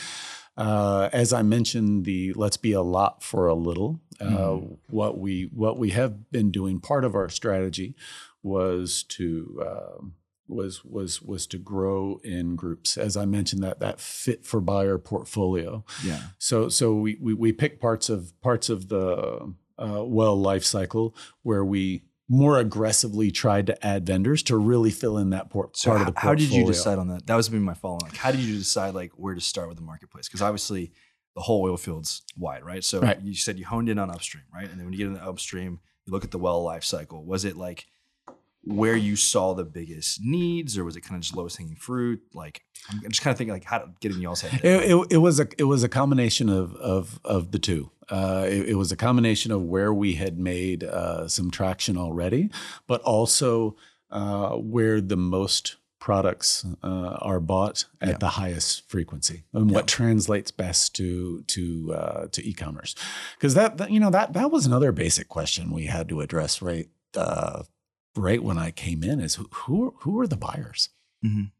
Uh, 0.55 1.09
as 1.11 1.33
I 1.33 1.41
mentioned, 1.41 2.05
the 2.05 2.33
let's 2.33 2.57
be 2.57 2.73
a 2.73 2.81
lot 2.83 3.23
for 3.23 3.47
a 3.47 3.55
little. 3.55 3.99
Uh, 4.21 4.25
Mhm. 4.25 4.77
What 4.89 5.17
we 5.17 5.49
what 5.51 5.79
we 5.79 5.89
have 5.91 6.29
been 6.31 6.51
doing, 6.51 6.79
part 6.79 7.03
of 7.05 7.15
our 7.15 7.27
strategy 7.27 7.95
was 8.43 9.01
to 9.03 9.63
um 9.65 10.13
was 10.47 10.85
was 10.85 11.21
was 11.23 11.47
to 11.47 11.57
grow 11.57 12.19
in 12.23 12.55
groups. 12.55 12.97
As 12.97 13.17
I 13.17 13.25
mentioned, 13.25 13.63
that 13.63 13.79
that 13.79 13.99
fit 13.99 14.45
for 14.45 14.61
buyer 14.61 14.99
portfolio. 14.99 15.83
Yeah. 16.05 16.21
So 16.37 16.69
so 16.69 16.93
we 16.93 17.17
we, 17.19 17.33
we 17.33 17.51
pick 17.51 17.79
parts 17.81 18.09
of 18.09 18.39
parts 18.41 18.69
of 18.69 18.89
the 18.89 19.55
uh, 19.79 20.03
well 20.05 20.39
life 20.39 20.63
cycle 20.65 21.15
where 21.41 21.65
we 21.65 22.03
more 22.33 22.57
aggressively 22.57 23.31
tried 23.31 23.67
to 23.67 23.85
add 23.85 24.05
vendors 24.05 24.41
to 24.43 24.57
really 24.57 24.91
fill 24.91 25.17
in 25.17 25.29
that 25.31 25.49
port, 25.49 25.77
So 25.77 25.89
part 25.91 25.99
how, 25.99 26.01
of 26.01 26.07
the 26.07 26.11
portfolio. 26.13 26.31
how 26.31 26.35
did 26.39 26.51
you 26.51 26.65
decide 26.65 26.97
on 26.99 27.07
that? 27.09 27.27
That 27.27 27.35
was 27.35 27.47
gonna 27.47 27.59
be 27.59 27.65
my 27.65 27.73
follow 27.73 27.95
on. 27.95 28.01
Like, 28.09 28.17
how 28.17 28.31
did 28.31 28.41
you 28.41 28.57
decide 28.57 28.93
like 28.95 29.11
where 29.15 29.35
to 29.35 29.41
start 29.41 29.67
with 29.67 29.77
the 29.77 29.83
marketplace? 29.83 30.27
Because 30.27 30.41
obviously 30.41 30.91
the 31.35 31.41
whole 31.41 31.63
oil 31.63 31.77
field's 31.77 32.21
wide, 32.37 32.63
right? 32.63 32.83
So 32.83 33.01
Right. 33.01 33.19
you 33.21 33.33
said 33.35 33.57
you 33.57 33.65
honed 33.65 33.89
in 33.89 33.97
on 33.99 34.09
upstream, 34.09 34.43
right? 34.53 34.69
And 34.69 34.77
then 34.79 34.85
when 34.85 34.93
you 34.93 34.97
get 34.99 35.07
in 35.07 35.13
the 35.13 35.23
upstream, 35.23 35.79
you 36.05 36.11
look 36.13 36.23
at 36.23 36.31
the 36.31 36.37
well 36.39 36.61
life 36.63 36.83
cycle. 36.83 37.23
Was 37.25 37.45
it 37.45 37.55
like 37.57 37.85
where 38.65 38.95
you 38.95 39.15
saw 39.17 39.53
the 39.53 39.65
biggest 39.65 40.21
needs, 40.23 40.77
or 40.77 40.85
was 40.85 40.95
it 40.95 41.01
kind 41.01 41.15
of 41.15 41.21
just 41.21 41.35
lowest 41.35 41.57
hanging 41.57 41.75
fruit? 41.75 42.21
Like 42.33 42.63
I'm 42.89 43.01
just 43.09 43.21
kind 43.21 43.33
of 43.33 43.37
thinking 43.37 43.53
like 43.53 43.65
how 43.65 43.79
to 43.79 43.89
get 43.99 44.11
in 44.13 44.21
y'all's 44.21 44.41
head. 44.41 44.61
It, 44.63 44.91
it, 44.91 45.07
it 45.11 45.17
was 45.17 45.39
a 45.39 45.47
it 45.57 45.65
was 45.65 45.83
a 45.83 45.89
combination 45.89 46.49
of 46.49 46.73
of 46.75 47.19
of 47.25 47.51
the 47.51 47.59
two. 47.59 47.91
Uh, 48.09 48.45
it, 48.47 48.69
it 48.69 48.75
was 48.75 48.91
a 48.91 48.95
combination 48.95 49.51
of 49.51 49.61
where 49.63 49.93
we 49.93 50.15
had 50.15 50.37
made 50.39 50.83
uh, 50.83 51.27
some 51.27 51.49
traction 51.51 51.97
already, 51.97 52.49
but 52.87 53.01
also 53.01 53.75
uh, 54.11 54.51
where 54.51 55.01
the 55.01 55.17
most 55.17 55.77
products 55.99 56.65
uh, 56.83 57.17
are 57.21 57.39
bought 57.39 57.85
at 58.01 58.09
Yeah. 58.09 58.17
the 58.17 58.27
highest 58.29 58.89
frequency, 58.89 59.43
and 59.53 59.71
what 59.71 59.87
translates 59.87 60.51
best 60.51 60.93
to 60.95 61.43
to 61.43 61.93
uh, 61.93 62.27
to 62.27 62.45
e-commerce. 62.45 62.93
Because 63.37 63.53
that, 63.53 63.77
that 63.77 63.89
you 63.89 63.99
know 64.01 64.09
that 64.11 64.33
that 64.33 64.51
was 64.51 64.65
another 64.65 64.91
basic 64.91 65.29
question 65.29 65.71
we 65.71 65.85
had 65.85 66.09
to 66.09 66.19
address 66.19 66.61
right 66.61 66.89
uh, 67.15 67.63
right 68.17 68.43
when 68.43 68.57
I 68.57 68.71
came 68.71 69.01
in 69.03 69.19
is 69.21 69.35
who 69.35 69.47
who, 69.53 69.95
who 69.99 70.19
are 70.19 70.27
the 70.27 70.35
buyers. 70.37 70.89
Mhm. 71.25 71.51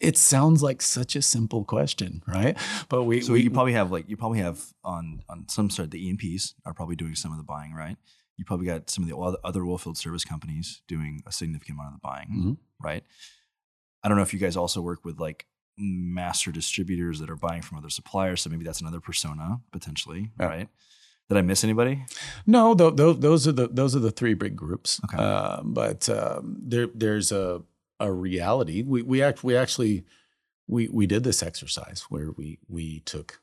It 0.00 0.16
sounds 0.18 0.62
like 0.62 0.82
such 0.82 1.16
a 1.16 1.22
simple 1.22 1.64
question, 1.64 2.22
right? 2.26 2.56
But 2.88 3.04
we, 3.04 3.20
So 3.20 3.32
we 3.32 3.42
you 3.42 3.50
probably 3.50 3.72
have 3.74 3.90
like 3.90 4.08
you 4.08 4.16
probably 4.16 4.40
have 4.40 4.60
on 4.84 5.22
on 5.28 5.48
some 5.48 5.70
sort 5.70 5.90
the 5.90 6.04
E&Ps 6.08 6.54
are 6.66 6.74
probably 6.74 6.96
doing 6.96 7.14
some 7.14 7.30
of 7.32 7.38
the 7.38 7.44
buying, 7.44 7.72
right? 7.72 7.96
You 8.36 8.44
probably 8.44 8.66
got 8.66 8.90
some 8.90 9.04
of 9.04 9.08
the 9.10 9.16
other- 9.16 9.38
other 9.44 9.60
oilfield 9.62 9.96
service 9.96 10.24
companies 10.24 10.82
doing 10.88 11.22
a 11.26 11.32
significant 11.32 11.78
amount 11.78 11.94
of 11.94 12.00
the 12.00 12.06
buying, 12.08 12.28
Mhm. 12.30 12.56
right? 12.82 13.04
I 14.02 14.08
don't 14.08 14.16
know 14.16 14.22
if 14.24 14.34
you 14.34 14.40
guys 14.40 14.56
also 14.56 14.80
work 14.82 15.04
with 15.04 15.18
like 15.20 15.46
master 15.78 16.50
distributors 16.52 17.20
that 17.20 17.30
are 17.30 17.36
buying 17.36 17.62
from 17.62 17.78
other 17.78 17.90
suppliers, 17.90 18.42
so 18.42 18.50
maybe 18.50 18.64
that's 18.64 18.80
another 18.80 19.00
persona 19.00 19.60
potentially, 19.72 20.32
Yeah. 20.38 20.46
right? 20.46 20.68
Did 21.28 21.38
I 21.38 21.42
miss 21.42 21.64
anybody? 21.64 22.04
No, 22.46 22.74
th- 22.74 22.96
th- 22.96 23.18
those 23.20 23.48
are 23.48 23.52
the 23.52 23.68
those 23.68 23.96
are 23.96 24.00
the 24.00 24.10
three 24.10 24.34
big 24.34 24.56
groups. 24.56 25.00
Okay. 25.04 25.16
Uh, 25.16 25.62
but 25.62 26.08
um, 26.10 26.58
there 26.60 26.88
there's 26.94 27.32
a 27.32 27.62
a 28.00 28.12
reality. 28.12 28.82
We 28.82 29.02
we 29.02 29.22
act 29.22 29.44
we 29.44 29.56
actually 29.56 30.04
we 30.66 30.88
we 30.88 31.06
did 31.06 31.24
this 31.24 31.42
exercise 31.42 32.06
where 32.08 32.30
we 32.32 32.58
we 32.68 33.00
took 33.00 33.40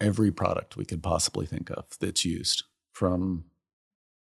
every 0.00 0.32
product 0.32 0.76
we 0.76 0.84
could 0.84 1.02
possibly 1.02 1.46
think 1.46 1.70
of 1.70 1.84
that's 2.00 2.24
used 2.24 2.64
from 2.92 3.44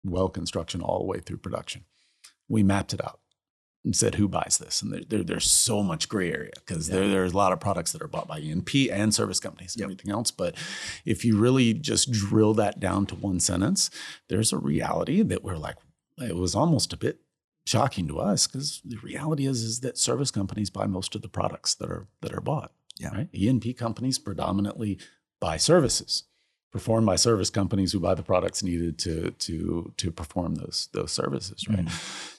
well 0.05 0.29
construction 0.29 0.81
all 0.81 0.99
the 0.99 1.05
way 1.07 1.21
through 1.21 1.38
production. 1.38 1.85
We 2.49 2.62
mapped 2.62 2.93
it 2.93 3.03
out 3.05 3.21
and 3.85 3.95
said 3.95 4.14
who 4.14 4.29
buys 4.29 4.59
this, 4.59 4.81
and 4.83 4.93
there, 4.93 5.03
there 5.09 5.23
there's 5.23 5.51
so 5.51 5.83
much 5.83 6.09
gray 6.09 6.33
area 6.33 6.53
because 6.57 6.88
there 6.88 7.09
there's 7.09 7.33
a 7.33 7.37
lot 7.37 7.53
of 7.53 7.61
products 7.61 7.93
that 7.93 8.03
are 8.03 8.09
bought 8.09 8.29
by 8.29 8.38
E&P 8.38 8.90
and 8.90 9.14
service 9.14 9.40
companies 9.40 9.75
and 9.75 9.81
Yep. 9.81 9.87
everything 9.87 10.11
else. 10.11 10.31
But 10.31 10.57
if 11.05 11.25
you 11.25 11.38
really 11.38 11.75
just 11.75 12.11
drill 12.11 12.55
that 12.55 12.81
down 12.81 13.07
to 13.07 13.14
one 13.14 13.40
sentence, 13.40 13.90
there's 14.29 14.53
a 14.53 14.59
reality 14.59 15.23
that 15.23 15.45
we're 15.45 15.59
like, 15.59 15.77
it 16.19 16.37
was 16.37 16.55
almost 16.55 16.93
a 16.93 16.97
bit 16.97 17.21
shocking 17.66 18.07
to 18.09 18.18
us 18.18 18.46
because 18.46 18.83
the 18.85 18.96
reality 18.98 19.46
is 19.46 19.62
is 19.62 19.81
that 19.81 19.98
service 19.98 20.31
companies 20.31 20.70
buy 20.70 20.87
most 20.87 21.14
of 21.14 21.22
the 21.22 21.29
products 21.29 21.74
that 21.74 21.90
are 21.90 22.07
that 22.20 22.33
are 22.33 22.40
bought. 22.40 22.72
Yeah. 22.98 23.09
Right. 23.09 23.29
E&P 23.33 23.74
companies 23.74 24.18
predominantly 24.18 24.98
buy 25.40 25.57
services 25.57 26.24
performed 26.74 27.07
by 27.07 27.14
service 27.14 27.50
companies 27.50 27.92
who 27.92 28.00
buy 28.00 28.14
the 28.14 28.22
products 28.24 28.61
needed 28.61 28.98
to 28.98 29.31
to 29.31 29.92
to 29.96 30.11
perform 30.11 30.57
those 30.57 30.88
those 30.92 31.12
services. 31.12 31.64
Right. 31.68 31.88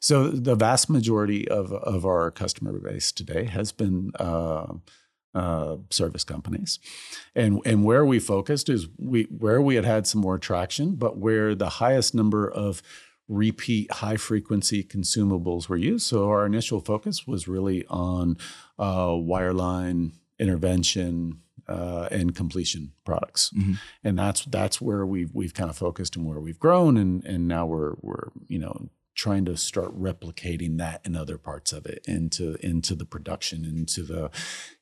So 0.02 0.28
the 0.28 0.56
vast 0.56 0.90
majority 0.90 1.48
of 1.48 1.72
of 1.72 2.06
our 2.06 2.32
customer 2.32 2.78
base 2.78 3.12
today 3.12 3.46
has 3.46 3.72
been. 3.72 4.12
Uh, 4.20 4.76
uh, 5.34 5.76
service 5.90 6.24
companies, 6.24 6.80
and 7.36 7.60
and 7.66 7.84
where 7.84 8.06
we 8.06 8.20
focused 8.20 8.70
is 8.70 8.88
we 8.98 9.24
where 9.24 9.62
we 9.62 9.76
had 9.76 9.84
had 9.84 10.08
some 10.08 10.22
more 10.22 10.38
traction, 10.38 10.96
but 10.96 11.18
where 11.18 11.54
the 11.54 11.68
highest 11.72 12.16
number 12.16 12.50
of 12.50 12.82
repeat 13.28 13.92
high 13.92 14.18
frequency 14.18 14.84
consumables 14.84 15.68
were 15.68 15.78
used. 15.78 16.06
So 16.08 16.30
our 16.30 16.46
initial 16.46 16.80
focus 16.80 17.26
was 17.26 17.48
really 17.48 17.86
on 17.88 18.38
uh, 18.78 19.08
wireline 19.10 20.12
intervention 20.40 21.40
uh, 21.68 22.08
and 22.12 22.36
completion 22.36 22.92
products, 23.06 23.50
Mhm. 23.58 23.80
and 24.04 24.20
that's 24.20 24.46
that's 24.46 24.80
where 24.80 25.04
we've 25.06 25.34
we've 25.34 25.54
kind 25.56 25.70
of 25.72 25.76
focused 25.78 26.16
and 26.16 26.24
where 26.26 26.40
we've 26.40 26.60
grown, 26.60 26.96
and 26.98 27.24
and 27.26 27.48
now 27.48 27.66
we're 27.66 27.96
we're 28.02 28.30
you 28.48 28.60
know 28.60 28.90
trying 29.16 29.46
to 29.46 29.58
start 29.58 29.98
replicating 30.00 30.78
that 30.78 31.02
in 31.06 31.16
other 31.16 31.38
parts 31.40 31.74
of 31.74 31.86
it 31.88 32.04
into 32.08 32.56
into 32.64 32.94
the 32.94 33.06
production 33.06 33.66
into 33.66 34.04
the 34.04 34.30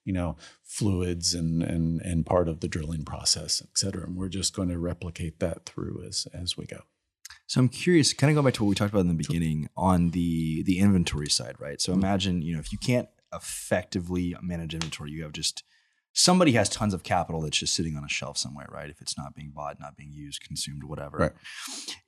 you 0.04 0.12
know 0.12 0.36
fluids 0.64 1.34
and 1.34 1.64
and 1.64 2.02
and 2.02 2.26
part 2.26 2.50
of 2.50 2.60
the 2.60 2.68
drilling 2.68 3.06
process 3.06 3.62
et 3.62 3.78
cetera 3.78 4.04
and 4.08 4.16
we're 4.18 4.28
just 4.28 4.56
going 4.56 4.70
to 4.70 4.80
replicate 4.80 5.40
that 5.40 5.66
through 5.68 6.04
as 6.04 6.28
as 6.34 6.58
we 6.58 6.66
go 6.66 6.80
So 7.54 7.60
I'm 7.60 7.70
curious, 7.70 8.14
kind 8.14 8.32
of 8.32 8.36
go 8.36 8.42
back 8.42 8.56
to 8.56 8.64
what 8.64 8.70
we 8.70 8.74
talked 8.74 8.92
about 8.92 9.02
in 9.02 9.10
the 9.10 9.14
beginning 9.14 9.70
on 9.78 10.10
the 10.10 10.64
the 10.64 10.80
inventory 10.80 11.30
side, 11.30 11.54
right? 11.60 11.80
So 11.80 11.92
mm-hmm. 11.92 12.02
imagine, 12.02 12.42
you 12.42 12.56
know, 12.56 12.60
if 12.60 12.72
you 12.72 12.80
can't 12.80 13.08
effectively 13.32 14.36
manage 14.42 14.74
inventory, 14.74 15.12
you 15.12 15.22
have 15.22 15.34
just 15.34 15.64
somebody 16.14 16.54
has 16.54 16.68
tons 16.68 16.96
of 16.96 17.04
capital 17.04 17.42
that's 17.42 17.60
just 17.60 17.76
sitting 17.76 17.96
on 17.96 18.04
a 18.04 18.10
shelf 18.10 18.40
somewhere, 18.40 18.66
right? 18.72 18.90
If 18.90 19.02
it's 19.02 19.16
not 19.20 19.36
being 19.36 19.52
bought, 19.54 19.80
not 19.80 19.96
being 19.96 20.12
used, 20.12 20.42
consumed, 20.42 20.84
whatever. 20.84 21.18
Right. 21.20 21.32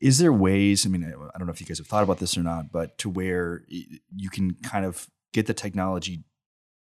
Is 0.02 0.18
there 0.18 0.34
ways? 0.34 0.84
I 0.84 0.90
mean, 0.90 1.04
I 1.04 1.10
I 1.10 1.38
don't 1.38 1.46
know 1.46 1.54
if 1.54 1.62
you 1.62 1.68
guys 1.68 1.78
have 1.78 1.86
thought 1.86 2.02
about 2.02 2.18
this 2.18 2.36
or 2.36 2.42
not, 2.42 2.72
but 2.72 2.98
to 2.98 3.10
where 3.12 3.66
you 3.70 4.32
can 4.32 4.56
kind 4.64 4.84
of 4.84 5.08
get 5.32 5.46
the 5.46 5.54
technology 5.54 6.24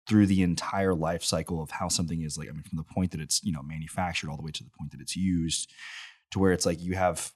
through 0.06 0.26
the 0.26 0.42
entire 0.42 0.92
life 0.92 1.24
cycle 1.24 1.62
of 1.62 1.70
how 1.70 1.88
something 1.88 2.20
is 2.20 2.36
like 2.36 2.48
i 2.48 2.52
mean 2.52 2.64
from 2.64 2.78
the 2.78 2.94
point 2.94 3.12
that 3.12 3.20
it's 3.20 3.42
you 3.44 3.52
know 3.52 3.62
manufactured 3.62 4.28
all 4.28 4.36
the 4.36 4.42
way 4.42 4.50
to 4.50 4.64
the 4.64 4.70
point 4.76 4.90
that 4.90 5.00
it's 5.00 5.14
used 5.14 5.70
to 6.32 6.38
where 6.38 6.52
it's 6.52 6.66
like 6.66 6.80
you 6.80 6.94
have 6.94 7.32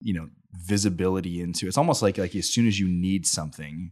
you 0.00 0.14
know 0.14 0.28
visibility 0.52 1.40
into 1.40 1.66
it's 1.66 1.78
almost 1.78 2.02
like 2.02 2.18
like 2.18 2.34
as 2.36 2.48
soon 2.48 2.66
as 2.66 2.78
you 2.78 2.86
need 2.88 3.26
something 3.26 3.90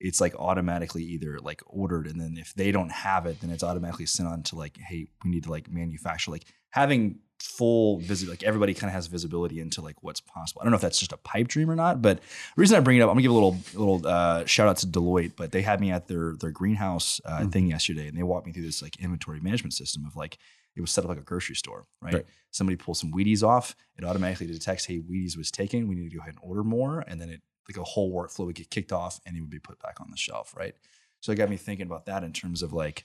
it's 0.00 0.20
like 0.20 0.34
automatically 0.36 1.02
either 1.04 1.38
like 1.40 1.62
ordered 1.66 2.06
and 2.06 2.20
then 2.20 2.36
if 2.38 2.52
they 2.54 2.70
don't 2.72 2.90
have 2.92 3.24
it 3.26 3.40
then 3.40 3.50
it's 3.50 3.62
automatically 3.62 4.06
sent 4.06 4.28
on 4.28 4.42
to 4.42 4.56
like 4.56 4.76
hey 4.78 5.06
we 5.24 5.30
need 5.30 5.44
to 5.44 5.50
like 5.50 5.70
manufacture 5.70 6.30
like 6.30 6.44
having 6.70 7.18
full 7.40 7.98
visit 7.98 8.28
like 8.28 8.42
everybody 8.44 8.72
kind 8.72 8.88
of 8.88 8.94
has 8.94 9.06
visibility 9.08 9.58
into 9.58 9.80
like 9.80 9.96
what's 10.02 10.20
possible 10.20 10.60
i 10.60 10.64
don't 10.64 10.70
know 10.70 10.76
if 10.76 10.80
that's 10.82 10.98
just 10.98 11.12
a 11.12 11.16
pipe 11.18 11.48
dream 11.48 11.68
or 11.70 11.74
not 11.74 12.00
but 12.00 12.18
the 12.18 12.24
reason 12.56 12.76
i 12.76 12.80
bring 12.80 12.96
it 12.98 13.00
up 13.00 13.08
i'm 13.08 13.14
gonna 13.14 13.22
give 13.22 13.32
a 13.32 13.34
little 13.34 13.56
little 13.74 14.06
uh, 14.06 14.44
shout 14.46 14.68
out 14.68 14.76
to 14.76 14.86
deloitte 14.86 15.32
but 15.36 15.50
they 15.50 15.62
had 15.62 15.80
me 15.80 15.90
at 15.90 16.06
their 16.08 16.34
their 16.40 16.50
greenhouse 16.52 17.20
uh, 17.24 17.40
Mhm. 17.40 17.52
thing 17.52 17.66
yesterday 17.66 18.06
and 18.06 18.16
they 18.16 18.22
walked 18.22 18.46
me 18.46 18.52
through 18.52 18.62
this 18.62 18.80
like 18.80 18.96
inventory 19.00 19.40
management 19.40 19.74
system 19.74 20.04
of 20.06 20.14
like 20.14 20.38
it 20.76 20.80
was 20.80 20.90
set 20.90 21.04
up 21.04 21.08
like 21.10 21.18
a 21.18 21.22
grocery 21.22 21.54
store 21.54 21.86
right, 22.00 22.14
Right. 22.14 22.26
somebody 22.50 22.76
pulls 22.76 23.00
some 23.00 23.12
Wheaties 23.12 23.42
off 23.42 23.74
it 23.96 24.04
automatically 24.04 24.46
detects 24.46 24.84
hey 24.86 24.98
Wheaties 25.00 25.36
was 25.36 25.50
taken 25.50 25.88
we 25.88 25.94
need 25.94 26.10
to 26.10 26.16
go 26.16 26.20
ahead 26.20 26.34
and 26.34 26.40
order 26.42 26.64
more 26.64 27.04
and 27.06 27.20
then 27.20 27.28
it 27.28 27.40
like 27.68 27.76
a 27.76 27.84
whole 27.84 28.12
workflow 28.12 28.46
would 28.46 28.54
get 28.56 28.70
kicked 28.70 28.92
off 28.92 29.20
and 29.26 29.36
it 29.36 29.40
would 29.40 29.50
be 29.50 29.58
put 29.58 29.78
back 29.80 30.00
on 30.00 30.10
the 30.10 30.16
shelf 30.16 30.54
right? 30.56 30.74
So 31.20 31.30
it 31.30 31.36
got 31.36 31.48
me 31.50 31.56
thinking 31.56 31.86
about 31.86 32.06
that 32.06 32.24
in 32.24 32.32
terms 32.32 32.62
of 32.62 32.72
like 32.72 33.04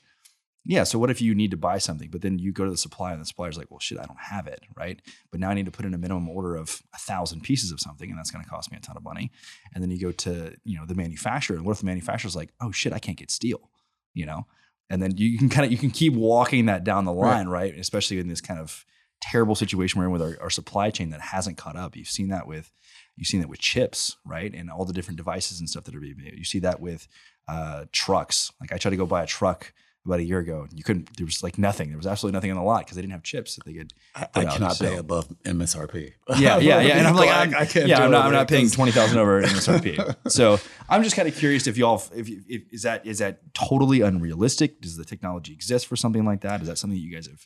yeah 0.65 0.83
so 0.83 0.97
what 0.99 1.09
if 1.09 1.21
you 1.21 1.33
need 1.35 1.51
to 1.51 1.55
buy 1.57 1.77
something 1.77 2.09
but 2.09 2.21
then 2.21 2.39
you 2.39 2.51
go 2.51 2.65
to 2.65 2.71
the 2.71 2.77
supplier 2.77 3.13
and 3.13 3.21
the 3.21 3.25
supplier's 3.25 3.57
like 3.57 3.69
well 3.71 3.79
shit 3.79 3.97
i 3.99 4.03
don't 4.05 4.19
have 4.19 4.47
it 4.47 4.61
right? 4.75 4.99
But 5.31 5.39
now 5.39 5.49
i 5.49 5.53
need 5.53 5.65
to 5.65 5.71
put 5.71 5.85
in 5.85 5.93
a 5.93 5.97
minimum 5.97 6.27
order 6.29 6.55
of 6.55 6.81
a 6.93 6.97
thousand 6.97 7.41
pieces 7.41 7.71
of 7.71 7.79
something 7.79 8.09
and 8.09 8.17
that's 8.17 8.31
going 8.31 8.43
to 8.43 8.49
cost 8.49 8.71
me 8.71 8.77
a 8.77 8.81
ton 8.81 8.97
of 8.97 9.03
money. 9.03 9.31
And 9.73 9.81
then 9.83 9.91
you 9.91 9.99
go 9.99 10.11
to 10.11 10.55
you 10.65 10.77
know 10.77 10.85
the 10.85 10.95
manufacturer 10.95 11.55
and 11.55 11.65
what 11.65 11.73
if 11.73 11.79
the 11.79 11.85
manufacturer's 11.85 12.35
like 12.35 12.49
oh 12.59 12.71
shit 12.71 12.91
i 12.93 12.99
can't 12.99 13.17
get 13.17 13.31
steel 13.31 13.69
you 14.13 14.25
know 14.25 14.45
and 14.89 15.01
then 15.01 15.15
you 15.17 15.37
can 15.37 15.49
kind 15.49 15.65
of 15.65 15.71
you 15.71 15.77
can 15.77 15.91
keep 15.91 16.13
walking 16.13 16.65
that 16.67 16.83
down 16.83 17.05
the 17.05 17.13
Right. 17.13 17.37
line 17.37 17.47
right, 17.47 17.77
especially 17.77 18.19
in 18.19 18.27
this 18.27 18.41
kind 18.41 18.59
of 18.59 18.85
terrible 19.19 19.55
situation 19.55 19.99
we're 19.99 20.05
in 20.05 20.11
with 20.11 20.21
our, 20.21 20.37
our 20.41 20.49
supply 20.49 20.89
chain 20.91 21.09
that 21.09 21.21
hasn't 21.21 21.57
caught 21.57 21.75
up. 21.75 21.95
You've 21.95 22.07
seen 22.09 22.29
that 22.29 22.47
with 22.47 22.71
you've 23.15 23.27
seen 23.27 23.39
that 23.41 23.49
with 23.49 23.59
chips 23.59 24.17
right? 24.25 24.53
And 24.53 24.69
all 24.69 24.85
the 24.85 24.93
different 24.93 25.17
devices 25.17 25.59
and 25.59 25.69
stuff 25.69 25.85
that 25.85 25.95
are 25.95 25.99
being 25.99 26.17
made. 26.17 26.37
You 26.37 26.43
see 26.43 26.59
that 26.59 26.79
with 26.79 27.07
uh, 27.47 27.85
trucks. 27.91 28.51
Like 28.61 28.71
i 28.71 28.77
tried 28.77 28.91
to 28.91 28.97
go 28.97 29.05
buy 29.05 29.23
a 29.23 29.27
truck 29.27 29.73
about 30.07 30.19
a 30.19 30.23
year 30.23 30.39
ago 30.39 30.65
and 30.69 30.77
you 30.77 30.83
couldn't 30.83 31.15
there 31.17 31.25
was 31.25 31.43
like 31.43 31.57
nothing 31.57 31.89
there 31.89 31.97
was 31.97 32.07
absolutely 32.07 32.35
nothing 32.35 32.51
on 32.51 32.57
the 32.57 32.63
lot 32.63 32.85
because 32.85 32.95
they 32.95 33.01
didn't 33.01 33.13
have 33.13 33.23
chips 33.23 33.55
that 33.55 33.65
they 33.65 33.73
could 33.73 33.93
i, 34.15 34.27
I 34.33 34.45
cannot 34.45 34.79
pay 34.79 34.95
above 34.95 35.27
msrp 35.43 36.13
yeah, 36.39 36.57
yeah, 36.57 36.81
yeah. 36.81 36.97
And 36.97 37.07
I'm 37.07 37.15
like, 37.27 37.29
I'm, 37.29 37.55
I, 37.55 37.65
can't 37.65 37.87
yeah, 37.87 37.97
do 37.97 38.03
I'm 38.03 38.11
not, 38.11 38.25
I'm 38.25 38.31
not 38.31 38.47
paying 38.47 38.69
twenty 38.69 38.91
thousand 38.91 39.19
over 39.19 39.41
MSRP. 39.41 40.15
so 40.31 40.59
I'm 40.89 41.03
just 41.03 41.15
kind 41.15 41.27
of 41.27 41.35
curious 41.35 41.67
if 41.67 41.77
y'all, 41.77 41.95
if, 42.13 42.27
if, 42.29 42.43
if 42.47 42.61
is 42.71 42.81
that 42.83 43.05
is 43.05 43.19
that 43.19 43.53
totally 43.53 44.01
unrealistic? 44.01 44.81
Does 44.81 44.97
the 44.97 45.05
technology 45.05 45.53
exist 45.53 45.87
for 45.87 45.95
something 45.95 46.25
like 46.25 46.41
that? 46.41 46.61
Is 46.61 46.67
that 46.67 46.77
something 46.77 46.97
that 46.97 47.03
you 47.03 47.13
guys 47.13 47.27
have 47.27 47.45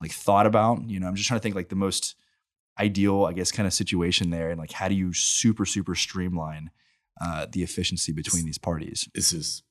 like 0.00 0.12
thought 0.12 0.46
about? 0.46 0.88
You 0.88 1.00
know, 1.00 1.08
I'm 1.08 1.14
just 1.14 1.28
trying 1.28 1.40
to 1.40 1.42
think 1.42 1.54
like 1.54 1.68
the 1.68 1.76
most 1.76 2.16
ideal, 2.78 3.24
I 3.24 3.32
guess, 3.32 3.50
kind 3.50 3.66
of 3.66 3.72
situation 3.72 4.30
there, 4.30 4.50
and 4.50 4.58
like 4.58 4.72
how 4.72 4.88
do 4.88 4.94
you 4.94 5.12
super 5.12 5.64
super 5.64 5.94
streamline 5.94 6.70
uh, 7.20 7.46
the 7.50 7.62
efficiency 7.62 8.12
between 8.12 8.44
these 8.44 8.58
parties? 8.58 9.08
This 9.14 9.32
is 9.32 9.62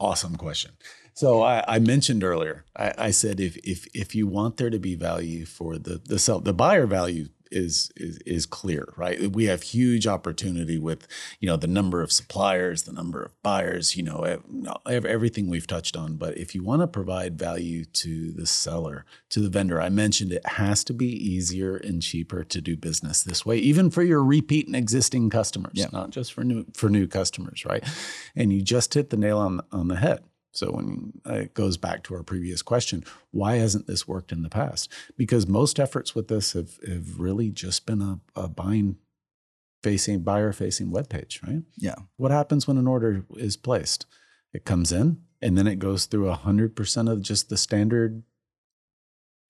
awesome 0.00 0.36
question. 0.36 0.72
So 1.18 1.42
I, 1.42 1.64
I 1.66 1.78
mentioned 1.80 2.22
earlier, 2.22 2.64
I, 2.76 2.94
I, 2.96 3.10
said 3.10 3.40
if 3.40 3.56
if 3.64 3.88
if 3.92 4.14
you 4.14 4.28
want 4.28 4.56
there 4.56 4.70
to 4.70 4.78
be 4.78 4.94
value 4.94 5.46
for 5.46 5.76
the 5.76 6.00
the 6.04 6.16
sell, 6.16 6.38
the 6.38 6.52
buyer 6.52 6.86
value 6.86 7.26
is, 7.50 7.90
is 7.96 8.18
is 8.18 8.46
clear, 8.46 8.94
right? 8.96 9.32
We 9.32 9.46
have 9.46 9.62
huge 9.62 10.06
opportunity 10.06 10.78
with 10.78 11.08
you 11.40 11.48
know 11.48 11.56
the 11.56 11.66
number 11.66 12.02
of 12.02 12.12
suppliers, 12.12 12.84
the 12.84 12.92
number 12.92 13.20
of 13.20 13.42
buyers, 13.42 13.96
you 13.96 14.04
know 14.04 14.38
everything 14.86 15.50
we've 15.50 15.66
touched 15.66 15.96
on. 15.96 16.18
But 16.18 16.38
if 16.38 16.54
you 16.54 16.62
want 16.62 16.82
to 16.82 16.86
provide 16.86 17.36
value 17.36 17.84
to 17.84 18.30
the 18.30 18.46
seller, 18.46 19.04
to 19.30 19.40
the 19.40 19.48
vendor, 19.48 19.80
I 19.80 19.88
mentioned 19.88 20.30
it 20.30 20.46
has 20.46 20.84
to 20.84 20.94
be 20.94 21.08
easier 21.08 21.78
and 21.78 22.00
cheaper 22.00 22.44
to 22.44 22.60
do 22.60 22.76
business 22.76 23.24
this 23.24 23.44
way, 23.44 23.58
even 23.58 23.90
for 23.90 24.04
your 24.04 24.22
repeat 24.22 24.68
and 24.68 24.76
existing 24.76 25.30
customers, 25.30 25.72
yeah. 25.74 25.88
not 25.92 26.10
just 26.10 26.32
for 26.32 26.44
new 26.44 26.64
for 26.74 26.88
new 26.88 27.08
customers, 27.08 27.64
right? 27.64 27.82
And 28.36 28.52
you 28.52 28.62
just 28.62 28.94
hit 28.94 29.10
the 29.10 29.16
nail 29.16 29.38
on 29.38 29.62
on 29.72 29.88
the 29.88 29.96
head. 29.96 30.20
So 30.58 30.72
when 30.72 31.12
it 31.24 31.54
goes 31.54 31.76
back 31.76 32.02
to 32.04 32.14
our 32.16 32.24
previous 32.24 32.62
question, 32.62 33.04
why 33.30 33.56
hasn't 33.56 33.86
this 33.86 34.08
worked 34.08 34.32
in 34.32 34.42
the 34.42 34.48
past? 34.48 34.90
Because 35.16 35.46
most 35.46 35.78
efforts 35.78 36.16
with 36.16 36.26
this 36.26 36.54
have, 36.54 36.78
have 36.84 37.20
really 37.20 37.50
just 37.50 37.86
been 37.86 38.02
a, 38.02 38.18
a 38.34 38.48
buying 38.48 38.96
facing 39.84 40.22
buyer 40.22 40.52
facing 40.52 40.90
web 40.90 41.08
page, 41.08 41.40
right? 41.46 41.62
Yeah. 41.76 41.94
What 42.16 42.32
happens 42.32 42.66
when 42.66 42.76
an 42.76 42.88
order 42.88 43.24
is 43.36 43.56
placed? 43.56 44.06
It 44.52 44.64
comes 44.64 44.90
in 44.90 45.18
and 45.40 45.56
then 45.56 45.68
it 45.68 45.78
goes 45.78 46.06
through 46.06 46.26
100% 46.26 47.12
of 47.12 47.22
just 47.22 47.48
the 47.48 47.56
standard 47.56 48.24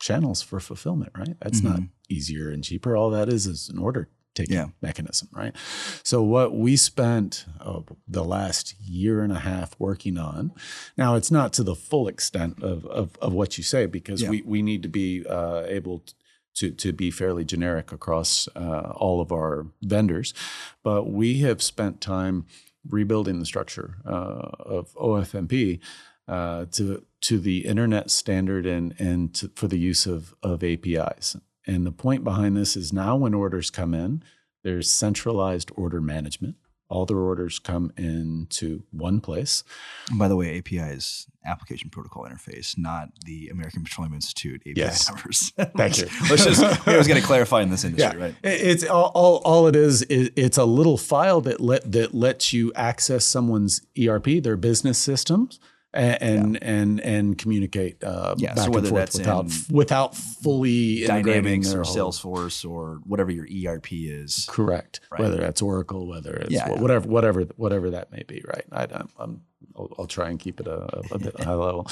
channels 0.01 0.43
for 0.43 0.61
fulfillment, 0.61 1.13
right? 1.17 1.37
That's 1.41 1.63
mm-hmm. 1.63 1.69
not 1.71 1.81
easier 2.11 2.51
and 2.51 2.63
cheaper. 2.63 2.95
All 2.95 3.09
that 3.11 3.31
is 3.31 3.47
is 3.47 3.71
an 3.71 3.79
order 3.79 4.11
taking 4.39 4.57
yeah. 4.57 4.67
mechanism, 4.81 5.29
right? 5.33 5.55
So 6.03 6.23
what 6.23 6.55
we 6.55 6.77
spent 6.77 7.45
oh, 7.61 7.85
the 8.07 8.25
last 8.25 8.75
year 8.81 9.23
and 9.23 9.33
a 9.33 9.41
half 9.41 9.75
working 9.79 10.17
on, 10.17 10.53
now 10.97 11.17
it's 11.17 11.31
not 11.31 11.53
to 11.55 11.63
the 11.63 11.75
full 11.75 12.09
extent 12.09 12.63
of 12.63 12.87
of, 12.87 13.17
of 13.21 13.33
what 13.33 13.59
you 13.59 13.65
say 13.65 13.87
because 13.87 14.23
yeah. 14.23 14.31
we 14.31 14.43
we 14.43 14.63
need 14.63 14.83
to 14.83 14.89
be 14.89 15.27
uh, 15.27 15.65
able. 15.67 16.01
To, 16.01 16.15
to, 16.55 16.73
to 16.73 16.93
be 16.93 17.13
fairly 17.13 17.45
generic 17.45 17.93
across 17.93 18.49
uh, 18.57 18.93
all 18.97 19.21
of 19.21 19.31
our 19.31 19.69
vendors. 19.81 20.35
But 20.83 21.05
we 21.05 21.39
have 21.43 21.63
spent 21.63 22.01
time 22.01 22.47
rebuilding 22.89 23.39
the 23.39 23.47
structure 23.47 23.99
uh, 24.05 24.51
of 24.59 24.93
OFMP 24.95 25.79
uh, 26.27 26.67
to 26.73 27.05
to 27.21 27.39
the 27.39 27.65
internet 27.65 28.11
standard 28.11 28.67
and 28.67 28.95
and 28.99 29.35
to, 29.35 29.51
for 29.55 29.69
the 29.69 29.79
use 29.79 30.05
of 30.05 30.35
of 30.43 30.65
APIs. 30.65 31.37
And 31.69 31.87
the 31.87 31.93
point 31.93 32.25
behind 32.25 32.57
this 32.57 32.77
is 32.77 32.93
now 32.93 33.15
when 33.15 33.35
orders 33.35 33.69
come 33.69 33.93
in, 33.93 34.25
there's 34.65 34.91
centralized 34.91 35.71
order 35.77 36.01
management. 36.01 36.57
All 36.89 37.05
their 37.05 37.19
orders 37.19 37.59
come 37.59 37.93
into 37.99 38.85
one 38.91 39.21
place. 39.21 39.63
And 40.09 40.19
by 40.19 40.27
the 40.29 40.37
way, 40.37 40.57
API 40.57 40.79
is 40.79 41.27
application 41.45 41.91
protocol 41.91 42.25
interface, 42.25 42.79
not 42.79 43.11
the 43.27 43.49
American 43.51 43.85
Petroleum 43.85 44.15
Institute 44.15 44.63
API 44.63 44.73
yes. 44.75 45.11
numbers. 45.11 45.53
Thank 45.77 45.99
you. 45.99 46.07
Let's 46.31 46.47
just, 46.47 46.89
I 46.89 46.97
was 46.97 47.07
going 47.07 47.21
to 47.21 47.27
clarify 47.27 47.61
in 47.61 47.69
this 47.69 47.85
industry, 47.85 48.19
yeah. 48.19 48.25
right? 48.25 48.35
It's 48.43 48.85
all, 48.87 49.13
all, 49.15 49.43
all 49.45 49.67
it 49.67 49.77
is, 49.77 50.01
is, 50.05 50.31
it's 50.35 50.57
a 50.57 50.65
little 50.65 50.97
file 50.97 51.43
that 51.43 51.61
let, 51.61 51.93
that 51.93 52.15
lets 52.15 52.55
you 52.55 52.73
access 52.75 53.27
someone's 53.27 53.83
ERP, 54.03 54.43
their 54.43 54.57
business 54.57 54.97
systems, 54.97 55.61
and 55.95 56.55
yeah. 56.55 56.61
and 56.63 57.01
and 57.01 57.39
communicate 57.39 58.03
uh, 58.05 58.35
yeah, 58.37 58.55
back 58.55 58.67
so 58.67 58.71
whether 58.71 58.89
and 58.89 58.89
forth 58.89 59.13
that's 59.13 59.19
without 59.19 59.47
without 59.71 60.17
fully 60.17 61.05
Dynamics 61.07 61.73
or 61.73 61.83
Salesforce 61.83 62.69
or 62.69 63.01
whatever 63.05 63.31
your 63.31 63.47
ERP 63.47 63.89
is. 63.93 64.47
Correct. 64.49 65.01
Right. 65.11 65.21
Whether 65.21 65.39
that's 65.39 65.63
Oracle, 65.63 66.07
whether 66.07 66.35
it's 66.35 66.51
yeah, 66.51 66.69
whatever 66.69 67.09
whatever 67.09 67.43
whatever 67.57 67.91
that 67.91 68.13
may 68.13 68.23
be. 68.23 68.43
Right. 68.47 68.65
I, 68.71 69.03
am 69.23 69.43
I'll, 69.77 69.91
I'll, 69.99 70.07
try 70.07 70.29
and 70.29 70.39
keep 70.39 70.61
it 70.61 70.67
a, 70.67 71.03
a 71.11 71.19
bit 71.19 71.41
high 71.41 71.55
level. 71.55 71.87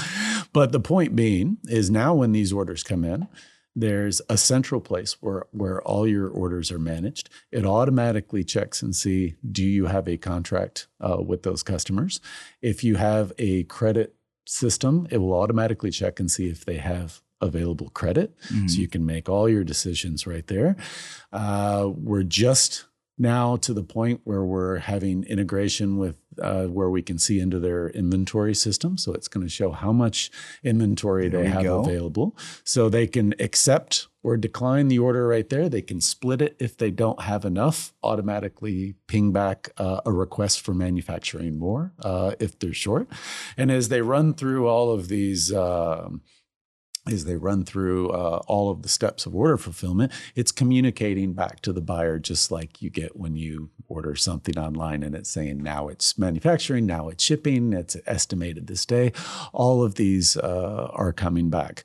But 0.53 0.73
the 0.73 0.81
point 0.81 1.17
being 1.17 1.59
is 1.65 1.91
now 1.91 2.15
when 2.15 2.33
these 2.33 2.53
orders 2.53 2.83
come 2.83 3.05
in, 3.05 3.29
there's 3.79 4.23
a 4.31 4.39
central 4.39 4.81
place 4.81 5.19
where 5.21 5.45
where 5.53 5.83
all 5.83 6.09
your 6.09 6.29
orders 6.29 6.73
are 6.73 6.79
managed. 6.79 7.29
It 7.53 7.67
automatically 7.67 8.43
checks 8.43 8.83
and 8.83 8.97
see 8.97 9.37
do 9.49 9.63
you 9.63 9.87
have 9.87 10.09
a 10.09 10.17
contract 10.17 10.89
uh, 11.01 11.19
with 11.21 11.43
those 11.43 11.63
customers. 11.63 12.21
If 12.63 12.83
you 12.83 12.97
have 12.97 13.33
a 13.39 13.65
credit 13.65 14.17
system, 14.47 15.07
it 15.11 15.19
will 15.19 15.35
automatically 15.35 15.91
check 15.91 16.19
and 16.19 16.31
see 16.31 16.49
if 16.49 16.65
they 16.65 16.79
have 16.79 17.21
available 17.43 17.91
credit, 17.91 18.35
mm-hmm. 18.49 18.67
so 18.67 18.81
you 18.81 18.89
can 18.89 19.05
make 19.05 19.29
all 19.29 19.47
your 19.47 19.63
decisions 19.63 20.27
right 20.27 20.47
there. 20.47 20.75
Uh, 21.31 21.91
we're 21.95 22.23
just 22.23 22.87
now 23.19 23.57
to 23.57 23.73
the 23.73 23.83
point 23.83 24.21
where 24.25 24.45
we're 24.45 24.79
having 24.79 25.25
integration 25.25 25.97
with 25.97 26.17
uh, 26.41 26.65
where 26.65 26.91
we 26.91 27.03
can 27.03 27.19
see 27.19 27.41
into 27.41 27.59
their 27.59 27.89
inventory 27.91 28.55
system. 28.55 28.99
So 28.99 29.13
it's 29.13 29.29
going 29.29 29.47
to 29.47 29.51
show 29.51 29.71
how 29.73 29.93
much 29.93 30.31
inventory 30.63 31.29
there 31.29 31.43
they 31.43 31.49
have 31.49 31.63
go. 31.63 31.81
available. 31.81 32.37
So 32.63 32.89
they 32.89 33.07
can 33.07 33.35
accept 33.41 34.09
or 34.23 34.37
decline 34.37 34.89
the 34.89 34.99
order 34.99 35.27
right 35.27 35.49
there. 35.49 35.69
They 35.69 35.83
can 35.83 36.01
split 36.01 36.43
it 36.43 36.57
if 36.59 36.77
they 36.77 36.91
don't 36.91 37.23
have 37.23 37.45
enough, 37.45 37.95
automatically 38.03 38.97
ping 39.07 39.33
back 39.33 39.71
uh, 39.79 40.01
a 40.05 40.13
request 40.13 40.61
for 40.61 40.75
manufacturing 40.75 41.59
more 41.59 41.95
uh, 42.01 42.33
if 42.41 42.59
they're 42.59 42.75
short. 42.75 43.09
And 43.57 43.71
as 43.71 43.89
they 43.89 44.03
run 44.03 44.35
through 44.35 44.67
all 44.67 44.91
of 44.91 45.09
these, 45.09 45.53
um, 45.53 46.23
as 47.09 47.25
they 47.25 47.37
run 47.37 47.65
through 47.65 48.11
uh, 48.11 48.43
all 48.47 48.71
of 48.71 48.83
the 48.83 48.89
steps 48.89 49.27
of 49.27 49.35
order 49.35 49.57
fulfillment, 49.57 50.13
it's 50.35 50.51
communicating 50.53 51.33
back 51.33 51.61
to 51.61 51.73
the 51.73 51.81
buyer 51.81 52.19
just 52.19 52.51
like 52.51 52.83
you 52.83 52.91
get 52.91 53.17
when 53.17 53.37
you 53.37 53.71
order 53.89 54.17
something 54.17 54.59
online 54.59 55.03
and 55.03 55.15
it's 55.15 55.31
saying 55.31 55.63
now 55.63 55.89
it's 55.89 56.19
manufacturing, 56.19 56.87
now 56.87 57.09
it's 57.09 57.23
shipping, 57.23 57.73
it's 57.73 57.97
estimated 58.07 58.67
this 58.67 58.85
day. 58.85 59.13
All 59.53 59.83
of 59.83 59.95
these 59.95 60.37
uh, 60.37 60.89
are 60.93 61.13
coming 61.13 61.51
back. 61.51 61.85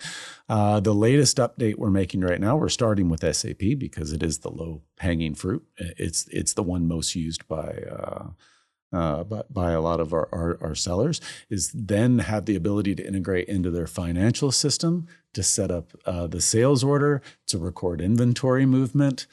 Uh, 0.50 0.80
the 0.80 0.94
latest 0.94 1.38
update 1.38 1.76
we're 1.78 1.92
making 1.92 2.22
right 2.22 2.42
now, 2.42 2.58
we're 2.58 2.70
starting 2.70 3.10
with 3.10 3.24
SAP 3.36 3.78
because 3.78 4.12
it 4.12 4.24
is 4.24 4.40
the 4.40 4.52
low 4.52 4.82
hanging 5.00 5.36
fruit. 5.36 5.64
It's 5.78 6.28
it's 6.30 6.54
the 6.54 6.64
one 6.64 6.88
most 6.88 7.16
used 7.16 7.48
by 7.48 7.84
uh, 8.94 9.24
uh, 9.32 9.44
by, 9.50 9.72
a 9.72 9.82
lot 9.82 10.00
of 10.00 10.14
our, 10.14 10.28
our, 10.34 10.58
our, 10.62 10.76
sellers 10.76 11.22
is 11.50 11.72
then 11.72 12.20
have 12.20 12.46
the 12.46 12.56
ability 12.56 12.94
to 12.94 13.08
integrate 13.08 13.48
into 13.48 13.72
their 13.72 13.88
financial 13.88 14.52
system 14.52 15.08
to 15.34 15.42
set 15.42 15.72
up 15.72 15.92
uh, 16.06 16.28
the 16.28 16.42
sales 16.42 16.84
order 16.84 17.22
to 17.48 17.58
record 17.58 18.02
inventory 18.02 18.66
movement 18.66 19.28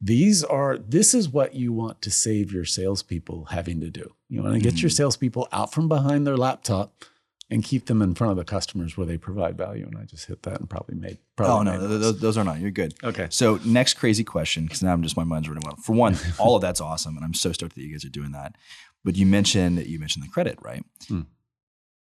these 0.00 0.42
are 0.42 0.78
this 0.78 1.14
is 1.14 1.28
what 1.28 1.54
you 1.54 1.72
want 1.72 2.00
to 2.02 2.10
save 2.10 2.52
your 2.52 2.64
salespeople 2.64 3.46
having 3.46 3.80
to 3.80 3.90
do 3.90 4.14
you 4.28 4.42
want 4.42 4.54
to 4.54 4.60
get 4.60 4.74
mm-hmm. 4.74 4.82
your 4.82 4.90
salespeople 4.90 5.46
out 5.52 5.72
from 5.72 5.88
behind 5.88 6.26
their 6.26 6.36
laptop 6.36 7.04
and 7.52 7.62
keep 7.62 7.84
them 7.84 8.00
in 8.00 8.14
front 8.14 8.30
of 8.30 8.38
the 8.38 8.44
customers 8.44 8.96
where 8.96 9.06
they 9.06 9.18
provide 9.18 9.58
value. 9.58 9.86
And 9.86 9.98
I 9.98 10.04
just 10.04 10.24
hit 10.26 10.42
that 10.44 10.58
and 10.58 10.70
probably 10.70 10.94
made. 10.94 11.18
Probably 11.36 11.70
oh 11.70 11.76
no, 11.78 11.98
those, 11.98 12.18
those, 12.18 12.38
are 12.38 12.44
not. 12.44 12.60
You're 12.60 12.70
good. 12.70 12.94
Okay. 13.04 13.26
So 13.28 13.60
next 13.62 13.94
crazy 13.94 14.24
question, 14.24 14.64
because 14.64 14.82
now 14.82 14.90
I'm 14.90 15.02
just 15.02 15.18
my 15.18 15.24
mind's 15.24 15.48
running 15.48 15.62
wild. 15.66 15.78
For 15.78 15.92
one, 15.92 16.16
all 16.38 16.56
of 16.56 16.62
that's 16.62 16.80
awesome, 16.80 17.14
and 17.14 17.24
I'm 17.24 17.34
so 17.34 17.52
stoked 17.52 17.74
that 17.74 17.82
you 17.82 17.92
guys 17.92 18.06
are 18.06 18.10
doing 18.10 18.32
that. 18.32 18.56
But 19.04 19.16
you 19.16 19.26
mentioned 19.26 19.84
you 19.86 19.98
mentioned 19.98 20.24
the 20.24 20.28
credit, 20.28 20.58
right? 20.62 20.84
Hmm. 21.08 21.22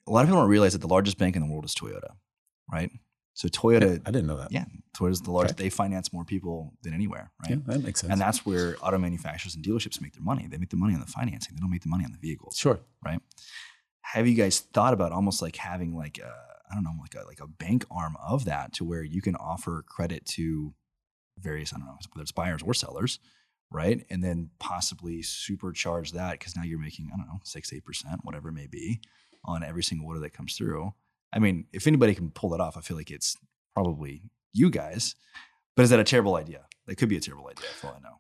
A 0.07 0.11
lot 0.11 0.21
of 0.21 0.27
people 0.27 0.41
don't 0.41 0.49
realize 0.49 0.73
that 0.73 0.79
the 0.79 0.88
largest 0.88 1.17
bank 1.17 1.36
in 1.36 1.41
the 1.41 1.47
world 1.47 1.65
is 1.65 1.73
Toyota, 1.73 2.15
right? 2.71 2.91
So 3.36 3.47
Toyota, 3.47 4.01
I 4.05 4.11
didn't 4.11 4.27
know 4.27 4.38
that. 4.38 4.51
Yeah, 4.51 4.65
Toyota's 4.95 5.21
the 5.21 5.31
largest. 5.31 5.55
Okay. 5.55 5.63
They 5.63 5.69
finance 5.69 6.11
more 6.13 6.25
people 6.25 6.73
than 6.84 6.93
anywhere, 6.93 7.31
right? 7.41 7.51
Yeah, 7.51 7.73
that 7.73 7.84
makes 7.84 8.01
sense. 8.01 8.11
And 8.11 8.21
that's 8.21 8.45
where 8.45 8.75
auto 8.81 8.97
manufacturers 8.97 9.55
and 9.55 9.65
dealerships 9.65 10.01
make 10.01 10.13
their 10.13 10.21
money. 10.21 10.47
They 10.47 10.57
make 10.57 10.69
the 10.69 10.77
money 10.77 10.93
on 10.93 10.99
the 10.99 11.07
financing. 11.07 11.55
They 11.55 11.59
don't 11.61 11.71
make 11.71 11.81
the 11.81 11.89
money 11.89 12.05
on 12.05 12.11
the 12.11 12.19
vehicles. 12.19 12.57
Sure. 12.57 12.79
Right 13.03 13.19
have 14.03 14.27
you 14.27 14.36
guys 14.36 14.59
thought 14.59 14.93
about 14.93 15.11
almost 15.11 15.41
like 15.41 15.55
having 15.55 15.95
like 15.95 16.19
a 16.19 16.34
I 16.69 16.75
don't 16.75 16.84
know 16.84 16.93
like 17.01 17.15
a 17.15 17.25
like 17.25 17.39
a 17.39 17.47
bank 17.47 17.86
arm 17.89 18.15
of 18.25 18.45
that 18.45 18.73
to 18.73 18.86
where 18.86 19.03
you 19.03 19.21
can 19.21 19.36
offer 19.36 19.84
credit 19.88 20.25
to 20.27 20.73
various 21.39 21.73
I 21.73 21.77
don't 21.77 21.88
know 21.88 21.97
whether 22.13 22.21
it's 22.21 22.31
buyers 22.31 22.61
or 22.63 22.73
sellers, 22.73 23.19
right? 23.74 24.05
And 24.09 24.24
then 24.24 24.51
possibly 24.59 25.21
supercharge 25.21 26.11
that 26.11 26.34
because 26.34 26.55
now 26.55 26.63
you're 26.63 26.80
making 26.80 27.09
I 27.13 27.17
don't 27.17 27.28
know 27.28 27.41
six 27.43 27.74
eight 27.74 27.84
percent 27.84 28.21
whatever 28.24 28.49
it 28.49 28.53
may 28.53 28.67
be 28.67 29.01
on 29.43 29.63
every 29.63 29.84
single 29.84 30.07
order 30.07 30.19
that 30.21 30.34
comes 30.34 30.55
through. 30.55 30.93
I 31.34 31.39
mean, 31.39 31.65
if 31.74 31.88
anybody 31.88 32.15
can 32.15 32.30
pull 32.30 32.51
that 32.51 32.61
off, 32.61 32.78
I 32.78 32.82
feel 32.82 32.95
like 32.95 33.11
it's 33.11 33.36
probably 33.74 34.21
you 34.53 34.69
guys. 34.69 35.15
But 35.76 35.84
is 35.84 35.89
that 35.89 35.99
a 35.99 36.03
terrible 36.03 36.36
idea? 36.36 36.65
That 36.86 36.95
could 36.95 37.09
be 37.09 37.17
a 37.17 37.21
terrible 37.21 37.47
idea, 37.47 37.65
for 37.76 37.88
all 37.88 37.97
I 37.97 38.03
know. 38.03 38.19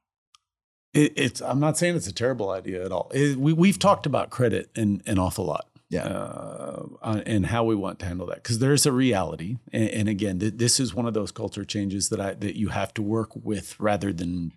It, 0.93 1.13
it's. 1.15 1.41
I'm 1.41 1.59
not 1.59 1.77
saying 1.77 1.95
it's 1.95 2.07
a 2.07 2.13
terrible 2.13 2.49
idea 2.49 2.83
at 2.83 2.91
all. 2.91 3.11
It, 3.13 3.37
we 3.37 3.53
we've 3.53 3.79
talked 3.79 4.05
about 4.05 4.31
credit 4.31 4.71
an, 4.75 5.01
an 5.05 5.19
awful 5.19 5.45
lot 5.45 5.67
yeah. 5.93 6.07
Uh, 6.07 7.21
and 7.25 7.45
how 7.45 7.63
we 7.63 7.75
want 7.75 7.99
to 7.99 8.05
handle 8.05 8.25
that 8.27 8.37
because 8.37 8.59
there's 8.59 8.85
a 8.85 8.91
reality 8.91 9.57
and, 9.71 9.89
and 9.89 10.09
again 10.09 10.39
th- 10.39 10.53
this 10.55 10.79
is 10.79 10.95
one 10.95 11.05
of 11.05 11.13
those 11.13 11.31
culture 11.31 11.63
changes 11.63 12.09
that 12.09 12.19
i 12.19 12.33
that 12.33 12.57
you 12.57 12.69
have 12.69 12.93
to 12.95 13.03
work 13.03 13.29
with 13.35 13.79
rather 13.79 14.11
than 14.11 14.53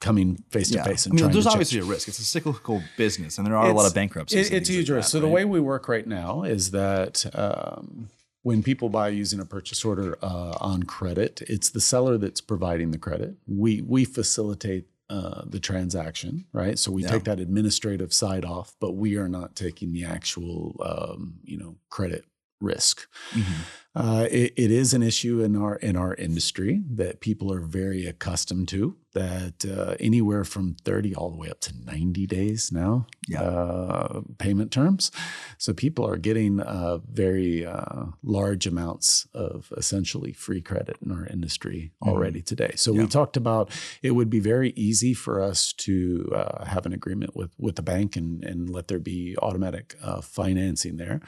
coming 0.00 0.36
face 0.50 0.70
to 0.70 0.82
face 0.84 1.06
and 1.06 1.18
I 1.18 1.22
mean, 1.22 1.32
there's 1.32 1.46
obviously 1.46 1.80
a 1.80 1.84
risk 1.84 2.06
it's 2.06 2.20
a 2.20 2.24
cyclical 2.24 2.82
business 2.96 3.36
and 3.38 3.46
there 3.46 3.56
are 3.56 3.66
it's, 3.66 3.72
a 3.72 3.76
lot 3.76 3.86
of 3.86 3.94
bankruptcies 3.94 4.50
it, 4.50 4.56
it's 4.56 4.70
a 4.70 4.72
huge 4.72 4.90
risk 4.90 5.10
so 5.10 5.18
the 5.18 5.28
way 5.28 5.44
we 5.44 5.60
work 5.60 5.88
right 5.88 6.06
now 6.06 6.44
is 6.44 6.70
that 6.70 7.26
um, 7.34 8.08
when 8.42 8.62
people 8.62 8.88
buy 8.88 9.08
using 9.08 9.40
a 9.40 9.44
purchase 9.44 9.84
order 9.84 10.16
uh, 10.22 10.56
on 10.60 10.84
credit, 10.84 11.42
it's 11.48 11.70
the 11.70 11.80
seller 11.80 12.16
that's 12.16 12.40
providing 12.40 12.92
the 12.92 12.98
credit. 12.98 13.36
We 13.46 13.82
we 13.82 14.04
facilitate 14.04 14.86
uh, 15.10 15.42
the 15.46 15.60
transaction, 15.60 16.46
right? 16.52 16.78
So 16.78 16.90
we 16.92 17.02
Yeah. 17.02 17.10
take 17.10 17.24
that 17.24 17.40
administrative 17.40 18.12
side 18.12 18.44
off, 18.44 18.74
but 18.80 18.92
we 18.92 19.16
are 19.16 19.28
not 19.28 19.56
taking 19.56 19.92
the 19.92 20.04
actual, 20.04 20.80
um, 20.84 21.40
you 21.44 21.58
know, 21.58 21.76
credit 21.88 22.24
risk. 22.60 23.06
Uh, 23.98 24.28
it, 24.30 24.52
it 24.56 24.70
is 24.70 24.94
an 24.94 25.02
issue 25.02 25.42
in 25.42 25.56
our 25.56 25.74
in 25.76 25.96
our 25.96 26.14
industry 26.14 26.82
that 26.88 27.18
people 27.20 27.52
are 27.52 27.60
very 27.60 28.06
accustomed 28.06 28.68
to. 28.68 28.96
That 29.14 29.64
uh, 29.66 29.96
anywhere 29.98 30.44
from 30.44 30.76
thirty 30.84 31.12
all 31.14 31.30
the 31.30 31.36
way 31.36 31.50
up 31.50 31.60
to 31.62 31.72
ninety 31.84 32.26
days 32.26 32.70
now, 32.70 33.06
Yeah. 33.26 33.42
uh, 33.42 34.20
payment 34.38 34.70
terms. 34.70 35.10
So 35.56 35.72
people 35.72 36.06
are 36.06 36.18
getting 36.18 36.60
uh, 36.60 36.98
very 37.10 37.66
uh, 37.66 38.04
large 38.22 38.66
amounts 38.68 39.26
of 39.34 39.72
essentially 39.76 40.32
free 40.32 40.60
credit 40.60 40.96
in 41.04 41.10
our 41.10 41.26
industry 41.26 41.90
Mhm. 42.04 42.08
already 42.08 42.42
today. 42.42 42.72
So 42.76 42.92
Yeah. 42.92 43.00
we 43.02 43.06
talked 43.08 43.36
about 43.36 43.72
it 44.02 44.12
would 44.12 44.30
be 44.30 44.40
very 44.40 44.70
easy 44.76 45.14
for 45.14 45.40
us 45.50 45.72
to 45.86 46.30
uh, 46.40 46.64
have 46.66 46.86
an 46.86 46.92
agreement 46.92 47.34
with 47.34 47.50
with 47.58 47.74
the 47.76 47.82
bank 47.82 48.14
and 48.14 48.44
and 48.44 48.70
let 48.70 48.86
there 48.88 49.00
be 49.00 49.36
automatic 49.42 49.96
uh, 50.02 50.20
financing 50.20 50.96
there. 50.98 51.20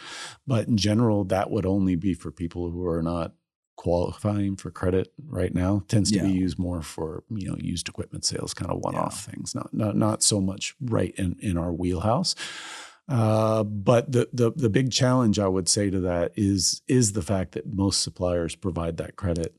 But 0.46 0.68
in 0.68 0.76
general, 0.76 1.24
that 1.24 1.50
would 1.50 1.66
only 1.66 1.96
be 1.96 2.14
for 2.14 2.30
people 2.30 2.59
who 2.68 2.84
are 2.86 3.02
not 3.02 3.32
qualifying 3.76 4.56
for 4.56 4.70
credit 4.70 5.10
right 5.26 5.54
now. 5.54 5.82
Tends 5.88 6.10
to 6.12 6.20
be 6.22 6.30
used 6.32 6.58
more 6.58 6.82
for 6.82 7.24
you 7.30 7.48
know 7.48 7.56
used 7.58 7.88
equipment 7.88 8.24
sales, 8.26 8.52
kind 8.52 8.70
of 8.70 8.80
one 8.80 8.94
off 8.96 9.24
things. 9.24 9.54
Not 9.54 9.72
not 9.72 9.96
not 9.96 10.22
so 10.22 10.40
much 10.40 10.74
right 10.82 11.14
in 11.16 11.36
in 11.40 11.56
our 11.56 11.72
wheelhouse. 11.72 12.34
Uh, 13.08 13.64
but 13.64 14.12
the, 14.12 14.28
the 14.32 14.52
the 14.54 14.68
big 14.68 14.92
challenge 14.92 15.38
I 15.38 15.48
would 15.48 15.68
say 15.68 15.90
to 15.90 16.00
that 16.00 16.32
is 16.36 16.82
is 16.86 17.12
the 17.12 17.22
fact 17.22 17.52
that 17.52 17.66
most 17.72 18.02
suppliers 18.02 18.54
provide 18.54 18.98
that 18.98 19.16
credit 19.16 19.56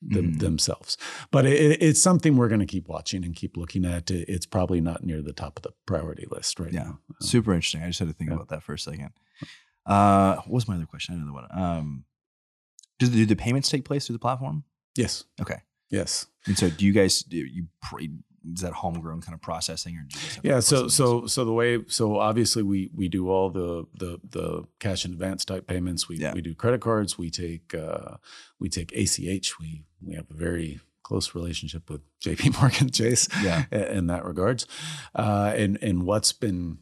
them, 0.00 0.34
Mhm. 0.34 0.38
themselves. 0.40 0.96
But 1.30 1.46
it, 1.46 1.82
it's 1.82 2.00
something 2.00 2.36
we're 2.36 2.48
going 2.48 2.60
to 2.60 2.66
keep 2.66 2.86
watching 2.88 3.24
and 3.24 3.34
keep 3.34 3.56
looking 3.56 3.84
at. 3.86 4.10
It's 4.10 4.44
probably 4.46 4.80
not 4.82 5.02
near 5.02 5.22
the 5.22 5.32
top 5.32 5.56
of 5.56 5.62
the 5.62 5.72
priority 5.86 6.26
list 6.30 6.60
right 6.60 6.72
Yeah. 6.72 6.82
now. 6.84 6.98
Super 7.20 7.54
interesting. 7.54 7.82
I 7.82 7.86
just 7.86 7.98
had 8.00 8.08
to 8.08 8.14
think 8.14 8.28
Yeah. 8.28 8.36
about 8.36 8.48
that 8.50 8.62
for 8.62 8.74
a 8.74 8.78
second. 8.78 9.10
Uh, 9.86 10.36
what 10.36 10.50
was 10.50 10.68
my 10.68 10.74
other 10.76 10.86
question? 10.86 11.14
Another 11.14 11.32
one. 11.32 11.46
Um, 11.50 12.04
do, 12.98 13.08
do 13.08 13.26
the 13.26 13.36
payments 13.36 13.68
take 13.68 13.84
place 13.84 14.06
through 14.06 14.14
the 14.14 14.20
platform? 14.20 14.64
Yes. 14.96 15.24
Okay. 15.40 15.62
Yes. 15.90 16.26
And 16.46 16.56
so, 16.58 16.70
do 16.70 16.84
you 16.84 16.92
guys 16.92 17.22
do 17.22 17.36
you 17.36 17.66
is 18.52 18.60
that 18.60 18.72
homegrown 18.74 19.22
kind 19.22 19.34
of 19.34 19.40
processing, 19.40 19.96
or 19.96 20.02
do 20.06 20.16
you 20.18 20.22
guys 20.26 20.34
have 20.36 20.44
Yeah. 20.44 20.60
So 20.60 20.88
so 20.88 21.26
so 21.26 21.44
the 21.44 21.52
way 21.52 21.78
so 21.88 22.18
obviously 22.18 22.62
we 22.62 22.90
we 22.94 23.08
do 23.08 23.30
all 23.30 23.48
the 23.50 23.86
the 23.98 24.18
the 24.28 24.64
cash 24.80 25.04
in 25.04 25.12
advance 25.12 25.44
type 25.44 25.66
payments. 25.66 26.08
We 26.08 26.16
Yeah. 26.18 26.34
we 26.34 26.42
do 26.42 26.54
credit 26.54 26.80
cards. 26.80 27.16
We 27.16 27.30
take 27.30 27.74
uh, 27.74 28.16
we 28.58 28.68
take 28.68 28.92
ACH. 28.92 29.58
We 29.58 29.84
we 30.02 30.14
have 30.14 30.30
a 30.30 30.34
very 30.34 30.80
close 31.02 31.34
relationship 31.34 31.88
with 31.90 32.00
J.P. 32.20 32.50
Morgan 32.60 32.90
Chase. 32.90 33.28
yeah, 33.42 33.64
in 33.72 34.06
that 34.08 34.24
regards. 34.24 34.66
Uh, 35.14 35.52
and 35.56 35.78
and 35.82 36.02
what's 36.04 36.32
been 36.32 36.78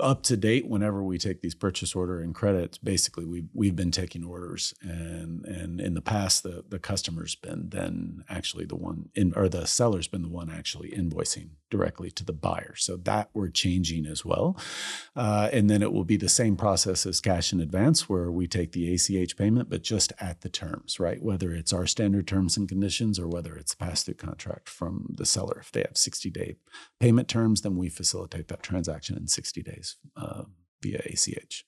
up 0.00 0.22
to 0.24 0.36
date 0.36 0.68
whenever 0.68 1.02
we 1.02 1.18
take 1.18 1.40
these 1.40 1.54
purchase 1.54 1.94
order 1.94 2.20
and 2.20 2.34
credits, 2.34 2.78
basically 2.78 3.24
we've 3.24 3.48
we've 3.54 3.76
been 3.76 3.90
taking 3.90 4.24
orders 4.24 4.74
and 4.82 5.44
and 5.44 5.80
in 5.80 5.94
the 5.94 6.00
past 6.00 6.42
the 6.42 6.64
the 6.68 6.78
customer's 6.78 7.34
been 7.34 7.70
then 7.70 8.24
actually 8.28 8.64
the 8.64 8.76
one 8.76 9.08
in 9.14 9.32
or 9.36 9.48
the 9.48 9.66
seller's 9.66 10.08
been 10.08 10.22
the 10.22 10.28
one 10.28 10.50
actually 10.50 10.90
invoicing 10.90 11.50
directly 11.70 12.10
to 12.12 12.24
the 12.24 12.32
buyer. 12.32 12.74
So 12.76 12.96
that 12.96 13.30
we're 13.34 13.48
changing 13.48 14.06
as 14.06 14.24
well. 14.24 14.56
Uh, 15.14 15.48
and 15.52 15.68
then 15.68 15.82
it 15.82 15.92
will 15.92 16.04
be 16.04 16.16
the 16.16 16.28
same 16.28 16.56
process 16.56 17.06
as 17.06 17.20
cash 17.20 17.52
in 17.52 17.60
advance 17.60 18.08
where 18.08 18.30
we 18.30 18.46
take 18.46 18.72
the 18.72 18.92
ACH 18.94 19.36
payment, 19.36 19.68
but 19.68 19.82
just 19.82 20.12
at 20.20 20.40
the 20.42 20.48
terms, 20.48 21.00
right? 21.00 21.22
Whether 21.22 21.52
it's 21.52 21.72
our 21.72 21.86
standard 21.86 22.26
terms 22.26 22.56
and 22.56 22.68
conditions 22.68 23.18
or 23.18 23.28
whether 23.28 23.56
it's 23.56 23.74
pass 23.74 24.02
through 24.02 24.14
contract 24.14 24.68
from 24.68 25.14
the 25.16 25.26
seller. 25.26 25.58
If 25.60 25.72
they 25.72 25.80
have 25.80 25.96
60 25.96 26.30
day 26.30 26.56
payment 27.00 27.28
terms, 27.28 27.62
then 27.62 27.76
we 27.76 27.88
facilitate 27.88 28.48
that 28.48 28.62
transaction 28.62 29.16
in 29.16 29.26
60 29.26 29.62
days 29.62 29.85
uh, 30.16 30.42
via 30.82 31.00
ACH. 31.06 31.64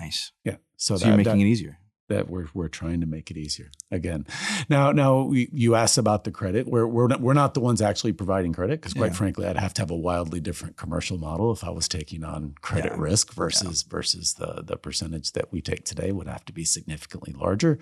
nice. 0.00 0.32
Yeah. 0.44 0.56
So, 0.76 0.96
So, 0.96 0.98
that, 0.98 1.06
you're 1.08 1.16
making 1.16 1.38
that, 1.38 1.44
it 1.44 1.48
easier. 1.48 1.78
that 2.08 2.28
we're, 2.28 2.46
we're 2.54 2.68
trying 2.68 3.00
to 3.00 3.06
make 3.06 3.30
it 3.30 3.36
easier 3.36 3.70
again. 3.90 4.26
Now, 4.68 4.92
now 4.92 5.22
we, 5.22 5.48
you 5.52 5.74
asked 5.74 5.98
about 5.98 6.24
the 6.24 6.30
credit. 6.30 6.66
We're, 6.66 6.86
we're, 6.86 7.08
not, 7.08 7.20
we're 7.20 7.32
not 7.42 7.54
the 7.54 7.60
ones 7.60 7.80
actually 7.82 8.12
providing 8.12 8.52
credit 8.52 8.80
because 8.80 8.92
quite 8.94 9.12
Yeah. 9.12 9.16
frankly, 9.22 9.46
I'd 9.46 9.56
have 9.56 9.74
to 9.74 9.82
have 9.82 9.90
a 9.90 9.96
wildly 9.96 10.40
different 10.40 10.76
commercial 10.76 11.18
model 11.18 11.50
if 11.52 11.64
I 11.64 11.70
was 11.70 11.88
taking 11.88 12.22
on 12.24 12.54
credit 12.60 12.92
Yeah. 12.94 13.00
risk 13.00 13.32
versus, 13.32 13.82
versus 13.82 14.34
the, 14.34 14.62
the 14.64 14.76
percentage 14.76 15.32
that 15.32 15.50
we 15.52 15.60
take 15.62 15.84
today 15.84 16.12
would 16.12 16.28
have 16.28 16.44
to 16.44 16.52
be 16.52 16.64
significantly 16.64 17.32
larger. 17.36 17.78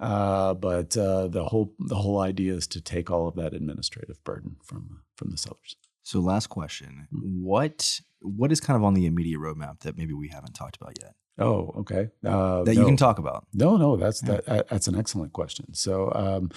Uh, 0.00 0.54
but 0.54 0.96
uh, 0.96 1.26
the 1.26 1.44
whole 1.46 1.74
the 1.80 1.96
whole 1.96 2.20
idea 2.20 2.54
is 2.54 2.68
to 2.68 2.80
take 2.80 3.10
all 3.10 3.26
of 3.26 3.34
that 3.34 3.52
administrative 3.52 4.22
burden 4.22 4.54
from 4.62 5.00
from 5.16 5.30
the 5.32 5.36
sellers. 5.36 5.74
So, 6.08 6.20
last 6.20 6.46
question: 6.48 7.06
Mm-hmm. 7.12 7.44
what 7.44 8.00
what 8.20 8.50
is 8.50 8.60
kind 8.60 8.76
of 8.76 8.84
on 8.84 8.94
the 8.94 9.06
immediate 9.06 9.40
roadmap 9.40 9.80
that 9.80 9.96
maybe 9.96 10.14
we 10.14 10.28
haven't 10.28 10.54
talked 10.54 10.76
about 10.80 10.94
yet 11.00 11.14
Oh, 11.38 11.72
okay. 11.82 12.08
Uh, 12.26 12.64
that 12.64 12.74
you 12.74 12.84
can 12.84 12.96
talk 12.96 13.18
about? 13.18 13.46
No, 13.54 13.76
no, 13.76 13.96
that's 13.96 14.22
Yeah. 14.22 14.40
that, 14.46 14.68
that's 14.70 14.88
an 14.88 14.96
excellent 14.96 15.32
question. 15.32 15.72
So, 15.74 16.10
um, 16.14 16.50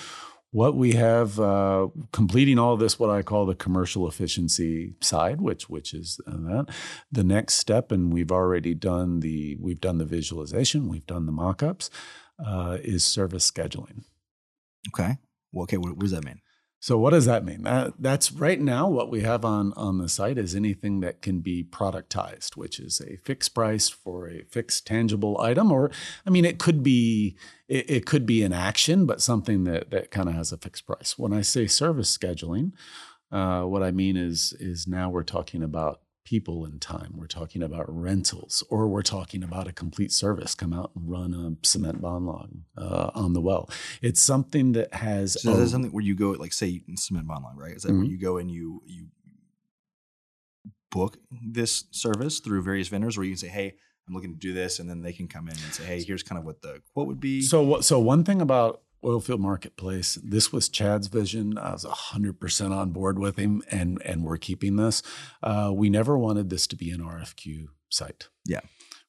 what 0.52 0.76
we 0.76 0.94
have 0.94 1.40
uh, 1.40 1.88
completing 2.12 2.58
all 2.60 2.76
this, 2.78 2.98
what 3.00 3.10
I 3.10 3.22
call 3.22 3.46
the 3.46 3.56
commercial 3.56 4.08
efficiency 4.08 4.96
side, 5.02 5.40
which 5.40 5.70
which 5.70 5.94
is 5.94 6.20
uh, 6.28 6.32
that 6.50 6.66
the 7.12 7.24
next 7.24 7.56
step, 7.56 7.92
and 7.92 8.12
we've 8.12 8.32
already 8.32 8.74
done 8.74 9.20
the 9.20 9.58
we've 9.62 9.82
done 9.82 9.98
the 9.98 10.06
visualization, 10.18 10.90
we've 10.90 11.06
done 11.06 11.26
the 11.26 11.32
mock-ups, 11.32 11.90
uh, 12.46 12.78
is 12.82 13.04
service 13.04 13.50
scheduling. 13.50 14.04
Okay. 14.90 15.18
Well, 15.52 15.64
okay. 15.64 15.78
What, 15.78 15.92
what 15.92 16.00
does 16.00 16.12
that 16.12 16.26
mean? 16.26 16.42
So 16.82 16.98
what 16.98 17.12
does 17.12 17.28
that 17.28 17.46
mean? 17.46 17.62
That, 17.62 17.94
that's 18.00 18.32
right 18.32 18.60
now 18.60 18.90
what 18.90 19.12
we 19.12 19.22
have 19.22 19.46
on 19.46 19.72
on 19.74 20.00
the 20.00 20.10
site 20.10 20.40
is 20.40 20.56
anything 20.56 21.02
that 21.02 21.22
can 21.22 21.40
be 21.40 21.64
productized, 21.64 22.58
which 22.58 22.80
is 22.80 23.00
a 23.00 23.18
fixed 23.18 23.54
price 23.54 23.88
for 23.88 24.28
a 24.28 24.42
fixed 24.46 24.88
tangible 24.88 25.40
item, 25.40 25.72
or 25.72 25.92
I 26.26 26.32
mean, 26.32 26.44
it 26.44 26.58
could 26.58 26.82
be 26.82 27.38
it, 27.68 27.88
it 27.88 28.06
could 28.08 28.26
be 28.26 28.42
an 28.42 28.52
action, 28.52 29.06
but 29.06 29.22
something 29.22 29.64
that 29.66 29.92
that 29.92 30.10
kind 30.10 30.28
of 30.28 30.34
has 30.34 30.52
a 30.52 30.58
fixed 30.58 30.88
price. 30.88 31.20
When 31.20 31.34
I 31.34 31.42
say 31.42 31.68
service 31.68 32.18
scheduling, 32.18 32.72
uh, 33.32 33.62
what 33.62 33.84
I 33.84 33.92
mean 33.92 34.18
is 34.18 34.52
is 34.60 34.88
now 34.88 35.12
we're 35.12 35.22
talking 35.22 35.62
about 35.62 36.02
people 36.32 36.64
and 36.64 36.82
time. 36.82 37.12
We're 37.18 37.28
talking 37.28 37.62
about 37.62 37.84
rentals, 37.90 38.64
or 38.70 38.88
we're 38.88 39.02
talking 39.02 39.44
about 39.44 39.68
a 39.68 39.74
complete 39.74 40.14
service. 40.14 40.56
Come 40.56 40.72
out 40.72 40.92
and 40.96 41.10
run 41.10 41.34
a 41.34 41.68
cement 41.68 42.02
bond 42.02 42.26
log 42.26 42.50
uh, 42.78 43.12
on 43.14 43.34
the 43.34 43.42
well. 43.42 43.70
It's 44.02 44.22
something 44.22 44.72
that 44.72 44.94
has 44.94 45.42
So, 45.42 45.52
is 45.52 45.60
a- 45.60 45.68
something 45.70 45.92
where 45.92 46.02
you 46.04 46.16
go, 46.16 46.32
like, 46.32 46.54
say, 46.54 46.84
cement 46.96 47.28
bond 47.28 47.44
log, 47.44 47.58
right? 47.60 47.76
Is 47.76 47.84
that 47.84 47.92
where 47.92 48.04
Mhm. 48.06 48.10
you 48.12 48.18
go 48.18 48.38
and 48.38 48.50
you 48.50 48.82
you 48.86 49.08
book 50.90 51.18
this 51.46 51.84
service 51.92 52.40
through 52.40 52.62
various 52.64 52.88
vendors, 52.88 53.18
where 53.18 53.26
you 53.26 53.32
can 53.32 53.38
say, 53.38 53.48
"Hey, 53.50 53.76
I'm 54.08 54.14
looking 54.14 54.32
to 54.34 54.40
do 54.40 54.54
this," 54.54 54.80
and 54.80 54.90
then 54.90 55.02
they 55.02 55.14
can 55.14 55.28
come 55.28 55.50
in 55.50 55.56
and 55.56 55.74
say, 55.74 55.84
"Hey, 55.86 56.02
here's 56.02 56.24
kind 56.24 56.40
of 56.40 56.46
what 56.46 56.62
the 56.62 56.82
quote 56.94 57.08
would 57.08 57.20
be." 57.20 57.42
So, 57.42 57.82
so 57.82 58.00
one 58.00 58.24
thing 58.24 58.42
about 58.42 58.82
Oilfield 59.04 59.40
Marketplace, 59.40 60.20
this 60.24 60.52
was 60.52 60.70
Chad's 60.70 61.08
vision. 61.08 61.58
I 61.58 61.72
was 61.72 61.84
hundred 61.84 62.40
percent 62.40 62.74
on 62.74 62.92
board 62.92 63.18
with 63.18 63.38
him, 63.38 63.64
and 63.70 64.02
and 64.06 64.24
we're 64.24 64.38
keeping 64.38 64.76
this. 64.76 65.02
Uh, 65.42 65.72
we 65.74 65.90
never 65.90 66.18
wanted 66.18 66.50
this 66.50 66.68
to 66.68 66.76
be 66.76 66.92
an 66.92 67.02
RFQ 67.02 67.68
site. 67.90 68.30
Yeah. 68.46 68.62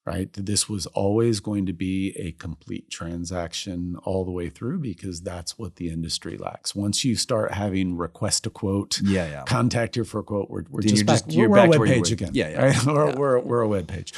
Right. 0.04 0.28
This 0.32 0.68
was 0.68 0.86
always 0.86 1.38
going 1.38 1.64
to 1.66 1.72
be 1.72 2.10
a 2.18 2.32
complete 2.32 2.90
transaction 2.90 3.94
all 4.02 4.24
the 4.24 4.32
way 4.32 4.48
through 4.50 4.80
because 4.80 5.20
that's 5.22 5.56
what 5.58 5.76
the 5.76 5.90
industry 5.90 6.36
lacks. 6.36 6.74
Once 6.74 7.04
you 7.04 7.14
start 7.14 7.52
having 7.52 7.96
request 7.96 8.44
a 8.46 8.50
quote, 8.50 9.00
yeah, 9.00 9.28
yeah. 9.28 9.42
contact 9.44 9.94
here 9.94 10.04
for 10.04 10.18
a 10.18 10.24
quote. 10.24 10.50
We're, 10.50 10.64
we're 10.68 10.80
just 10.82 10.96
you're 10.96 11.04
back. 11.04 11.14
just- 11.24 11.32
you're 11.32 11.48
we're, 11.48 11.56
back 11.56 11.68
a 11.68 11.72
to 11.74 11.78
web 11.78 11.88
page 11.88 12.10
again. 12.10 12.30
Yeah, 12.34 12.48
yeah. 12.50 12.64
right? 12.64 12.84
We're, 12.86 13.08
Yeah. 13.10 13.14
we're 13.16 13.38
we're 13.40 13.60
a 13.60 13.68
web 13.68 13.86
page. 13.86 14.12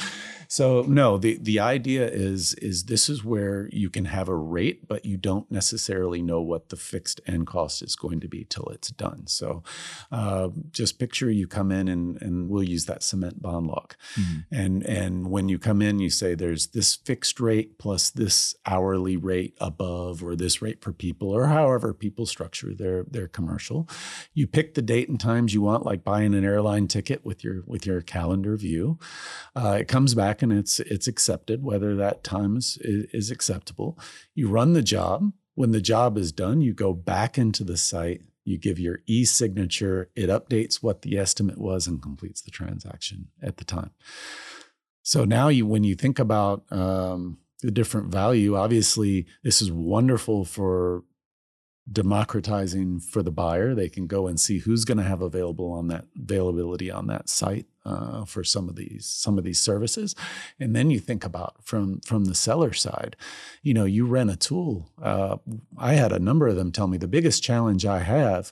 So 0.47 0.83
no, 0.87 1.17
the 1.17 1.37
the 1.41 1.59
idea 1.59 2.07
is 2.07 2.53
is 2.55 2.83
this 2.85 3.09
is 3.09 3.23
where 3.25 3.67
you 3.73 3.89
can 3.89 4.05
have 4.05 4.29
a 4.29 4.35
rate, 4.35 4.87
but 4.87 5.03
you 5.03 5.17
don't 5.17 5.49
necessarily 5.51 6.21
know 6.21 6.39
what 6.39 6.69
the 6.69 6.75
fixed 6.75 7.19
end 7.25 7.47
cost 7.47 7.81
is 7.81 7.95
going 7.95 8.19
to 8.19 8.27
be 8.27 8.45
till 8.47 8.65
it's 8.67 8.89
done. 8.89 9.25
So 9.25 9.63
uh, 10.11 10.49
just 10.71 10.99
picture 10.99 11.31
you 11.31 11.47
come 11.47 11.71
in 11.71 11.87
and 11.87 12.21
and 12.21 12.47
we'll 12.47 12.63
use 12.63 12.85
that 12.85 13.01
cement 13.01 13.41
bond 13.41 13.65
log, 13.67 13.95
Mhm. 14.19 14.45
and 14.51 14.83
and 14.83 15.31
when 15.31 15.49
you 15.49 15.57
come 15.57 15.74
in, 15.81 15.99
you 15.99 16.09
say 16.09 16.35
there's 16.35 16.67
this 16.67 16.95
fixed 16.95 17.39
rate 17.39 17.77
plus 17.77 18.09
this 18.09 18.55
hourly 18.65 19.17
rate 19.17 19.55
above, 19.59 20.23
or 20.23 20.35
this 20.35 20.61
rate 20.61 20.81
for 20.81 20.93
people, 20.93 21.29
or 21.29 21.47
however 21.47 21.93
people 21.93 22.25
structure 22.25 22.73
their 22.73 23.03
their 23.03 23.27
commercial. 23.27 23.87
You 24.33 24.47
pick 24.47 24.73
the 24.73 24.81
date 24.81 25.09
and 25.09 25.19
times 25.19 25.53
you 25.53 25.61
want, 25.61 25.85
like 25.85 26.03
buying 26.03 26.33
an 26.33 26.45
airline 26.45 26.87
ticket 26.87 27.25
with 27.25 27.43
your 27.43 27.63
with 27.65 27.85
your 27.85 28.01
calendar 28.01 28.55
view. 28.57 28.99
Uh, 29.55 29.77
it 29.81 29.87
comes 29.87 30.13
back 30.13 30.41
and 30.41 30.51
it's 30.51 30.79
it's 30.79 31.07
accepted 31.07 31.63
whether 31.63 31.95
that 31.95 32.23
time 32.23 32.57
is, 32.57 32.77
is 32.81 33.31
acceptable. 33.31 33.97
You 34.33 34.49
run 34.49 34.73
the 34.73 34.81
job. 34.81 35.31
When 35.55 35.71
the 35.71 35.81
job 35.81 36.17
is 36.17 36.31
done, 36.33 36.61
you 36.61 36.73
go 36.73 36.93
back 36.93 37.37
into 37.37 37.63
the 37.63 37.77
site. 37.77 38.21
You 38.43 38.57
give 38.57 38.77
your 38.77 38.99
e-signature. 39.07 40.09
It 40.15 40.29
updates 40.29 40.83
what 40.83 41.01
the 41.01 41.17
estimate 41.17 41.57
was 41.57 41.87
and 41.87 42.01
completes 42.01 42.41
the 42.41 42.51
transaction 42.51 43.29
at 43.41 43.57
the 43.57 43.63
time. 43.63 43.91
So 45.05 45.23
now 45.23 45.47
you, 45.47 45.65
when 45.65 45.85
you 45.85 45.95
think 45.95 46.19
about 46.19 46.63
um, 46.71 47.37
the 47.65 47.71
different 47.71 48.11
value. 48.11 48.55
Obviously, 48.55 49.25
this 49.43 49.61
is 49.61 49.71
wonderful 49.71 50.45
for 50.45 51.03
democratizing 51.91 52.99
for 52.99 53.21
the 53.21 53.31
buyer. 53.31 53.73
They 53.73 53.89
can 53.89 54.07
go 54.07 54.27
and 54.27 54.39
see 54.39 54.59
who's 54.59 54.85
going 54.85 54.97
to 54.97 55.03
have 55.03 55.21
available 55.21 55.71
on 55.71 55.87
that 55.87 56.05
availability 56.15 56.89
on 56.91 57.07
that 57.07 57.29
site 57.29 57.67
uh, 57.85 58.25
for 58.25 58.43
some 58.43 58.69
of 58.69 58.75
these 58.75 59.05
some 59.05 59.37
of 59.37 59.43
these 59.43 59.59
services. 59.59 60.15
And 60.59 60.75
then 60.75 60.91
you 60.91 60.99
think 60.99 61.23
about 61.23 61.63
from 61.63 62.01
from 62.01 62.25
the 62.25 62.35
seller 62.35 62.73
side, 62.73 63.15
you 63.61 63.73
know, 63.73 63.85
you 63.85 64.05
rent 64.05 64.31
a 64.31 64.35
tool. 64.35 64.89
Uh, 65.01 65.37
I 65.77 65.93
had 65.93 66.11
a 66.11 66.19
number 66.19 66.47
of 66.47 66.55
them 66.55 66.71
tell 66.71 66.87
me 66.87 66.97
the 66.97 67.07
biggest 67.07 67.43
challenge 67.43 67.85
I 67.85 67.99
have 67.99 68.51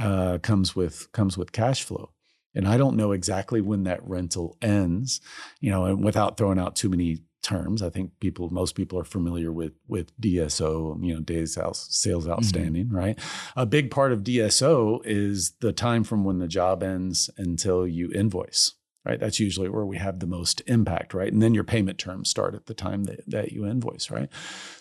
uh, 0.00 0.38
comes 0.38 0.74
with 0.74 1.10
comes 1.12 1.36
with 1.36 1.52
cash 1.52 1.82
flow. 1.82 2.11
And 2.54 2.68
I 2.68 2.76
don't 2.76 2.96
know 2.96 3.12
exactly 3.12 3.60
when 3.60 3.84
that 3.84 4.06
rental 4.06 4.56
ends, 4.60 5.20
you 5.60 5.70
know, 5.70 5.84
and 5.84 6.04
without 6.04 6.36
throwing 6.36 6.58
out 6.58 6.76
too 6.76 6.88
many 6.88 7.22
terms. 7.42 7.82
I 7.82 7.90
think 7.90 8.12
people, 8.20 8.50
most 8.50 8.74
people 8.74 8.98
are 8.98 9.04
familiar 9.04 9.52
with 9.52 9.72
with 9.88 10.18
DSO, 10.20 11.04
you 11.04 11.14
know, 11.14 11.20
days 11.20 11.54
sales 11.54 12.24
mm-hmm. 12.24 12.32
outstanding, 12.32 12.86
mm-hmm. 12.86 12.96
right? 12.96 13.18
A 13.56 13.66
big 13.66 13.90
part 13.90 14.12
of 14.12 14.20
DSO 14.20 15.00
is 15.04 15.52
the 15.60 15.72
time 15.72 16.04
from 16.04 16.24
when 16.24 16.38
the 16.38 16.48
job 16.48 16.82
ends 16.82 17.28
until 17.36 17.86
you 17.86 18.10
invoice, 18.12 18.74
right? 19.04 19.18
That's 19.18 19.40
usually 19.40 19.68
where 19.68 19.84
we 19.84 19.96
have 19.98 20.20
the 20.20 20.26
most 20.26 20.62
impact, 20.66 21.12
right? 21.12 21.32
And 21.32 21.42
then 21.42 21.54
your 21.54 21.64
payment 21.64 21.98
terms 21.98 22.28
start 22.28 22.54
at 22.54 22.66
the 22.66 22.74
time 22.74 23.04
that, 23.04 23.28
that 23.28 23.52
you 23.52 23.66
invoice, 23.66 24.10
right? 24.10 24.28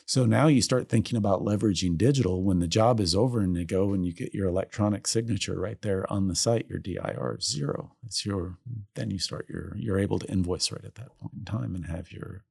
So 0.05 0.25
now 0.25 0.47
you 0.47 0.61
start 0.61 0.89
thinking 0.89 1.17
about 1.17 1.41
leveraging 1.41 1.97
digital 1.97 2.43
when 2.43 2.59
the 2.59 2.67
job 2.67 2.99
is 2.99 3.15
over 3.15 3.39
and 3.39 3.55
you 3.55 3.65
go 3.65 3.93
and 3.93 4.05
you 4.05 4.13
get 4.13 4.33
your 4.33 4.47
electronic 4.47 5.07
signature 5.07 5.59
right 5.59 5.81
there 5.81 6.11
on 6.11 6.27
the 6.27 6.35
site, 6.35 6.67
your 6.69 6.79
DIR 6.79 7.39
zero. 7.41 7.93
It's 8.05 8.25
your 8.25 8.57
then 8.95 9.09
you 9.09 9.19
start 9.19 9.47
your 9.49 9.75
you're 9.77 9.99
able 9.99 10.19
to 10.19 10.27
invoice 10.29 10.71
right 10.71 10.83
at 10.83 10.95
that 10.95 11.17
point 11.19 11.33
in 11.39 11.45
time 11.45 11.75
and 11.75 11.85
have 11.85 12.11
your 12.11 12.43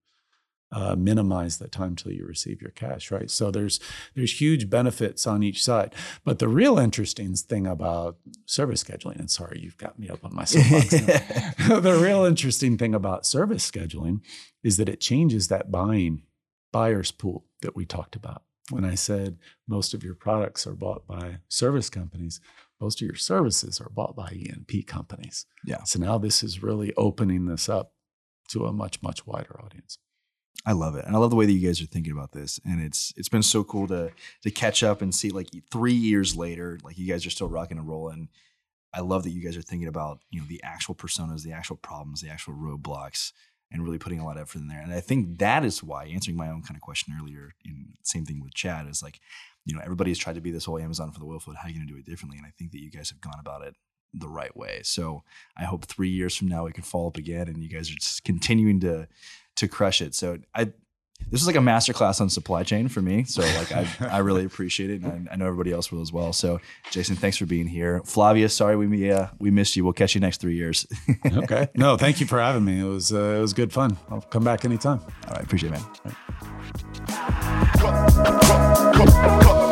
uh, 0.73 0.95
minimize 0.95 1.59
the 1.59 1.69
time 1.69 1.97
till 1.97 2.13
you 2.13 2.25
receive 2.25 2.63
your 2.63 2.71
cash, 2.71 3.11
right? 3.11 3.31
So 3.31 3.51
there's 3.51 3.81
there's 4.15 4.41
huge 4.41 4.71
benefits 4.71 5.27
on 5.27 5.43
each 5.43 5.63
side. 5.63 5.95
But 6.25 6.39
the 6.39 6.49
real 6.49 6.79
interesting 6.79 7.35
thing 7.35 7.67
about 7.67 8.17
service 8.47 8.83
scheduling, 8.83 9.19
and 9.19 9.31
sorry, 9.31 9.61
you've 9.61 9.79
got 9.79 9.99
me 9.99 10.09
up 10.09 10.25
on 10.25 10.35
my 10.35 10.45
soapbox. 10.45 10.91
the 11.69 11.99
real 12.01 12.25
interesting 12.25 12.79
thing 12.79 12.95
about 12.95 13.27
service 13.27 13.69
scheduling 13.69 14.21
is 14.63 14.77
that 14.77 14.89
it 14.89 15.01
changes 15.01 15.49
that 15.49 15.71
buying 15.71 16.23
buyer's 16.73 17.11
pool 17.11 17.47
that 17.63 17.75
we 17.75 17.85
talked 17.85 18.15
about. 18.15 18.43
When 18.71 18.85
I 18.85 18.95
said 18.95 19.39
most 19.67 19.95
of 19.95 20.05
your 20.05 20.15
products 20.15 20.67
are 20.67 20.77
bought 20.77 21.07
by 21.07 21.39
service 21.49 21.91
companies, 21.91 22.41
most 22.81 23.03
of 23.03 23.07
your 23.07 23.17
services 23.17 23.81
are 23.81 23.91
bought 23.91 24.15
by 24.15 24.31
E&P 24.33 24.85
companies. 24.85 25.47
Yeah. 25.67 25.83
So 25.83 25.99
now 25.99 26.19
this 26.19 26.45
is 26.45 26.63
really 26.63 26.95
opening 26.97 27.47
this 27.47 27.69
up 27.69 27.93
to 28.51 28.67
a 28.67 28.73
much, 28.73 29.03
much 29.03 29.27
wider 29.27 29.61
audience. 29.61 29.99
I 30.67 30.73
love 30.73 30.95
it, 30.95 31.07
and 31.07 31.17
I 31.17 31.19
love 31.19 31.31
the 31.31 31.37
way 31.37 31.47
that 31.47 31.53
you 31.53 31.67
guys 31.67 31.81
are 31.81 31.87
thinking 31.87 32.13
about 32.13 32.33
this. 32.33 32.61
And 32.67 32.83
it's 32.83 33.15
it's 33.17 33.31
been 33.31 33.43
so 33.43 33.65
cool 33.65 33.87
to 33.89 34.13
to 34.43 34.51
catch 34.51 34.83
up 34.83 35.01
and 35.01 35.15
see 35.15 35.31
like 35.31 35.49
three 35.71 35.95
years 35.95 36.37
later, 36.37 36.79
like 36.85 36.99
you 36.99 37.07
guys 37.07 37.25
are 37.25 37.31
still 37.31 37.49
rocking 37.49 37.79
and 37.79 37.89
rolling. 37.89 38.29
I 38.93 39.01
love 39.01 39.23
that 39.23 39.31
you 39.31 39.43
guys 39.43 39.57
are 39.57 39.63
thinking 39.63 39.89
about 39.89 40.21
you 40.31 40.41
know 40.41 40.47
the 40.47 40.63
actual 40.63 40.95
personas, 40.95 41.43
the 41.43 41.53
actual 41.53 41.77
problems, 41.77 42.21
the 42.21 42.29
actual 42.29 42.55
roadblocks, 42.55 43.33
and 43.73 43.83
really 43.83 43.99
putting 43.99 44.21
a 44.21 44.25
lot 44.25 44.37
of 44.37 44.43
effort 44.43 44.59
in 44.59 44.69
there. 44.69 44.83
And 44.83 44.93
I 44.93 45.01
think 45.01 45.39
that 45.39 45.65
is 45.65 45.83
why 45.83 46.07
answering 46.07 46.37
my 46.37 46.51
own 46.51 46.63
kind 46.63 46.77
of 46.77 46.83
question 46.83 47.15
earlier, 47.19 47.55
in 47.65 47.95
same 48.03 48.27
thing 48.27 48.43
with 48.43 48.53
Chad, 48.53 48.87
is 48.87 49.03
like 49.03 49.21
you 49.65 49.75
know 49.75 49.81
everybody 49.83 50.11
has 50.11 50.19
tried 50.19 50.35
to 50.35 50.43
be 50.43 50.51
this 50.51 50.67
whole 50.67 50.79
Amazon 50.79 51.11
for 51.11 51.21
the 51.21 51.25
field. 51.25 51.57
How 51.57 51.69
are 51.69 51.71
you 51.71 51.77
going 51.77 51.87
to 51.87 51.93
do 51.95 51.99
it 51.99 52.07
differently? 52.07 52.37
And 52.37 52.47
I 52.47 52.53
think 52.59 52.73
that 52.73 52.83
you 52.83 52.91
guys 52.91 53.09
have 53.09 53.21
gone 53.21 53.41
about 53.41 53.63
it 53.63 53.77
the 54.13 54.29
right 54.29 54.55
way. 54.57 54.81
So 54.83 55.23
I 55.57 55.65
hope 55.65 55.87
three 55.87 56.11
years 56.11 56.37
from 56.37 56.49
now 56.49 56.65
we 56.65 56.73
can 56.73 56.83
follow 56.83 57.09
up 57.09 57.17
again, 57.17 57.49
and 57.49 57.63
you 57.63 57.71
guys 57.71 57.91
are 57.91 57.95
just 57.95 58.25
continuing 58.25 58.81
to 58.81 59.09
to 59.61 59.69
crush 59.69 60.03
it. 60.03 60.15
So 60.15 60.39
I 60.55 60.73
this 61.31 61.41
is 61.43 61.47
like 61.47 61.57
a 61.57 61.61
masterclass 61.61 62.21
on 62.21 62.29
supply 62.29 62.63
chain 62.65 62.89
for 62.89 63.01
me. 63.03 63.25
So 63.25 63.43
like 63.43 63.71
I, 63.73 63.87
I 64.01 64.19
really 64.19 64.45
appreciate 64.45 64.91
it, 64.91 65.03
and 65.03 65.29
I, 65.29 65.35
I, 65.35 65.37
know 65.37 65.47
everybody 65.47 65.71
else 65.71 65.93
will 65.93 66.01
as 66.01 66.13
well. 66.13 66.33
So 66.33 66.61
Jason, 66.91 67.15
thanks 67.15 67.37
for 67.37 67.45
being 67.47 67.67
here. 67.67 68.01
Flavia, 68.05 68.49
sorry 68.49 68.77
we 68.77 69.11
uh, 69.11 69.29
we 69.39 69.51
missed 69.51 69.77
you. 69.77 69.85
We'll 69.85 69.93
catch 69.93 70.15
you 70.15 70.21
next 70.21 70.41
three 70.41 70.55
years. 70.55 70.87
okay. 71.33 71.69
No, 71.77 71.97
thank 71.97 72.21
you 72.21 72.27
for 72.27 72.41
having 72.41 72.65
me. 72.65 72.81
It 72.81 72.85
was 72.85 73.13
uh, 73.13 73.37
it 73.37 73.41
was 73.41 73.53
good 73.53 73.73
fun. 73.73 73.97
I'll 74.09 74.23
come 74.23 74.45
back 74.45 74.65
anytime. 74.65 75.01
All 75.29 75.35
right, 75.35 75.45
appreciate 75.45 75.73
it, 75.73 75.81
man. 79.55 79.70